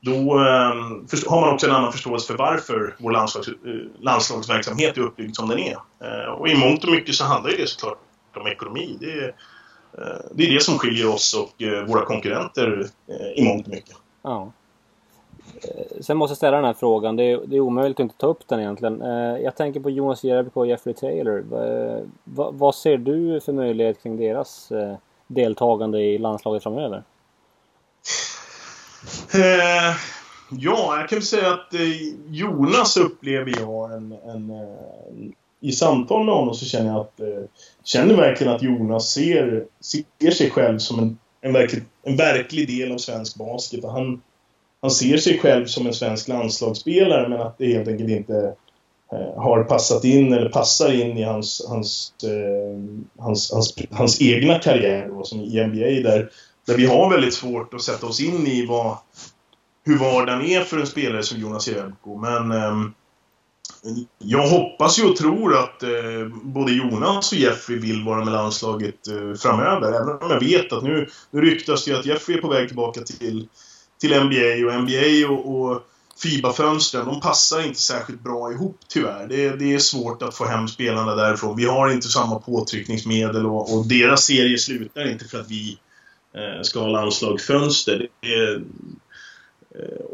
då 0.00 0.38
ehm, 0.38 1.06
har 1.26 1.40
man 1.40 1.54
också 1.54 1.66
en 1.66 1.72
annan 1.72 1.92
förståelse 1.92 2.26
för 2.26 2.38
varför 2.38 2.96
vår 2.98 3.10
landslags, 3.10 3.48
eh, 3.48 3.54
landslagsverksamhet 4.00 4.96
är 4.96 5.00
uppbyggd 5.00 5.36
som 5.36 5.48
den 5.48 5.58
är. 5.58 5.76
Eh, 6.00 6.30
och 6.32 6.48
i 6.48 6.56
mångt 6.56 6.84
och 6.84 6.90
mycket 6.90 7.14
så 7.14 7.24
handlar 7.24 7.50
det 7.50 7.68
såklart 7.68 7.98
om 8.36 8.46
ekonomi. 8.46 8.96
Det 9.00 9.12
är, 9.12 9.34
det 10.32 10.46
är 10.46 10.54
det 10.54 10.62
som 10.62 10.78
skiljer 10.78 11.08
oss 11.08 11.34
och 11.34 11.62
våra 11.88 12.04
konkurrenter 12.04 12.86
i 13.36 13.44
mångt 13.44 13.66
och 13.66 13.72
mycket. 13.72 13.96
Ja. 14.22 14.52
Sen 16.00 16.16
måste 16.16 16.30
jag 16.30 16.36
ställa 16.36 16.56
den 16.56 16.66
här 16.66 16.74
frågan. 16.74 17.16
Det 17.16 17.22
är, 17.22 17.40
det 17.46 17.56
är 17.56 17.60
omöjligt 17.60 17.96
att 17.96 18.04
inte 18.04 18.16
ta 18.16 18.26
upp 18.26 18.48
den 18.48 18.60
egentligen. 18.60 19.00
Jag 19.42 19.56
tänker 19.56 19.80
på 19.80 19.90
Jonas 19.90 20.24
Jerebko 20.24 20.60
och 20.60 20.66
Jeffrey 20.66 20.94
Taylor. 20.94 21.44
Vad, 22.24 22.54
vad 22.54 22.74
ser 22.74 22.96
du 22.96 23.40
för 23.40 23.52
möjlighet 23.52 24.02
kring 24.02 24.16
deras 24.16 24.72
deltagande 25.26 26.00
i 26.00 26.18
landslaget 26.18 26.62
framöver? 26.62 27.02
Eh, 29.34 29.96
ja, 30.50 30.98
jag 31.00 31.08
kan 31.08 31.22
säga 31.22 31.52
att 31.52 31.74
eh, 31.74 31.80
Jonas 32.30 32.96
upplever 32.96 33.54
jag 33.60 33.92
en, 33.92 34.12
en, 34.12 34.50
eh, 34.50 35.30
I 35.60 35.72
samtal 35.72 36.24
med 36.24 36.34
honom 36.34 36.54
så 36.54 36.64
känner 36.64 36.90
jag 36.90 37.00
att... 37.00 37.20
Eh, 37.20 37.44
känner 37.84 38.14
verkligen 38.14 38.52
att 38.52 38.62
Jonas 38.62 39.10
ser, 39.10 39.64
ser 40.20 40.30
sig 40.30 40.50
själv 40.50 40.78
som 40.78 40.98
en, 40.98 41.18
en, 41.40 41.52
verklig, 41.52 41.82
en 42.02 42.16
verklig 42.16 42.68
del 42.68 42.92
av 42.92 42.98
svensk 42.98 43.36
basket. 43.36 43.84
Och 43.84 43.92
han, 43.92 44.22
han 44.80 44.90
ser 44.90 45.16
sig 45.16 45.38
själv 45.38 45.66
som 45.66 45.86
en 45.86 45.94
svensk 45.94 46.28
landslagsspelare 46.28 47.28
men 47.28 47.40
att 47.40 47.58
det 47.58 47.66
helt 47.66 47.88
enkelt 47.88 48.10
inte 48.10 48.54
eh, 49.12 49.42
har 49.42 49.64
passat 49.64 50.04
in 50.04 50.32
eller 50.32 50.48
passar 50.48 50.92
in 50.92 51.18
i 51.18 51.22
hans, 51.22 51.66
hans, 51.68 52.12
eh, 52.24 52.78
hans, 53.18 53.52
hans, 53.52 53.74
hans, 53.90 54.22
egna 54.22 54.58
karriär 54.58 55.08
då, 55.08 55.24
som 55.24 55.40
i 55.40 55.66
NBA 55.66 56.10
där, 56.10 56.30
där 56.68 56.76
vi 56.76 56.86
har 56.86 57.10
väldigt 57.10 57.34
svårt 57.34 57.74
att 57.74 57.82
sätta 57.82 58.06
oss 58.06 58.20
in 58.20 58.46
i 58.46 58.66
vad, 58.66 58.96
hur 59.84 59.98
vardagen 59.98 60.42
är 60.42 60.64
för 60.64 60.78
en 60.78 60.86
spelare 60.86 61.22
som 61.22 61.40
Jonas 61.40 61.68
Jerebko. 61.68 62.18
Men 62.18 62.52
eh, 62.52 62.76
jag 64.18 64.48
hoppas 64.48 64.98
ju 64.98 65.04
och 65.04 65.16
tror 65.16 65.56
att 65.56 65.82
eh, 65.82 66.28
både 66.42 66.72
Jonas 66.72 67.32
och 67.32 67.38
Jeffrey 67.38 67.78
vill 67.78 68.04
vara 68.04 68.24
med 68.24 68.32
landslaget 68.32 69.08
eh, 69.08 69.34
framöver. 69.34 69.92
Även 69.92 70.08
om 70.08 70.30
jag 70.30 70.40
vet 70.40 70.72
att 70.72 70.82
nu, 70.82 71.08
nu 71.30 71.40
ryktas 71.40 71.84
det 71.84 71.90
ju 71.90 71.96
att 71.96 72.06
Jeffrey 72.06 72.36
är 72.36 72.42
på 72.42 72.48
väg 72.48 72.68
tillbaka 72.68 73.00
till, 73.00 73.48
till 74.00 74.24
NBA 74.24 74.66
och 74.66 74.82
NBA 74.82 75.28
och, 75.32 75.60
och 75.60 75.82
Fiba-fönstren, 76.22 77.06
de 77.06 77.20
passar 77.20 77.66
inte 77.66 77.80
särskilt 77.80 78.20
bra 78.20 78.52
ihop 78.52 78.78
tyvärr. 78.88 79.26
Det, 79.28 79.56
det, 79.56 79.74
är 79.74 79.78
svårt 79.78 80.22
att 80.22 80.34
få 80.34 80.44
hem 80.44 80.68
spelarna 80.68 81.14
därifrån. 81.14 81.56
Vi 81.56 81.64
har 81.64 81.88
inte 81.90 82.08
samma 82.08 82.38
påtryckningsmedel 82.38 83.46
och, 83.46 83.76
och 83.76 83.86
deras 83.86 84.24
serie 84.24 84.58
slutar 84.58 85.10
inte 85.10 85.24
för 85.24 85.40
att 85.40 85.50
vi 85.50 85.78
eh, 86.34 86.62
ska 86.62 86.80
ha 86.80 86.88
landslagsfönster. 86.88 88.08
Det, 88.20 88.34
är, 88.34 88.54
eh, 89.74 90.06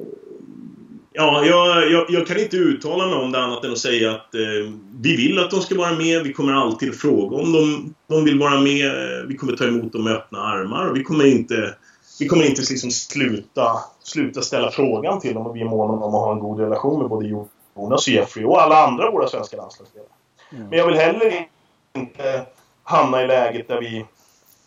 Ja, 1.17 1.45
jag, 1.45 1.91
jag, 1.91 2.07
jag, 2.09 2.27
kan 2.27 2.39
inte 2.39 2.57
uttala 2.57 3.07
mig 3.07 3.15
om 3.15 3.33
det 3.33 3.43
annat 3.43 3.65
än 3.65 3.73
att 3.73 3.79
säga 3.79 4.11
att 4.11 4.35
eh, 4.35 4.73
vi 5.01 5.17
vill 5.17 5.39
att 5.39 5.51
de 5.51 5.61
ska 5.61 5.75
vara 5.75 5.93
med. 5.93 6.23
Vi 6.23 6.33
kommer 6.33 6.53
alltid 6.53 6.95
fråga 6.95 7.37
om 7.37 7.53
de, 7.53 7.95
de 8.07 8.25
vill 8.25 8.39
vara 8.39 8.61
med. 8.61 8.93
Vi 9.29 9.37
kommer 9.37 9.57
ta 9.57 9.65
emot 9.65 9.93
dem 9.93 10.05
med 10.05 10.13
öppna 10.13 10.39
armar. 10.39 10.93
Vi 10.95 11.05
kommer 11.05 11.27
inte, 11.27 11.75
vi 12.21 12.29
kommer 12.29 12.45
inte 12.45 12.61
liksom 12.61 12.91
sluta, 12.91 13.77
sluta 14.03 14.43
ställa 14.43 14.71
frågan 14.71 15.21
till 15.21 15.35
dem 15.35 15.47
och 15.47 15.57
vi 15.57 15.61
är 15.61 15.65
måna 15.65 15.93
om 15.93 16.15
att 16.15 16.21
ha 16.21 16.33
en 16.33 16.39
god 16.39 16.61
relation 16.61 17.01
med 17.01 17.09
både 17.09 17.27
Jonas 17.29 18.07
och 18.07 18.13
Jeffrey 18.13 18.45
och 18.45 18.63
alla 18.63 18.87
andra 18.87 19.11
våra 19.11 19.29
svenska 19.29 19.57
landslagsspelare. 19.57 20.09
Mm. 20.53 20.69
Men 20.69 20.79
jag 20.79 20.87
vill 20.87 20.97
heller 20.97 21.49
inte 21.97 22.47
hamna 22.83 23.23
i 23.23 23.27
läget 23.27 23.69
där 23.69 23.81
vi, 23.81 24.05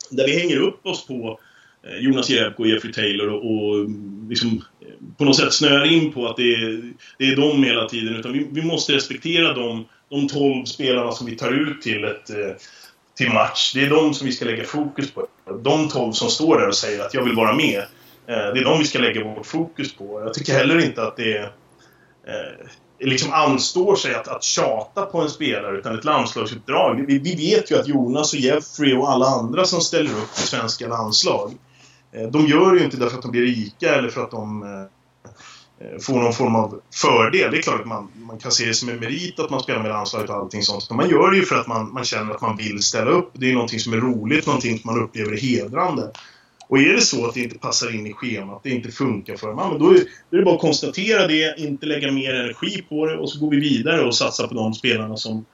där 0.10 0.26
vi 0.26 0.40
hänger 0.40 0.58
upp 0.58 0.86
oss 0.86 1.08
på 1.08 1.40
eh, 1.84 1.98
Jonas 1.98 2.30
Jerebko 2.30 2.64
och 2.64 2.70
Jeffrey 2.70 2.94
Taylor 2.94 3.28
och, 3.28 3.46
och 3.46 3.76
mm, 3.76 4.28
liksom 4.30 4.64
eh, 4.82 4.88
på 5.18 5.26
något 5.26 5.36
sätt 5.36 5.54
snöar 5.54 5.94
in 5.94 6.14
på 6.14 6.28
att 6.28 6.38
det 6.38 6.54
är, 6.54 6.94
det 7.18 7.26
är 7.26 7.36
de 7.36 7.64
hela 7.64 7.90
tiden. 7.90 8.16
Utan 8.16 8.34
vi, 8.34 8.48
vi 8.52 8.62
måste 8.62 8.94
respektera 8.94 9.54
de, 9.54 9.86
de 10.10 10.28
12 10.28 10.66
spelarna 10.66 11.12
som 11.12 11.28
vi 11.28 11.36
tar 11.36 11.52
ut 11.52 11.82
till, 11.82 12.04
ett, 12.04 12.30
eh, 12.30 12.56
till 13.18 13.32
match. 13.32 13.74
Det 13.74 13.82
är 13.82 13.90
de 13.90 14.14
som 14.14 14.28
vi 14.28 14.34
ska 14.34 14.46
lägga 14.46 14.64
fokus 14.64 15.12
på. 15.12 15.28
De 15.64 15.90
12 15.90 16.12
som 16.12 16.30
står 16.30 16.60
där 16.60 16.68
och 16.68 16.76
säger 16.76 17.06
att 17.06 17.14
jag 17.14 17.24
vill 17.24 17.36
vara 17.36 17.56
med. 17.56 17.84
Det 18.26 18.34
är 18.34 18.64
de 18.64 18.80
vi 18.80 18.86
ska 18.86 19.00
lägga 19.00 19.24
vårt 19.24 19.46
fokus 19.46 19.96
på. 19.96 20.22
Jag 20.22 20.34
tycker 20.34 20.54
heller 20.54 20.86
inte 20.86 21.04
att 21.04 21.18
det 21.18 21.38
är 21.38 21.52
liksom 23.00 23.34
anstår 23.34 23.96
sig 23.96 24.16
att, 24.16 24.28
att 24.28 24.44
tjata 24.44 25.06
på 25.06 25.22
en 25.22 25.30
spelare 25.30 25.78
utan 25.78 25.98
ett 25.98 26.06
landslagsuppdrag. 26.06 27.06
Vi, 27.08 27.20
vi, 27.20 27.36
vet 27.36 27.72
ju 27.72 27.80
att 27.80 27.88
Jonas 27.88 28.34
och 28.34 28.40
Jeffrey 28.40 28.96
och 28.96 29.12
alla 29.12 29.26
andra 29.26 29.66
som 29.66 29.82
ställer 29.82 30.12
upp 30.12 30.38
i 30.38 30.42
svenska 30.42 30.88
landslag 30.88 31.54
eh, 32.12 32.28
de 32.28 32.46
gör 32.46 32.72
det 32.72 32.80
ju 32.80 32.86
inte 32.86 32.98
därför 32.98 33.16
att 33.16 33.22
de 33.22 33.32
blir 33.32 33.42
rika 33.42 33.96
eller 33.96 34.10
för 34.10 34.24
att 34.24 34.32
de 34.32 34.64
eh, 34.64 35.88
eh, 35.88 36.00
får 36.00 36.14
någon 36.14 36.34
form 36.34 36.56
av 36.56 36.82
fördel. 36.94 37.52
Det 37.52 37.58
är 37.58 37.62
klart 37.62 37.82
att 37.82 37.88
man, 37.88 38.12
man 38.16 38.38
kan 38.38 38.52
se 38.52 38.66
det 38.66 38.74
som 38.74 38.90
en 38.90 39.00
merit 39.00 39.40
att 39.40 39.50
man 39.50 39.60
spelar 39.60 39.82
med 39.82 39.92
landslaget 39.92 40.30
och 40.30 40.36
allting 40.36 40.64
sånt. 40.64 40.90
Men 40.90 40.98
man 40.98 41.10
gör 41.10 41.32
det 41.32 41.38
ju 41.38 41.46
för 41.46 41.56
att 41.56 41.68
man, 41.68 41.94
man 41.94 42.04
känner 42.04 42.34
att 42.34 42.42
man 42.42 42.58
vill 42.58 42.84
ställa 42.84 43.12
upp. 43.12 43.30
Det 43.34 43.50
är 43.50 43.54
någonting 43.54 43.80
som 43.80 43.94
är 43.94 43.98
roligt, 43.98 44.46
någonting 44.46 44.80
som 44.80 44.94
man 44.94 45.04
upplever 45.04 45.32
är 45.32 45.38
hedrande. 45.38 46.12
Och 46.68 46.78
är 46.80 46.94
det 46.94 47.02
så 47.02 47.26
att 47.26 47.34
det 47.34 47.40
inte 47.40 47.60
passar 47.60 47.96
in 47.96 48.08
i 48.08 48.14
schemat, 48.14 48.64
det 48.64 48.70
inte 48.70 48.92
funkar 48.92 49.36
för 49.36 49.48
dem, 49.48 49.80
då 49.80 49.90
är, 49.90 50.00
då 50.30 50.38
är 50.38 50.38
det 50.38 50.46
bara 50.46 50.56
att 50.56 50.62
konstatera 50.62 51.28
det, 51.28 51.60
inte 51.60 51.86
lägga 51.86 52.12
mer 52.12 52.34
energi 52.34 52.82
på 52.90 53.06
det 53.06 53.18
och 53.18 53.30
så 53.30 53.40
går 53.40 53.52
vi 53.52 53.60
vidare 53.60 54.02
och 54.02 54.16
satsar 54.16 54.48
på 54.48 54.54
de 54.54 54.74
spelarna 54.74 55.18
som, 55.18 55.46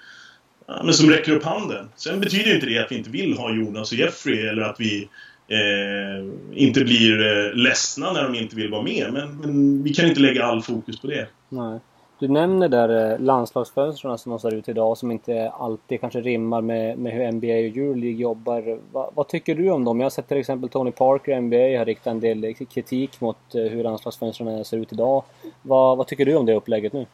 ja, 0.67 0.81
men 0.83 0.93
som 0.93 1.09
räcker 1.09 1.31
upp 1.31 1.43
handen. 1.43 1.89
Sen 1.95 2.19
betyder 2.19 2.55
inte 2.55 2.65
det 2.65 2.77
att 2.77 2.91
vi 2.91 2.97
inte 2.97 3.09
vill 3.09 3.37
ha 3.37 3.55
Jonas 3.55 3.91
och 3.91 3.97
Jeffrey 3.97 4.47
eller 4.47 4.61
att 4.61 4.79
vi 4.79 5.09
eh, 5.47 6.25
inte 6.53 6.83
blir 6.83 7.21
eh, 7.21 7.53
ledsna 7.53 8.13
när 8.13 8.23
de 8.23 8.35
inte 8.35 8.55
vill 8.55 8.71
vara 8.71 8.83
med. 8.83 9.13
Men, 9.13 9.37
men, 9.37 9.83
vi 9.83 9.93
kan 9.93 10.07
inte 10.07 10.21
lägga 10.21 10.45
all 10.45 10.61
fokus 10.61 11.01
på 11.01 11.07
det. 11.07 11.27
Nej. 11.49 11.79
Du 12.23 12.29
nämner 12.29 12.69
där 12.69 13.11
eh, 13.11 13.19
landslagsfönstren 13.19 14.17
som 14.17 14.29
de 14.29 14.39
ser 14.39 14.53
ut 14.53 14.69
idag 14.69 14.97
som 14.97 15.11
inte 15.11 15.49
alltid 15.49 16.01
kanske 16.01 16.21
rimmar 16.21 16.61
med, 16.61 16.97
med 16.97 17.13
hur 17.13 17.31
NBA 17.31 17.47
och 17.47 17.53
Euroleague 17.53 18.21
jobbar. 18.21 18.79
Va, 18.91 19.11
vad 19.15 19.27
tycker 19.27 19.55
du 19.55 19.69
om 19.69 19.85
dem? 19.85 19.99
Jag 19.99 20.05
har 20.05 20.09
sett 20.09 20.27
till 20.27 20.37
exempel 20.37 20.69
Tony 20.69 20.91
Parker 20.91 21.31
i 21.31 21.41
NBA 21.41 21.77
har 21.77 21.85
riktat 21.85 22.11
en 22.11 22.19
del 22.19 22.43
eh, 22.43 22.53
kritik 22.73 23.21
mot 23.21 23.37
eh, 23.55 23.61
hur 23.61 23.83
landslagsfönstren 23.83 24.65
ser 24.65 24.77
ut 24.77 24.93
idag. 24.93 25.23
Va, 25.61 25.95
vad 25.95 26.07
tycker 26.07 26.25
du 26.25 26.35
om 26.35 26.45
det 26.45 26.53
upplägget 26.53 26.93
nu? 26.93 27.05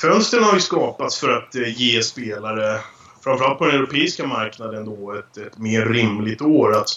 Fönstren 0.00 0.44
har 0.44 0.54
ju 0.54 0.60
skapats 0.60 1.20
för 1.20 1.28
att 1.28 1.54
ge 1.54 2.02
spelare 2.02 2.80
framförallt 3.20 3.58
på 3.58 3.64
den 3.64 3.74
europeiska 3.74 4.26
marknaden 4.26 4.84
då 4.84 5.12
ett, 5.12 5.36
ett 5.36 5.58
mer 5.58 5.84
rimligt 5.84 6.42
år. 6.42 6.76
Att 6.76 6.88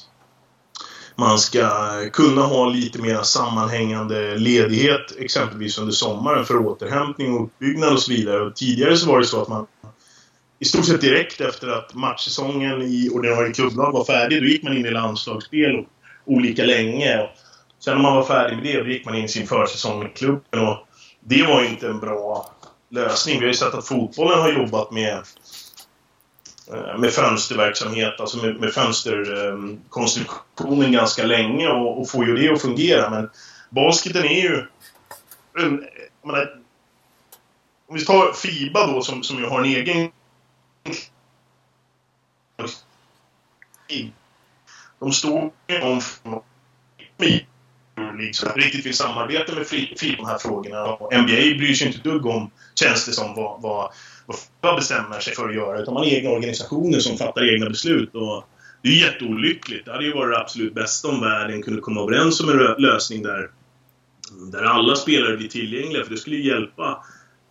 man 1.21 1.39
ska 1.39 1.69
kunna 2.13 2.41
ha 2.41 2.65
lite 2.65 3.01
mer 3.01 3.21
sammanhängande 3.21 4.35
ledighet 4.35 5.15
exempelvis 5.19 5.77
under 5.77 5.93
sommaren 5.93 6.45
för 6.45 6.57
återhämtning 6.57 7.33
och 7.33 7.43
uppbyggnad 7.43 7.93
och 7.93 8.01
så 8.01 8.11
vidare. 8.11 8.41
Och 8.41 8.55
tidigare 8.55 8.97
så 8.97 9.07
var 9.07 9.19
det 9.19 9.25
så 9.25 9.41
att 9.41 9.47
man 9.47 9.67
i 10.59 10.65
stort 10.65 10.85
sett 10.85 11.01
direkt 11.01 11.41
efter 11.41 11.67
att 11.67 11.93
matchsäsongen 11.93 12.81
i 12.81 13.09
ordinarie 13.13 13.53
klubblag 13.53 13.91
var 13.91 14.03
färdig, 14.03 14.41
då 14.41 14.47
gick 14.47 14.63
man 14.63 14.77
in 14.77 14.85
i 14.85 14.91
landslagsspel 14.91 15.85
olika 16.25 16.63
länge. 16.63 17.29
Sen 17.79 17.95
när 17.95 18.01
man 18.01 18.15
var 18.15 18.23
färdig 18.23 18.55
med 18.55 18.65
det, 18.65 18.83
då 18.83 18.89
gick 18.89 19.05
man 19.05 19.15
in 19.15 19.25
i 19.25 19.29
sin 19.29 19.47
försäsong 19.47 19.99
med 19.99 20.13
klubben. 20.15 20.67
Och 20.67 20.87
det 21.19 21.43
var 21.43 21.61
ju 21.61 21.67
inte 21.67 21.87
en 21.87 21.99
bra 21.99 22.51
lösning. 22.89 23.39
Vi 23.39 23.45
har 23.45 23.51
ju 23.51 23.57
sett 23.57 23.73
att 23.73 23.87
fotbollen 23.87 24.39
har 24.39 24.51
jobbat 24.51 24.91
med 24.91 25.19
Eh, 26.73 26.97
med 26.97 27.11
fönsterverksamhet, 27.11 28.19
alltså 28.19 28.37
med, 28.37 28.59
med 28.59 28.73
fönsterkonstruktionen 28.73 30.91
ganska 30.91 31.23
länge 31.23 31.67
och, 31.67 32.01
och 32.01 32.09
får 32.09 32.25
ju 32.25 32.35
det 32.35 32.53
att 32.53 32.61
fungera. 32.61 33.09
Men 33.09 33.29
basketen 33.69 34.23
är 34.23 34.41
ju... 34.41 34.65
En, 35.57 35.87
menar, 36.23 36.61
om 37.87 37.95
vi 37.95 38.05
tar 38.05 38.33
Fiba 38.33 38.87
då 38.87 39.01
som, 39.01 39.23
som 39.23 39.39
ju 39.39 39.45
har 39.45 39.59
en 39.59 39.65
egen... 39.65 40.11
De 44.99 45.11
står 45.11 45.51
ju 45.67 45.81
om 45.81 46.01
liksom, 48.17 48.49
riktigt 48.55 48.85
vill 48.85 48.97
samarbeta 48.97 49.55
med 49.55 49.67
FIBA 49.67 50.17
de 50.17 50.25
här 50.25 50.37
frågorna. 50.37 50.83
Och 50.83 51.13
NBA 51.13 51.57
bryr 51.57 51.73
sig 51.73 51.87
inte 51.87 51.99
ett 51.99 52.03
dugg 52.03 52.25
om, 52.25 52.51
känns 52.75 53.05
det 53.05 53.11
som, 53.11 53.35
vad, 53.35 53.61
vad 53.61 53.91
vad 54.61 54.75
bestämmer 54.75 55.19
sig 55.19 55.35
för 55.35 55.49
att 55.49 55.55
göra. 55.55 55.79
Utan 55.79 55.93
man 55.93 56.03
har 56.03 56.09
egna 56.09 56.29
organisationer 56.29 56.99
som 56.99 57.17
fattar 57.17 57.53
egna 57.53 57.69
beslut. 57.69 58.15
Och 58.15 58.43
det 58.81 58.89
är 58.89 58.93
jätteolyckligt. 58.93 59.85
Det 59.85 59.91
hade 59.91 60.05
ju 60.05 60.13
varit 60.13 60.33
det 60.33 60.39
absolut 60.39 60.73
bästa 60.73 61.07
om 61.07 61.21
världen 61.21 61.61
kunde 61.61 61.81
komma 61.81 62.01
överens 62.01 62.41
om 62.41 62.49
en 62.49 62.75
lösning 62.77 63.23
där, 63.23 63.49
där 64.51 64.63
alla 64.63 64.95
spelare 64.95 65.37
blir 65.37 65.47
tillgängliga. 65.47 66.03
För 66.03 66.11
det 66.11 66.17
skulle 66.17 66.35
ju 66.35 66.47
hjälpa, 66.47 67.03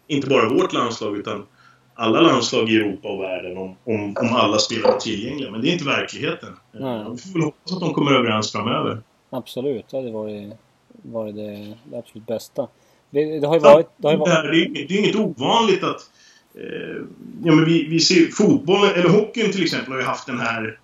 inte 0.08 0.28
bara 0.28 0.48
vårt 0.48 0.72
landslag, 0.72 1.16
utan 1.16 1.46
alla 1.94 2.20
landslag 2.20 2.70
i 2.70 2.76
Europa 2.76 3.08
och 3.08 3.22
världen 3.22 3.56
om, 3.56 3.76
om, 3.84 4.16
om 4.16 4.36
alla 4.36 4.58
spelare 4.58 4.94
är 4.94 4.98
tillgängliga. 4.98 5.50
Men 5.50 5.60
det 5.60 5.68
är 5.68 5.72
inte 5.72 5.84
verkligen. 5.84 6.36
Nej. 6.72 7.06
Vi 7.10 7.18
får 7.18 7.32
väl 7.32 7.42
hoppas 7.42 7.72
att 7.72 7.80
de 7.80 7.94
kommer 7.94 8.12
överens 8.12 8.52
framöver. 8.52 9.02
Absolut, 9.30 9.88
det 9.90 9.96
hade 9.96 10.10
varit, 10.10 10.52
varit 10.88 11.34
det, 11.34 11.76
det 11.84 11.98
absolut 11.98 12.26
bästa. 12.26 12.68
Det, 13.10 13.40
det, 13.40 13.46
har 13.46 13.54
ju 13.54 13.60
varit... 13.60 13.88
Det, 13.96 14.06
har 14.08 14.12
ju 14.12 14.18
varit... 14.18 14.30
Det, 14.74 14.80
är, 14.80 14.88
det 14.88 14.94
är 14.94 14.98
inget 14.98 15.16
ovanligt 15.16 15.84
att 15.84 16.10
Eh, 16.54 17.02
ja, 17.44 17.54
men 17.54 17.64
vi, 17.64 17.87
vi 17.88 18.00
ser 18.00 18.26
fotbollen, 18.26 18.94
eller 18.94 19.08
hockeyn 19.08 19.52
till 19.52 19.62
exempel, 19.62 19.92
har 19.92 20.00
ju 20.00 20.06
haft 20.06 20.26
den 20.26 20.40
här... 20.40 20.78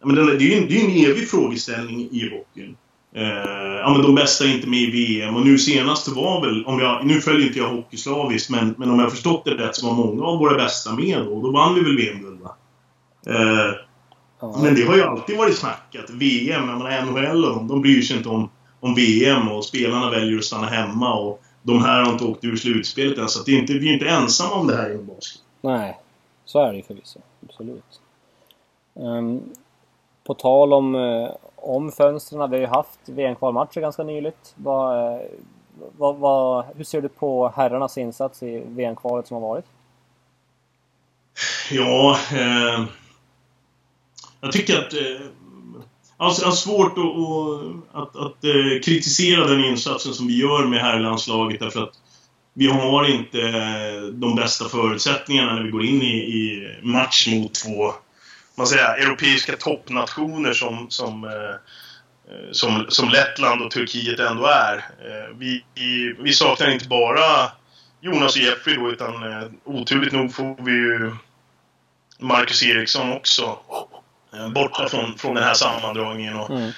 Ja, 0.00 0.06
men 0.06 0.16
den, 0.16 0.26
det 0.26 0.32
är 0.34 0.38
ju 0.38 0.54
en, 0.54 0.68
det 0.68 0.80
är 0.80 0.84
en 0.84 1.10
evig 1.10 1.30
frågeställning 1.30 2.08
i 2.12 2.30
hockeyn. 2.30 2.76
Eh, 3.14 3.76
ja, 3.80 3.92
men 3.92 4.02
de 4.02 4.14
bästa 4.14 4.44
är 4.44 4.54
inte 4.54 4.68
med 4.68 4.78
i 4.78 4.90
VM 4.90 5.36
och 5.36 5.46
nu 5.46 5.58
senast 5.58 6.08
var 6.08 6.46
väl, 6.46 6.64
om 6.64 6.78
jag, 6.78 7.06
nu 7.06 7.20
följer 7.20 7.46
inte 7.46 7.58
jag 7.58 7.68
hockey 7.68 7.96
slaviskt, 7.96 8.50
men, 8.50 8.74
men 8.78 8.90
om 8.90 8.98
jag 8.98 9.10
förstått 9.10 9.44
det 9.44 9.54
rätt 9.54 9.76
så 9.76 9.86
var 9.86 9.94
många 9.94 10.24
av 10.24 10.38
våra 10.38 10.56
bästa 10.56 10.94
med 10.94 11.18
och 11.18 11.42
då 11.42 11.50
vann 11.50 11.74
vi 11.74 11.80
väl 11.80 11.96
VM-guld 11.96 12.40
va? 12.40 12.56
Eh, 13.26 13.74
men 14.40 14.74
det 14.74 14.84
har 14.84 14.96
ju 14.96 15.02
alltid 15.02 15.38
varit 15.38 15.58
snackat. 15.58 16.10
VM, 16.10 16.68
jag 16.68 16.78
menar 16.78 17.02
NHL 17.02 17.68
de, 17.68 17.82
bryr 17.82 18.02
sig 18.02 18.16
inte 18.16 18.28
om, 18.28 18.50
om 18.80 18.94
VM 18.94 19.48
och 19.48 19.64
spelarna 19.64 20.10
väljer 20.10 20.38
att 20.38 20.44
stanna 20.44 20.66
hemma 20.66 21.14
och 21.14 21.42
de 21.62 21.84
här 21.84 22.04
har 22.04 22.12
inte 22.12 22.24
åkt 22.24 22.44
ur 22.44 22.56
slutspelet 22.56 23.18
än. 23.18 23.28
Så 23.28 23.42
det 23.42 23.52
är 23.52 23.58
inte, 23.58 23.72
vi 23.72 23.88
är 23.88 23.92
inte 23.92 24.08
ensamma 24.08 24.54
om 24.54 24.66
det 24.66 24.76
här 24.76 24.90
inom 24.90 25.06
basket. 25.06 25.42
Nej, 25.60 25.98
så 26.44 26.58
är 26.60 26.70
det 26.70 26.76
ju 26.76 26.82
förvisso. 26.82 27.18
Absolut. 27.48 28.00
Um, 28.94 29.42
på 30.24 30.34
tal 30.34 30.72
om, 30.72 30.94
uh, 30.94 31.30
om 31.56 31.92
fönstren, 31.92 32.50
vi 32.50 32.56
har 32.56 32.60
ju 32.60 32.66
haft 32.66 33.00
VM-kvalmatcher 33.06 33.80
ganska 33.80 34.02
nyligt. 34.02 34.54
Vad, 34.56 35.14
uh, 35.14 35.26
vad, 35.96 36.16
vad, 36.16 36.64
hur 36.76 36.84
ser 36.84 37.00
du 37.00 37.08
på 37.08 37.52
herrarnas 37.56 37.98
insats 37.98 38.42
i 38.42 38.62
VM-kvalet 38.66 39.26
som 39.26 39.34
har 39.34 39.48
varit? 39.48 39.64
Ja, 41.70 42.18
eh, 42.32 42.84
jag 44.40 44.52
tycker 44.52 44.78
att... 44.78 44.92
Eh, 44.92 45.26
Alltså, 46.22 46.42
jag 46.42 46.48
har 46.48 46.56
svårt 46.56 46.98
att, 46.98 47.04
att, 47.94 48.02
att, 48.02 48.16
att 48.16 48.44
eh, 48.44 48.80
kritisera 48.84 49.46
den 49.46 49.64
insatsen 49.64 50.14
som 50.14 50.26
vi 50.26 50.40
gör 50.40 50.66
med 50.66 50.80
herrlandslaget 50.80 51.60
därför 51.60 51.82
att 51.82 51.94
vi 52.54 52.66
har 52.66 53.10
inte 53.10 53.40
eh, 53.40 54.02
de 54.02 54.34
bästa 54.34 54.68
förutsättningarna 54.68 55.54
när 55.54 55.62
vi 55.62 55.70
går 55.70 55.84
in 55.84 56.02
i, 56.02 56.16
i 56.16 56.78
match 56.82 57.28
mot 57.28 57.54
två 57.54 57.92
man 58.60 58.66
säger, 58.66 59.06
europeiska 59.06 59.56
toppnationer 59.56 60.52
som, 60.52 60.90
som, 60.90 61.24
eh, 61.24 61.30
eh, 62.34 62.52
som, 62.52 62.86
som 62.88 63.08
Lettland 63.08 63.62
och 63.62 63.70
Turkiet 63.70 64.20
ändå 64.20 64.46
är. 64.46 64.76
Eh, 64.76 65.36
vi, 65.38 65.64
vi 66.18 66.32
saknar 66.32 66.70
inte 66.70 66.88
bara 66.88 67.52
Jonas 68.00 68.36
och 68.36 68.42
Jeffrey 68.42 68.76
då, 68.76 68.90
utan 68.90 69.32
eh, 69.32 69.48
oturligt 69.64 70.12
nog 70.12 70.34
får 70.34 70.64
vi 70.64 70.72
ju 70.72 71.16
Marcus 72.18 72.62
Eriksson 72.62 73.12
också 73.12 73.58
oh, 73.68 73.99
borta 74.54 74.88
från, 74.88 75.18
från 75.18 75.34
den 75.34 75.44
här 75.44 75.54
sammandragningen. 75.54 76.36
Och, 76.36 76.50
mm 76.50 76.72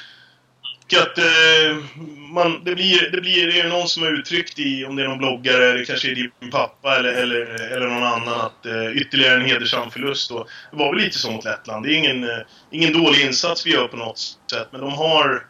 att 0.97 1.19
eh, 1.19 1.77
man, 2.17 2.65
det 2.65 2.75
blir, 2.75 3.11
det 3.11 3.21
blir 3.21 3.47
det 3.47 3.61
är 3.61 3.69
någon 3.69 3.89
som 3.89 4.03
har 4.03 4.19
uttryckt 4.19 4.59
i, 4.59 4.85
om 4.85 4.97
det 4.97 5.03
är 5.03 5.09
någon 5.09 5.19
bloggare, 5.19 5.71
eller 5.71 5.85
kanske 5.85 6.11
är 6.11 6.15
din 6.15 6.51
pappa 6.51 6.97
eller, 6.97 7.13
eller, 7.13 7.73
eller 7.73 7.87
någon 7.87 8.03
annan, 8.03 8.41
att 8.41 8.67
eh, 8.67 8.97
ytterligare 8.97 9.41
en 9.41 9.47
hedersam 9.47 9.91
förlust. 9.91 10.31
Och 10.31 10.49
det 10.71 10.77
var 10.77 10.95
väl 10.95 11.05
lite 11.05 11.19
så 11.19 11.31
mot 11.31 11.45
Lettland. 11.45 11.85
Det 11.85 11.95
är 11.95 11.99
ingen, 11.99 12.25
eh, 12.25 12.39
ingen 12.71 12.93
dålig 12.93 13.27
insats 13.27 13.67
vi 13.67 13.73
gör 13.73 13.89
på 13.89 13.97
något 13.97 14.19
sätt, 14.19 14.69
men 14.71 14.81
de 14.81 14.93
har 14.93 15.47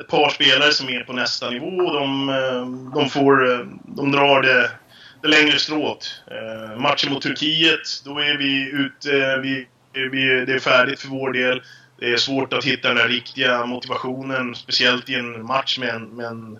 ett 0.00 0.08
par 0.08 0.28
spelare 0.28 0.72
som 0.72 0.88
är 0.88 1.00
på 1.00 1.12
nästa 1.12 1.50
nivå 1.50 1.92
de, 1.92 2.28
eh, 2.28 2.66
de, 2.94 3.10
får, 3.10 3.52
eh, 3.52 3.66
de 3.84 4.12
drar 4.12 4.42
det, 4.42 4.70
det 5.22 5.28
längre 5.28 5.58
strået. 5.58 6.20
Eh, 6.30 6.80
matchen 6.80 7.12
mot 7.12 7.22
Turkiet, 7.22 8.02
då 8.04 8.18
är 8.18 8.38
vi 8.38 8.70
ute, 8.70 9.36
vi, 9.42 9.66
det 10.46 10.52
är 10.52 10.58
färdigt 10.58 11.00
för 11.00 11.08
vår 11.08 11.32
del. 11.32 11.62
Det 11.98 12.12
är 12.12 12.16
svårt 12.16 12.52
att 12.52 12.64
hitta 12.64 12.88
den 12.88 12.96
där 12.96 13.08
riktiga 13.08 13.66
motivationen, 13.66 14.54
speciellt 14.54 15.08
i 15.08 15.14
en 15.14 15.46
match 15.46 15.78
med 15.78 15.88
en, 15.88 16.04
med 16.04 16.26
en 16.26 16.58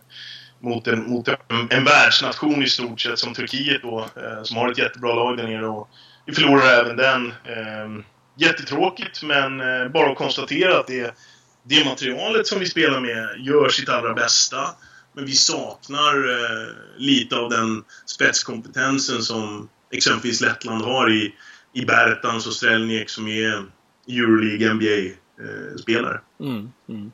mot, 0.61 0.87
en, 0.87 1.11
mot 1.11 1.29
en, 1.29 1.37
en 1.71 1.85
världsnation 1.85 2.63
i 2.63 2.69
stort 2.69 3.01
sett 3.01 3.19
som 3.19 3.35
Turkiet 3.35 3.83
då, 3.83 4.01
eh, 4.17 4.43
som 4.43 4.57
har 4.57 4.71
ett 4.71 4.79
jättebra 4.79 5.15
lag 5.15 5.37
där 5.37 5.49
nere. 5.49 5.67
Och 5.67 5.89
vi 6.27 6.33
förlorar 6.33 6.81
även 6.81 6.97
den. 6.97 7.27
Eh, 7.27 8.05
jättetråkigt, 8.37 9.23
men 9.23 9.61
eh, 9.61 9.89
bara 9.89 10.11
att 10.11 10.19
konstatera 10.19 10.79
att 10.79 10.87
det, 10.87 11.15
det 11.63 11.85
materialet 11.85 12.47
som 12.47 12.59
vi 12.59 12.67
spelar 12.67 13.01
med 13.01 13.47
gör 13.47 13.69
sitt 13.69 13.89
allra 13.89 14.15
bästa. 14.15 14.71
Men 15.13 15.27
vi 15.27 15.33
saknar 15.33 16.15
eh, 16.15 16.69
lite 16.97 17.37
av 17.37 17.51
den 17.51 17.85
spetskompetensen 18.07 19.23
som 19.23 19.69
exempelvis 19.93 20.41
Lettland 20.41 20.83
har 20.83 21.11
i, 21.13 21.35
i 21.75 21.85
Bertans 21.85 22.47
och 22.47 22.53
Strelniek 22.53 23.11
som 23.11 23.29
är 23.29 23.65
Euroleague, 24.09 24.75
NBA 24.75 25.15
eh, 25.45 25.77
spelare. 25.77 26.21
Mm, 26.41 26.73
mm. 26.89 27.13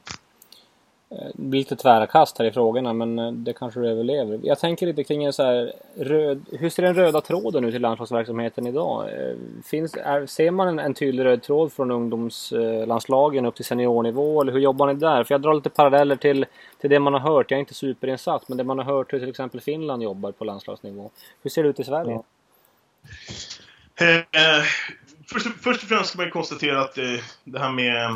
Eh, 1.11 1.29
det 1.35 1.43
blir 1.43 1.61
lite 1.61 1.77
tvära 1.77 2.07
kast 2.07 2.39
här 2.39 2.45
i 2.45 2.53
frågorna 2.53 2.93
men 2.93 3.19
eh, 3.19 3.33
det 3.33 3.53
kanske 3.53 3.81
du 3.81 3.89
överlever. 3.89 4.41
Jag 4.43 4.59
tänker 4.59 4.87
lite 4.87 5.05
kring 5.05 5.25
en 5.25 5.33
så 5.33 5.43
här 5.43 5.73
röd, 5.97 6.45
Hur 6.53 6.71
ser 6.71 6.83
den 6.83 6.95
röda 6.95 7.21
tråden 7.21 7.65
ut 7.65 7.75
i 7.75 7.79
landslagsverksamheten 7.79 8.67
idag? 8.67 9.09
Eh, 9.09 9.37
finns, 9.65 9.95
är, 9.95 10.27
ser 10.27 10.51
man 10.51 10.69
en, 10.69 10.79
en 10.79 10.95
tydlig 10.95 11.25
röd 11.25 11.43
tråd 11.43 11.73
från 11.73 11.91
ungdomslandslagen 11.91 13.47
upp 13.47 13.55
till 13.55 13.65
seniornivå 13.65 14.43
eller 14.43 14.53
hur 14.53 14.61
jobbar 14.61 14.87
ni 14.87 14.95
där? 14.95 15.25
För 15.25 15.35
jag 15.35 15.43
drar 15.43 15.55
lite 15.55 15.71
paralleller 15.71 16.17
till, 16.17 16.47
till 16.81 16.91
det 16.91 16.99
man 16.99 17.13
har 17.13 17.21
hört. 17.21 17.51
Jag 17.51 17.59
är 17.59 17.61
inte 17.61 17.75
superinsatt 17.75 18.49
men 18.49 18.59
det 18.59 18.65
man 18.65 18.79
har 18.79 18.85
hört 18.85 19.13
hur 19.13 19.19
till 19.19 19.29
exempel 19.29 19.61
Finland 19.61 20.03
jobbar 20.03 20.33
på 20.33 20.45
landslagsnivå. 20.45 21.11
Hur 21.43 21.51
ser 21.51 21.63
det 21.63 21.69
ut 21.69 21.81
i 21.81 21.85
Sverige? 21.85 22.13
Ja. 22.13 22.25
Eh, 24.01 24.65
först, 25.27 25.47
först 25.61 25.83
och 25.83 25.89
främst 25.89 26.11
ska 26.11 26.19
man 26.19 26.31
konstatera 26.31 26.81
att 26.81 26.99
eh, 26.99 27.17
det 27.45 27.59
här 27.59 27.73
med 27.73 28.07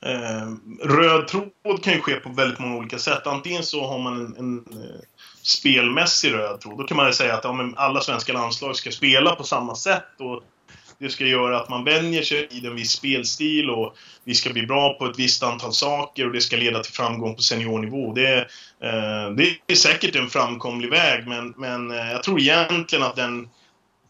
eh, 0.00 0.50
röd 0.82 1.28
tråd 1.28 1.82
kan 1.82 1.92
ju 1.92 2.00
ske 2.00 2.14
på 2.14 2.28
väldigt 2.28 2.58
många 2.58 2.76
olika 2.76 2.98
sätt. 2.98 3.26
Antingen 3.26 3.62
så 3.62 3.86
har 3.86 3.98
man 3.98 4.20
en, 4.20 4.36
en 4.36 4.58
eh, 4.58 5.00
spelmässig 5.42 6.32
röd 6.32 6.60
tråd. 6.60 6.78
Då 6.78 6.84
kan 6.84 6.96
man 6.96 7.14
säga 7.14 7.34
att 7.34 7.44
ja, 7.44 7.72
alla 7.76 8.00
svenska 8.00 8.32
landslag 8.32 8.76
ska 8.76 8.90
spela 8.90 9.34
på 9.34 9.44
samma 9.44 9.74
sätt. 9.74 10.20
Och 10.20 10.42
det 10.98 11.08
ska 11.08 11.26
göra 11.26 11.60
att 11.60 11.68
man 11.68 11.84
vänjer 11.84 12.22
sig 12.22 12.48
i 12.50 12.66
en 12.66 12.74
viss 12.74 12.90
spelstil 12.90 13.70
och 13.70 13.96
vi 14.24 14.34
ska 14.34 14.52
bli 14.52 14.66
bra 14.66 14.94
på 14.98 15.06
ett 15.06 15.18
visst 15.18 15.42
antal 15.42 15.72
saker 15.72 16.26
och 16.26 16.32
det 16.32 16.40
ska 16.40 16.56
leda 16.56 16.82
till 16.82 16.92
framgång 16.92 17.34
på 17.34 17.42
seniornivå. 17.42 18.12
Det, 18.14 18.38
eh, 18.80 19.30
det 19.36 19.56
är 19.66 19.74
säkert 19.74 20.16
en 20.16 20.30
framkomlig 20.30 20.90
väg 20.90 21.26
men, 21.26 21.54
men 21.56 21.90
eh, 21.90 22.12
jag 22.12 22.22
tror 22.22 22.40
egentligen 22.40 23.04
att 23.04 23.16
den 23.16 23.48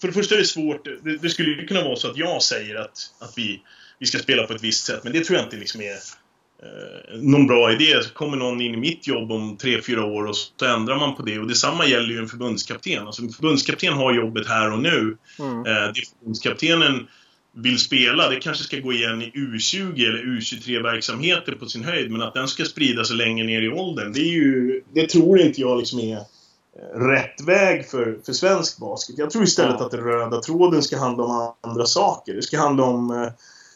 för 0.04 0.08
det 0.08 0.14
första 0.14 0.34
är 0.34 0.38
det 0.38 0.44
svårt. 0.44 0.84
Det, 0.84 1.16
det 1.16 1.30
skulle 1.30 1.50
ju 1.50 1.66
kunna 1.66 1.84
vara 1.84 1.96
så 1.96 2.10
att 2.10 2.16
jag 2.16 2.42
säger 2.42 2.74
att, 2.74 2.98
att 3.18 3.32
vi, 3.36 3.62
vi 3.98 4.06
ska 4.06 4.18
spela 4.18 4.46
på 4.46 4.52
ett 4.52 4.64
visst 4.64 4.86
sätt, 4.86 5.04
men 5.04 5.12
det 5.12 5.24
tror 5.24 5.38
jag 5.38 5.46
inte 5.46 5.56
liksom 5.56 5.80
är 5.80 5.94
eh, 6.62 7.18
någon 7.20 7.46
bra 7.46 7.72
idé. 7.72 8.02
Så 8.02 8.10
kommer 8.10 8.36
någon 8.36 8.60
in 8.60 8.74
i 8.74 8.76
mitt 8.76 9.06
jobb 9.06 9.32
om 9.32 9.56
tre 9.56 9.82
fyra 9.82 10.04
år 10.04 10.26
och 10.26 10.36
så 10.36 10.64
ändrar 10.64 10.96
man 10.96 11.16
på 11.16 11.22
det. 11.22 11.38
Och 11.38 11.46
detsamma 11.46 11.86
gäller 11.86 12.08
ju 12.08 12.18
en 12.18 12.28
förbundskapten. 12.28 13.06
Alltså 13.06 13.22
en 13.22 13.28
förbundskapten 13.28 13.92
har 13.92 14.14
jobbet 14.14 14.46
här 14.46 14.72
och 14.72 14.78
nu. 14.78 15.16
Mm. 15.38 15.58
Eh, 15.58 15.92
det 15.94 16.02
förbundskaptenen 16.18 17.06
vill 17.56 17.78
spela, 17.78 18.30
det 18.30 18.36
kanske 18.36 18.64
ska 18.64 18.78
gå 18.78 18.92
igen 18.92 19.22
i 19.22 19.30
U20 19.30 20.08
eller 20.08 20.22
U23-verksamheter 20.22 21.52
på 21.52 21.66
sin 21.66 21.84
höjd, 21.84 22.10
men 22.10 22.22
att 22.22 22.34
den 22.34 22.48
ska 22.48 22.64
sprida 22.64 23.04
sig 23.04 23.16
längre 23.16 23.46
ner 23.46 23.62
i 23.62 23.68
åldern, 23.68 24.12
det 24.12 24.20
är 24.20 24.32
ju... 24.32 24.82
Det 24.94 25.08
tror 25.08 25.40
inte 25.40 25.60
jag 25.60 25.78
liksom 25.78 26.00
är 26.00 26.20
rätt 26.94 27.40
väg 27.46 27.86
för, 27.86 28.18
för 28.26 28.32
svensk 28.32 28.78
basket. 28.78 29.18
Jag 29.18 29.30
tror 29.30 29.44
istället 29.44 29.80
att 29.80 29.90
den 29.90 30.00
röda 30.00 30.40
tråden 30.40 30.82
ska 30.82 30.98
handla 30.98 31.24
om 31.24 31.54
andra 31.60 31.86
saker. 31.86 32.34
Det 32.34 32.42
ska 32.42 32.58
handla 32.58 32.84
om 32.84 33.10
eh, 33.10 33.28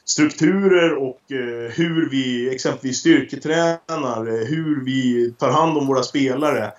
strukturer 0.04 0.94
och 0.94 1.32
eh, 1.32 1.70
hur 1.70 2.10
vi 2.10 2.54
exempelvis 2.54 2.98
styrketränar, 2.98 4.26
eh, 4.26 4.46
hur 4.46 4.84
vi 4.84 5.30
tar 5.38 5.50
hand 5.50 5.78
om 5.78 5.86
våra 5.86 6.02
spelare, 6.02 6.72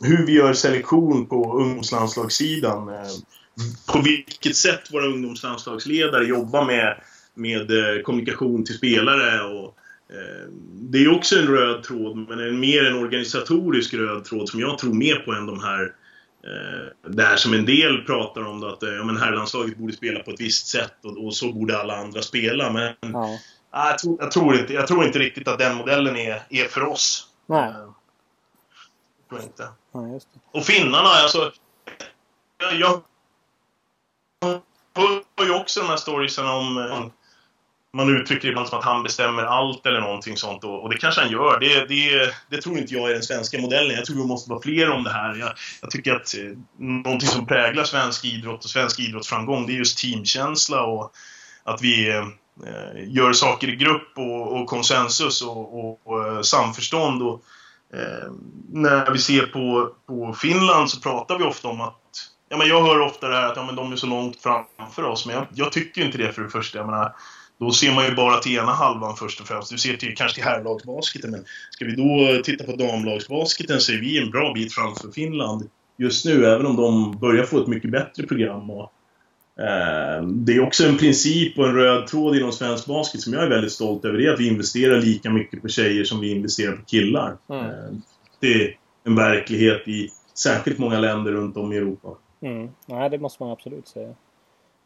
hur 0.00 0.26
vi 0.26 0.32
gör 0.32 0.52
selektion 0.52 1.26
på 1.26 1.58
ungdomslandslagssidan, 1.58 2.90
på 3.86 4.00
vilket 4.00 4.56
sätt 4.56 4.80
våra 4.92 5.06
ungdomslandslagsledare 5.06 6.24
jobbar 6.24 6.64
med, 6.64 7.00
med 7.34 7.70
kommunikation 8.04 8.64
till 8.64 8.74
spelare 8.74 9.54
och 9.54 9.76
det 10.72 10.98
är 10.98 11.16
också 11.16 11.38
en 11.38 11.46
röd 11.46 11.82
tråd, 11.82 12.16
men 12.16 12.38
en, 12.38 12.60
mer 12.60 12.84
en 12.84 12.94
organisatorisk 12.94 13.94
röd 13.94 14.24
tråd 14.24 14.48
som 14.48 14.60
jag 14.60 14.78
tror 14.78 14.94
mer 14.94 15.16
på 15.16 15.32
än 15.32 15.46
de 15.46 15.60
här 15.60 15.94
eh, 16.44 17.10
det 17.10 17.22
här 17.22 17.36
som 17.36 17.54
en 17.54 17.64
del 17.64 18.04
pratar 18.06 18.44
om 18.44 18.60
då, 18.60 18.66
att 18.66 18.82
eh, 18.82 18.88
ja, 18.88 19.04
men 19.04 19.16
herrlandslaget 19.16 19.76
borde 19.76 19.92
spela 19.92 20.20
på 20.20 20.30
ett 20.30 20.40
visst 20.40 20.66
sätt 20.66 20.94
och, 21.04 21.26
och 21.26 21.36
så 21.36 21.52
borde 21.52 21.80
alla 21.80 21.96
andra 21.96 22.22
spela. 22.22 22.72
Men 22.72 22.94
ja. 23.00 23.38
jag, 23.72 23.98
tror, 23.98 24.16
jag, 24.20 24.30
tror, 24.30 24.54
inte, 24.54 24.72
jag 24.72 24.86
tror 24.86 25.04
inte 25.04 25.18
riktigt 25.18 25.48
att 25.48 25.58
den 25.58 25.76
modellen 25.76 26.16
är, 26.16 26.42
är 26.50 26.64
för 26.64 26.82
oss. 26.82 27.28
Nej. 27.46 27.72
Jag 29.18 29.28
tror 29.28 29.42
inte. 29.42 29.68
Ja, 29.92 30.20
och 30.52 30.64
finnarna, 30.64 31.08
alltså... 31.08 31.52
Jag, 32.58 32.74
jag 32.74 33.02
hör 35.36 35.46
ju 35.46 35.54
också 35.54 35.80
de 35.80 35.86
här 35.86 35.96
storiesen 35.96 36.46
om 36.46 37.10
man 37.96 38.20
uttrycker 38.20 38.48
ibland 38.48 38.68
som 38.68 38.78
att 38.78 38.84
han 38.84 39.02
bestämmer 39.02 39.42
allt 39.42 39.86
eller 39.86 40.00
någonting 40.00 40.36
sånt 40.36 40.64
och, 40.64 40.82
och 40.82 40.90
det 40.90 40.96
kanske 40.96 41.20
han 41.20 41.30
gör. 41.30 41.60
Det, 41.60 41.84
det, 41.88 42.34
det, 42.50 42.62
tror 42.62 42.78
inte 42.78 42.94
jag 42.94 43.10
är 43.10 43.14
den 43.14 43.22
svenska 43.22 43.58
modellen. 43.58 43.96
Jag 43.96 44.04
tror 44.04 44.16
vi 44.16 44.26
måste 44.26 44.50
vara 44.50 44.62
fler 44.62 44.90
om 44.90 45.04
det 45.04 45.10
här. 45.10 45.34
Jag, 45.34 45.52
jag 45.80 45.90
tycker 45.90 46.14
att 46.14 46.34
eh, 46.34 46.58
någonting 46.78 47.28
som 47.28 47.46
präglar 47.46 47.84
svensk 47.84 48.24
idrott 48.24 48.64
och 48.64 48.70
svensk 48.70 49.00
idrottsframgång 49.00 49.66
det 49.66 49.72
är 49.72 49.76
just 49.76 49.98
teamkänsla 49.98 50.82
och 50.82 51.12
att 51.64 51.82
vi 51.82 52.10
eh, 52.10 52.24
gör 53.06 53.32
saker 53.32 53.68
i 53.68 53.76
grupp 53.76 54.12
och, 54.16 54.60
och 54.60 54.66
konsensus 54.66 55.42
och, 55.42 55.84
och, 55.84 56.00
och 56.04 56.28
eh, 56.28 56.40
samförstånd. 56.40 57.22
Och, 57.22 57.42
eh, 57.94 58.32
när 58.72 59.10
vi 59.10 59.18
ser 59.18 59.46
på, 59.46 59.94
på 60.06 60.34
Finland 60.34 60.90
så 60.90 61.00
pratar 61.00 61.38
vi 61.38 61.44
ofta 61.44 61.68
om 61.68 61.80
att 61.80 61.98
Ja, 62.48 62.58
men 62.58 62.68
jag 62.68 62.82
hör 62.82 63.00
ofta 63.00 63.28
det 63.28 63.36
här 63.36 63.48
att 63.48 63.56
ja, 63.56 63.64
men 63.64 63.76
de 63.76 63.92
är 63.92 63.96
så 63.96 64.06
långt 64.06 64.36
framför 64.42 65.02
oss, 65.02 65.26
men 65.26 65.34
jag, 65.34 65.46
jag 65.54 65.72
tycker 65.72 66.04
inte 66.04 66.18
det 66.18 66.32
för 66.32 66.42
det 66.42 66.50
första. 66.50 66.78
Jag 66.78 66.86
menar, 66.86 67.14
då 67.62 67.72
ser 67.72 67.94
man 67.94 68.04
ju 68.04 68.14
bara 68.14 68.38
till 68.38 68.56
ena 68.56 68.72
halvan 68.72 69.16
först 69.16 69.40
och 69.40 69.46
främst. 69.46 69.70
Du 69.70 69.78
ser 69.78 69.96
till, 69.96 70.16
kanske 70.16 70.34
till 70.34 70.44
herrlagsbasketen, 70.44 71.30
men 71.30 71.44
ska 71.70 71.84
vi 71.84 71.96
då 71.96 72.42
titta 72.42 72.64
på 72.64 72.76
damlagsbasketen 72.76 73.80
så 73.80 73.92
är 73.92 74.00
vi 74.00 74.22
en 74.22 74.30
bra 74.30 74.52
bit 74.52 74.72
framför 74.72 75.10
Finland 75.10 75.68
just 75.96 76.24
nu, 76.24 76.46
även 76.46 76.66
om 76.66 76.76
de 76.76 77.18
börjar 77.18 77.44
få 77.44 77.62
ett 77.62 77.66
mycket 77.66 77.90
bättre 77.90 78.26
program. 78.26 78.70
Och, 78.70 78.92
eh, 79.58 80.22
det 80.22 80.52
är 80.52 80.60
också 80.60 80.86
en 80.86 80.98
princip 80.98 81.58
och 81.58 81.68
en 81.68 81.74
röd 81.74 82.06
tråd 82.06 82.36
inom 82.36 82.52
svensk 82.52 82.86
basket 82.86 83.20
som 83.20 83.32
jag 83.32 83.42
är 83.42 83.48
väldigt 83.48 83.72
stolt 83.72 84.04
över. 84.04 84.18
Det 84.18 84.26
är 84.26 84.32
att 84.32 84.40
vi 84.40 84.48
investerar 84.48 85.00
lika 85.00 85.30
mycket 85.30 85.62
på 85.62 85.68
tjejer 85.68 86.04
som 86.04 86.20
vi 86.20 86.30
investerar 86.30 86.76
på 86.76 86.84
killar. 86.84 87.36
Mm. 87.50 87.64
Eh, 87.64 87.92
det 88.40 88.54
är 88.64 88.76
en 89.04 89.14
verklighet 89.14 89.88
i 89.88 90.08
särskilt 90.34 90.78
många 90.78 91.00
länder 91.00 91.32
runt 91.32 91.56
om 91.56 91.72
i 91.72 91.76
Europa. 91.76 92.08
Mm. 92.42 92.68
Nej, 92.86 93.10
det 93.10 93.18
måste 93.18 93.42
man 93.42 93.52
absolut 93.52 93.88
säga. 93.88 94.14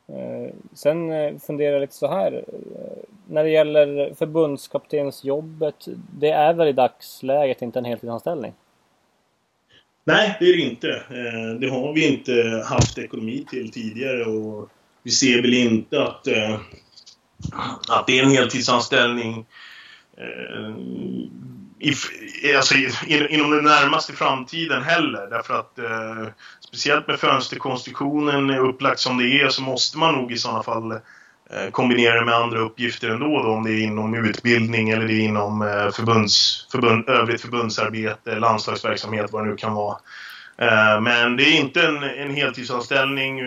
Eh, 0.09 0.55
sen 0.75 1.13
eh, 1.13 1.39
funderar 1.39 1.73
jag 1.73 1.81
lite 1.81 1.95
så 1.95 2.09
här. 2.09 2.33
Eh, 2.33 3.03
när 3.29 3.45
det 3.45 3.51
gäller 3.51 4.15
förbundskaptensjobbet. 4.15 5.89
Det 6.19 6.31
är 6.31 6.55
väl 6.55 6.69
i 6.69 6.73
dagsläget 6.73 7.63
inte 7.63 7.79
en 7.79 7.85
heltidsanställning? 7.85 8.53
Nej, 10.05 10.37
det 10.41 10.47
är 10.47 10.57
det 10.57 10.63
inte. 10.63 10.89
Eh, 10.91 11.61
det 11.61 11.69
har 11.69 11.93
vi 11.93 12.09
inte 12.09 12.65
haft 12.67 12.99
ekonomi 12.99 13.47
till 13.51 13.71
tidigare 13.71 14.25
och 14.25 14.69
vi 15.03 15.11
ser 15.11 15.43
väl 15.43 15.55
inte 15.55 16.03
att 16.03 16.27
eh, 16.27 16.61
att 17.89 18.07
det 18.07 18.19
är 18.19 18.23
en 18.23 18.31
heltidsanställning 18.31 19.47
eh, 20.17 20.77
i, 21.79 21.93
alltså, 22.57 22.75
inom 23.29 23.51
den 23.51 23.65
närmaste 23.65 24.13
framtiden 24.13 24.83
heller. 24.83 25.27
Därför 25.31 25.55
att 25.55 25.79
eh, 25.79 26.27
speciellt 26.77 27.09
med 27.09 27.21
fönsterkonstruktionen 27.21 28.51
upplagt 28.51 29.01
som 29.01 29.19
det 29.19 29.41
är 29.41 29.49
så 29.49 29.63
måste 29.63 29.99
man 29.99 30.15
nog 30.15 30.33
i 30.33 30.37
sådana 30.37 30.63
fall 30.63 30.93
eh, 30.93 31.71
kombinera 31.73 32.19
det 32.21 32.25
med 32.25 32.35
andra 32.35 32.59
uppgifter 32.59 33.11
ändå 33.11 33.43
då, 33.43 33.49
om 33.49 33.65
det 33.65 33.71
är 33.71 33.83
inom 33.83 34.15
utbildning 34.15 34.91
eller 34.91 35.07
det 35.07 35.15
är 35.15 35.21
inom 35.21 35.63
eh, 35.63 35.91
förbunds, 35.91 36.67
förbund, 36.73 37.09
övrigt 37.09 37.41
förbundsarbete, 37.41 38.39
landslagsverksamhet, 38.39 39.33
vad 39.33 39.45
det 39.45 39.51
nu 39.51 39.57
kan 39.57 39.75
vara. 39.75 39.97
Eh, 40.59 41.01
men 41.01 41.37
det 41.37 41.45
är 41.45 41.61
inte 41.61 41.83
en, 41.83 42.03
en 42.03 42.35
heltidsanställning 42.35 43.41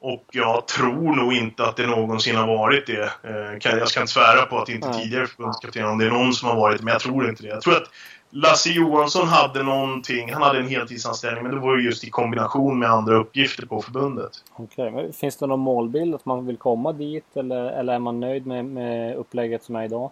och 0.00 0.24
jag 0.32 0.68
tror 0.68 1.16
nog 1.16 1.32
inte 1.32 1.64
att 1.64 1.76
det 1.76 1.86
någonsin 1.86 2.36
har 2.36 2.46
varit 2.46 2.86
det. 2.86 3.10
Jag 3.62 3.88
ska 3.88 4.00
inte 4.00 4.12
svära 4.12 4.46
på 4.46 4.58
att 4.58 4.66
det 4.66 4.72
inte 4.72 4.92
tidigare 4.92 5.26
förbundskapten, 5.26 5.84
om 5.84 5.98
det 5.98 6.06
är 6.06 6.10
någon 6.10 6.32
som 6.32 6.48
har 6.48 6.56
varit 6.56 6.82
men 6.82 6.92
jag 6.92 7.02
tror 7.02 7.28
inte 7.28 7.42
det. 7.42 7.48
Jag 7.48 7.62
tror 7.62 7.76
att 7.76 7.90
Lasse 8.32 8.70
Johansson 8.70 9.28
hade 9.28 9.62
någonting, 9.62 10.32
han 10.32 10.42
hade 10.42 10.58
en 10.58 10.68
heltidsanställning, 10.68 11.42
men 11.42 11.54
det 11.54 11.60
var 11.60 11.76
ju 11.76 11.84
just 11.84 12.04
i 12.04 12.10
kombination 12.10 12.78
med 12.78 12.90
andra 12.90 13.14
uppgifter 13.14 13.66
på 13.66 13.82
förbundet. 13.82 14.32
Okej, 14.52 14.92
okay. 14.92 15.12
finns 15.12 15.36
det 15.36 15.46
någon 15.46 15.60
målbild 15.60 16.14
att 16.14 16.24
man 16.24 16.46
vill 16.46 16.56
komma 16.56 16.92
dit 16.92 17.36
eller, 17.36 17.64
eller 17.70 17.92
är 17.92 17.98
man 17.98 18.20
nöjd 18.20 18.46
med, 18.46 18.64
med 18.64 19.16
upplägget 19.16 19.62
som 19.62 19.76
är 19.76 19.84
idag? 19.84 20.10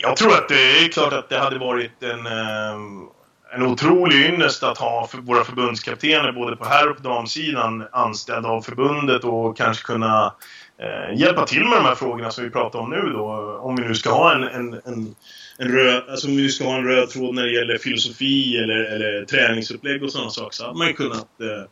Jag 0.00 0.16
tror 0.16 0.32
att 0.32 0.48
det 0.48 0.54
är 0.54 0.88
klart 0.88 1.12
att 1.12 1.28
det 1.28 1.38
hade 1.38 1.58
varit 1.58 2.02
en, 2.02 2.26
ehm, 2.26 3.08
en 3.54 3.62
otrolig 3.62 4.26
ynnest 4.26 4.62
att 4.62 4.78
ha 4.78 5.06
för 5.06 5.18
våra 5.18 5.44
förbundskaptener 5.44 6.32
både 6.32 6.56
på 6.56 6.64
herr 6.64 6.88
och 6.90 6.96
på 6.96 7.02
damsidan 7.02 7.86
anställda 7.92 8.48
av 8.48 8.62
förbundet 8.62 9.24
och 9.24 9.56
kanske 9.56 9.84
kunna 9.84 10.34
eh, 10.78 11.18
hjälpa 11.18 11.46
till 11.46 11.64
med 11.64 11.78
de 11.78 11.84
här 11.84 11.94
frågorna 11.94 12.30
som 12.30 12.44
vi 12.44 12.50
pratar 12.50 12.78
om 12.78 12.90
nu 12.90 13.10
då. 13.12 13.58
Om 13.62 13.76
vi 13.76 13.82
nu 13.88 13.94
ska 13.94 14.10
ha 14.10 14.34
en, 14.34 14.42
en, 14.44 14.80
en, 14.84 15.14
en 15.58 15.68
röd, 15.68 16.02
alltså 16.08 16.28
om 16.28 16.36
vi 16.36 16.48
ska 16.48 16.64
ha 16.64 16.76
en 16.76 16.84
röd 16.84 17.08
tråd 17.08 17.34
när 17.34 17.42
det 17.42 17.52
gäller 17.52 17.78
filosofi 17.78 18.56
eller, 18.56 18.84
eller 18.84 19.24
träningsupplägg 19.24 20.02
och 20.02 20.12
sådana 20.12 20.30
saker 20.30 20.56
så 20.56 20.64
hade 20.64 20.78
man 20.78 20.94
kunnat 20.94 21.40
eh, 21.40 21.68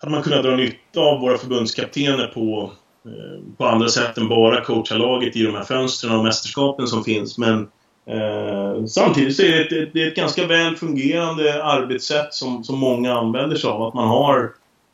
hade 0.00 0.12
man 0.12 0.22
kunnat 0.22 0.42
dra 0.42 0.56
nytta 0.56 1.00
av 1.00 1.20
våra 1.20 1.38
förbundskaptener 1.38 2.26
på, 2.26 2.72
eh, 3.06 3.56
på 3.56 3.66
andra 3.66 3.88
sätt 3.88 4.18
än 4.18 4.28
bara 4.28 4.64
coacha 4.64 4.96
laget 4.96 5.36
i 5.36 5.42
de 5.42 5.54
här 5.54 5.64
fönstren 5.64 6.16
och 6.16 6.24
mästerskapen 6.24 6.86
som 6.86 7.04
finns. 7.04 7.38
Men 7.38 7.68
Eh, 8.06 8.84
samtidigt 8.84 9.36
så 9.36 9.42
är 9.42 9.50
det, 9.50 9.82
ett, 9.82 9.92
det 9.92 10.02
är 10.02 10.08
ett 10.08 10.16
ganska 10.16 10.46
väl 10.46 10.76
fungerande 10.76 11.64
arbetssätt 11.64 12.34
som, 12.34 12.64
som 12.64 12.78
många 12.78 13.14
använder 13.14 13.56
sig 13.56 13.70
av. 13.70 13.82
Att 13.82 13.94
man 13.94 14.08
har, 14.08 14.52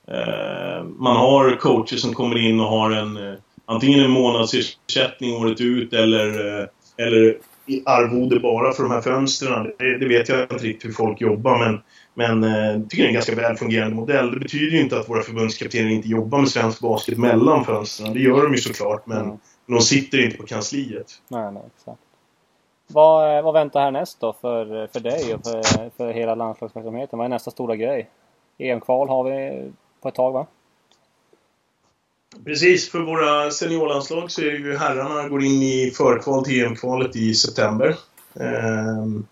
eh, 0.09 0.85
man 0.85 1.17
har 1.17 1.57
coacher 1.57 1.97
som 1.97 2.15
kommer 2.15 2.39
in 2.39 2.61
och 2.61 2.67
har 2.67 2.91
en 2.91 3.17
eh, 3.17 3.35
antingen 3.67 4.01
en 4.01 4.11
månadsersättning 4.11 5.37
året 5.37 5.61
ut 5.61 5.93
eller, 5.93 6.59
eh, 6.61 6.67
eller 7.07 7.37
arvode 7.87 8.41
bara 8.41 8.73
för 8.73 8.83
de 8.83 8.93
här 8.93 9.01
fönstren. 9.01 9.73
Det, 9.79 9.99
det, 9.99 10.09
vet 10.09 10.29
jag 10.29 10.43
inte 10.43 10.55
riktigt 10.55 10.85
hur 10.85 10.95
folk 10.95 11.21
jobbar 11.21 11.59
men, 11.59 11.81
men 12.15 12.45
eh, 12.45 12.71
jag 12.71 12.91
tycker 12.91 13.03
det 13.03 13.07
är 13.07 13.09
en 13.09 13.15
ganska 13.15 13.35
väl 13.35 13.57
fungerande 13.57 13.97
modell. 13.97 14.33
Det 14.33 14.41
betyder 14.41 14.77
ju 14.77 14.81
inte 14.81 14.99
att 14.99 15.09
våra 15.09 15.23
förbundskaptener 15.23 15.91
inte 15.91 16.09
jobbar 16.09 16.39
med 16.39 16.49
svensk 16.49 16.81
basket 16.81 17.19
mellan 17.19 17.65
fönstren. 17.65 18.13
Det 18.13 18.21
gör 18.21 18.43
de 18.43 18.53
ju 18.53 18.59
såklart 18.59 19.07
men 19.07 19.21
mm. 19.21 19.39
de 19.67 19.81
sitter 19.81 20.25
inte 20.25 20.37
på 20.37 20.47
kansliet. 20.47 21.13
Nej, 21.29 21.53
nej, 21.53 21.63
exakt. 21.77 22.01
Vad, 22.87 23.37
eh, 23.37 23.43
vad 23.43 23.55
väntar 23.55 23.81
härnäst 23.81 24.21
då 24.21 24.33
för, 24.33 24.87
för 24.87 25.01
dig 25.01 25.35
och 25.35 25.45
för, 25.45 25.91
för 25.97 26.13
hela 26.13 26.35
landslagsverksamheten? 26.35 27.19
Vad 27.19 27.25
är 27.25 27.29
nästa 27.29 27.51
stora 27.51 27.77
grej? 27.77 28.11
EM-kval 28.59 29.09
har 29.09 29.25
vi 29.25 29.71
på 30.03 30.09
ett 30.09 30.15
tag 30.15 30.33
va? 30.33 30.47
Precis, 32.45 32.91
för 32.91 32.99
våra 32.99 33.51
seniorlandslag 33.51 34.31
så 34.31 34.41
är 34.41 34.45
ju 34.45 34.77
herrarna 34.77 35.29
går 35.29 35.43
in 35.43 35.63
i 35.63 35.93
förkval 35.97 36.45
till 36.45 36.65
EM-kvalet 36.65 37.17
i 37.17 37.35
september. 37.35 37.97
Ehm, 38.41 39.27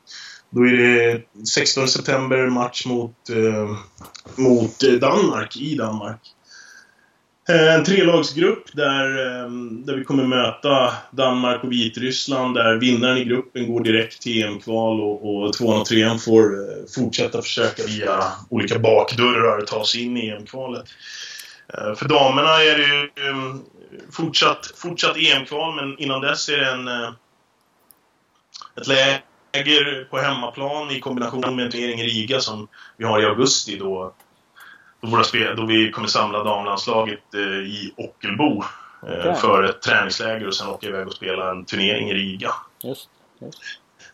då 0.50 0.66
är 0.66 0.72
det 0.72 1.22
16 1.46 1.88
september 1.88 2.46
match 2.46 2.86
mot, 2.86 3.30
eh, 3.30 3.76
mot 4.36 4.80
Danmark, 5.00 5.56
i 5.56 5.74
Danmark. 5.74 6.20
Eh, 7.48 7.74
en 7.74 7.84
trelagsgrupp 7.84 8.64
där, 8.72 9.26
ehm, 9.26 9.86
där 9.86 9.96
vi 9.96 10.04
kommer 10.04 10.24
möta 10.24 10.92
Danmark 11.10 11.64
och 11.64 11.72
Vitryssland 11.72 12.54
där 12.54 12.76
vinnaren 12.76 13.18
i 13.18 13.24
gruppen 13.24 13.72
går 13.72 13.84
direkt 13.84 14.22
till 14.22 14.42
EM-kval 14.42 15.00
och, 15.00 15.44
och 15.44 15.52
tvåan 15.52 15.80
och 15.80 15.86
trean 15.86 16.18
får 16.18 16.42
eh, 16.42 16.84
fortsätta 16.94 17.42
försöka 17.42 17.82
via 17.86 18.24
olika 18.50 18.78
bakdörrar 18.78 19.60
ta 19.60 19.84
sig 19.84 20.02
in 20.02 20.16
i 20.16 20.28
EM-kvalet. 20.28 20.84
Eh, 21.74 21.94
för 21.94 22.08
damerna 22.08 22.62
är 22.62 22.78
det 22.78 22.84
ju 22.84 23.28
ehm, 23.28 23.62
fortsatt, 24.12 24.72
fortsatt 24.76 25.16
EM-kval 25.16 25.74
men 25.74 25.98
innan 25.98 26.20
dess 26.20 26.48
är 26.48 26.58
det 26.58 26.70
en, 26.70 26.88
ett 28.76 28.86
läger 28.86 30.04
på 30.04 30.18
hemmaplan 30.18 30.90
i 30.90 31.00
kombination 31.00 31.56
med 31.56 31.64
en 31.64 31.70
turnering 31.70 32.00
i 32.00 32.06
Riga 32.06 32.40
som 32.40 32.68
vi 32.96 33.04
har 33.04 33.22
i 33.22 33.24
augusti 33.24 33.76
då 33.76 34.14
då, 35.00 35.08
våra 35.08 35.24
spel, 35.24 35.56
då 35.56 35.66
vi 35.66 35.90
kommer 35.90 36.08
samla 36.08 36.44
damlandslaget 36.44 37.34
eh, 37.34 37.40
i 37.40 37.94
Ockelbo 37.96 38.64
eh, 39.02 39.18
okay. 39.18 39.34
för 39.34 39.62
ett 39.62 39.82
träningsläger 39.82 40.46
och 40.46 40.54
sen 40.54 40.68
åka 40.68 40.86
iväg 40.86 41.06
och 41.06 41.12
spela 41.12 41.50
en 41.50 41.64
turnering 41.64 42.10
i 42.10 42.14
Riga. 42.14 42.50
Just, 42.82 43.08
just. 43.38 43.58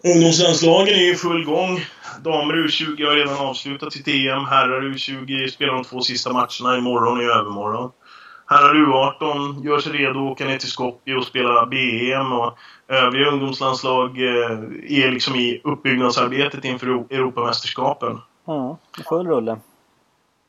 Ungdomslandslagen 0.07 0.95
är 0.95 1.13
i 1.13 1.15
full 1.15 1.45
gång. 1.45 1.81
Damer 2.25 2.55
U20 2.55 3.07
har 3.07 3.17
redan 3.17 3.39
avslutat 3.39 3.93
sitt 3.93 4.09
EM. 4.09 4.45
Herrar 4.45 4.83
U20 4.83 5.49
spelar 5.49 5.75
de 5.75 5.85
två 5.85 6.01
sista 6.01 6.33
matcherna 6.33 6.79
imorgon 6.79 7.17
och 7.17 7.23
i 7.23 7.27
övermorgon. 7.27 7.91
Herrar 8.47 8.75
U18 8.75 9.65
gör 9.65 9.79
sig 9.79 9.93
redo 9.93 10.11
att 10.11 10.33
åka 10.33 10.45
ner 10.45 10.59
till 10.59 10.71
Skopje 10.71 11.17
och 11.17 11.25
spela 11.25 11.67
BEM 11.67 12.33
och 12.33 12.59
övriga 12.89 13.31
ungdomslandslag 13.31 14.19
eh, 14.19 14.51
är 15.05 15.11
liksom 15.11 15.35
i 15.35 15.61
uppbyggnadsarbetet 15.65 16.65
inför 16.65 16.87
Europamästerskapen. 16.87 18.21
Ja, 18.47 18.79
full 19.09 19.27
rulle. 19.27 19.57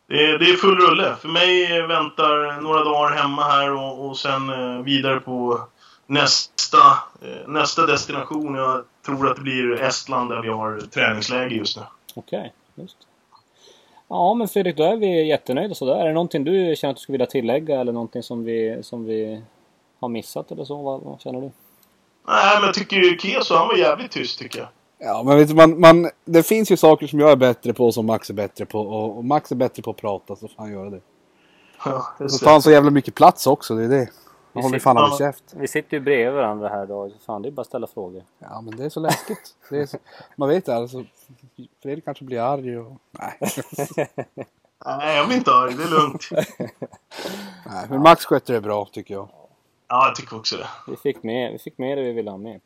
Det 0.08 0.26
är, 0.26 0.40
det 0.40 0.46
är 0.46 0.56
full 0.56 0.78
rulle. 0.78 1.16
För 1.22 1.30
mig 1.30 1.82
väntar 1.88 2.62
några 2.62 2.84
dagar 2.84 3.16
hemma 3.16 3.44
här 3.44 3.72
och, 3.72 4.10
och 4.10 4.18
sen 4.18 4.50
eh, 4.50 4.84
vidare 4.84 5.20
på 5.20 5.68
nästa, 6.08 6.78
eh, 7.22 7.48
nästa 7.48 7.86
destination. 7.86 8.56
Jag 8.56 8.84
tror 9.06 9.30
att 9.30 9.36
det 9.36 9.42
blir 9.42 9.82
Estland 9.82 10.30
där 10.30 10.42
vi 10.42 10.50
har 10.50 10.80
träningsläge 10.80 11.56
just 11.56 11.78
nu. 11.78 11.84
Okej, 12.16 12.40
okay, 12.40 12.50
just 12.76 12.98
Ja 14.08 14.34
men 14.34 14.48
Fredrik, 14.48 14.78
då 14.78 14.84
är 14.84 14.98
vi 14.98 15.28
jättenöjda 15.28 15.76
sådär. 15.76 15.96
Är 15.96 16.08
det 16.08 16.14
någonting 16.14 16.44
du 16.44 16.76
känner 16.78 16.92
att 16.92 16.98
du 16.98 17.02
skulle 17.02 17.14
vilja 17.14 17.26
tillägga 17.26 17.82
eller 17.82 17.92
någonting 17.92 18.24
som 18.24 18.44
vi, 18.44 18.80
som 18.84 19.06
vi 19.06 19.42
har 20.00 20.10
missat 20.10 20.52
eller 20.52 20.66
så? 20.66 20.82
Vad, 20.82 21.02
vad 21.02 21.22
känner 21.22 21.42
du? 21.42 21.52
Nej 22.28 22.56
men 22.56 22.66
jag 22.66 22.74
tycker 22.74 22.98
ju 22.98 23.18
Keso, 23.18 23.56
han 23.56 23.68
var 23.68 23.76
jävligt 23.76 24.12
tyst 24.12 24.40
tycker 24.40 24.60
jag. 24.60 24.68
Ja, 24.98 25.24
men 25.24 25.38
vet 25.38 25.48
du, 25.48 25.56
man, 25.56 25.80
man, 25.80 26.10
det 26.26 26.44
finns 26.44 26.72
ju 26.72 26.78
saker 26.78 27.08
som 27.08 27.20
jag 27.20 27.32
är 27.32 27.36
bättre 27.36 27.74
på 27.74 27.92
som 27.92 28.06
Max 28.06 28.30
är 28.30 28.34
bättre 28.34 28.66
på. 28.66 28.80
Och, 28.80 29.18
och 29.18 29.26
Max 29.26 29.52
är 29.52 29.56
bättre 29.56 29.84
på 29.84 29.92
att 29.92 29.98
prata, 29.98 30.36
så 30.36 30.48
får 30.48 30.64
han 30.64 30.72
göra 30.72 30.90
det. 30.90 31.02
Ja, 31.86 32.06
det 32.20 32.30
så 32.30 32.46
tar 32.46 32.52
han 32.52 32.62
så 32.62 32.72
jävla 32.72 32.92
mycket 32.92 33.16
plats 33.16 33.48
också, 33.48 33.76
det 33.76 33.84
är 33.84 33.90
det. 33.90 34.10
Han 34.56 34.64
håller 34.64 34.80
fan 34.80 34.98
aldrig 34.98 35.18
käft. 35.18 35.44
Vi 35.54 35.68
sitter 35.68 35.98
ju 35.98 36.04
bredvid 36.04 36.34
varandra 36.34 36.70
här 36.70 36.86
då. 36.86 37.12
Fan, 37.26 37.42
det 37.42 37.50
är 37.50 37.52
bara 37.52 37.62
att 37.62 37.68
ställa 37.68 37.88
frågor. 37.88 38.24
Ja, 38.40 38.62
men 38.62 38.76
det 38.76 38.86
är 38.86 38.90
så 38.90 39.00
läskigt. 39.00 39.56
det 39.70 39.78
är 39.78 39.86
så, 39.86 39.98
man 40.36 40.50
vet 40.50 40.66
det, 40.66 40.76
alltså. 40.76 41.04
Fredrik 41.84 42.06
kanske 42.06 42.24
blir 42.24 42.40
arg 42.40 42.78
och... 42.78 42.94
Nej. 43.12 43.40
Nej, 44.86 45.18
jag 45.18 45.28
blir 45.28 45.38
inte 45.38 45.52
arg. 45.52 45.74
Det 45.74 45.84
är 45.84 46.02
lugnt. 46.02 46.30
Nej, 47.66 47.86
men 47.90 48.02
Max 48.02 48.26
sköter 48.26 48.54
det 48.54 48.62
bra, 48.62 48.86
tycker 48.92 49.14
jag. 49.14 49.28
Ja, 49.88 50.08
jag 50.08 50.16
tycker 50.16 50.38
också 50.38 50.58
det. 50.58 50.68
Vi 50.88 50.98
fick 50.98 51.24
med, 51.24 51.52
vi 51.52 51.60
fick 51.60 51.78
med 51.78 51.98
det 51.98 52.04
vi 52.04 52.12
ville 52.12 52.32
ha 52.32 52.38
med. 52.38 52.62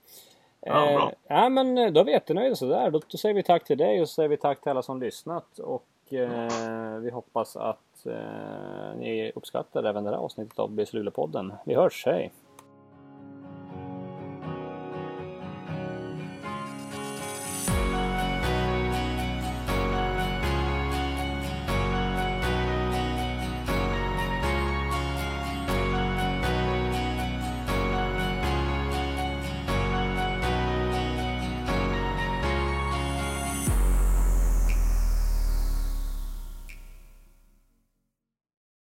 Ja, 0.62 0.74
bra. 0.74 1.10
Eh, 1.10 1.16
ja, 1.28 1.50
men 1.50 1.78
eh, 1.78 1.92
då 1.92 2.00
är 2.00 2.04
vi 2.04 2.12
jättenöjda 2.12 2.56
sådär. 2.56 2.92
Då, 2.92 3.02
då 3.08 3.18
säger 3.18 3.36
vi 3.36 3.44
tack 3.44 3.64
till 3.64 3.78
dig 3.78 4.02
och 4.02 4.10
så 4.10 4.14
säger 4.14 4.30
vi 4.30 4.38
tack 4.38 4.62
till 4.62 4.70
alla 4.70 4.82
som 4.82 5.00
lyssnat. 5.00 5.60
Och 5.60 6.14
eh, 6.14 6.98
vi 7.00 7.12
hoppas 7.12 7.56
att 8.00 8.06
eh, 8.06 9.00
ni 9.00 9.32
uppskattar 9.36 9.84
även 9.84 10.04
det 10.04 10.10
här 10.10 10.18
avsnittet 10.18 10.60
av 10.60 10.72
BC 10.72 10.98
Luleå-podden. 10.98 11.54
Vi 11.66 11.76
hörs, 11.76 12.04
hej! 12.06 12.32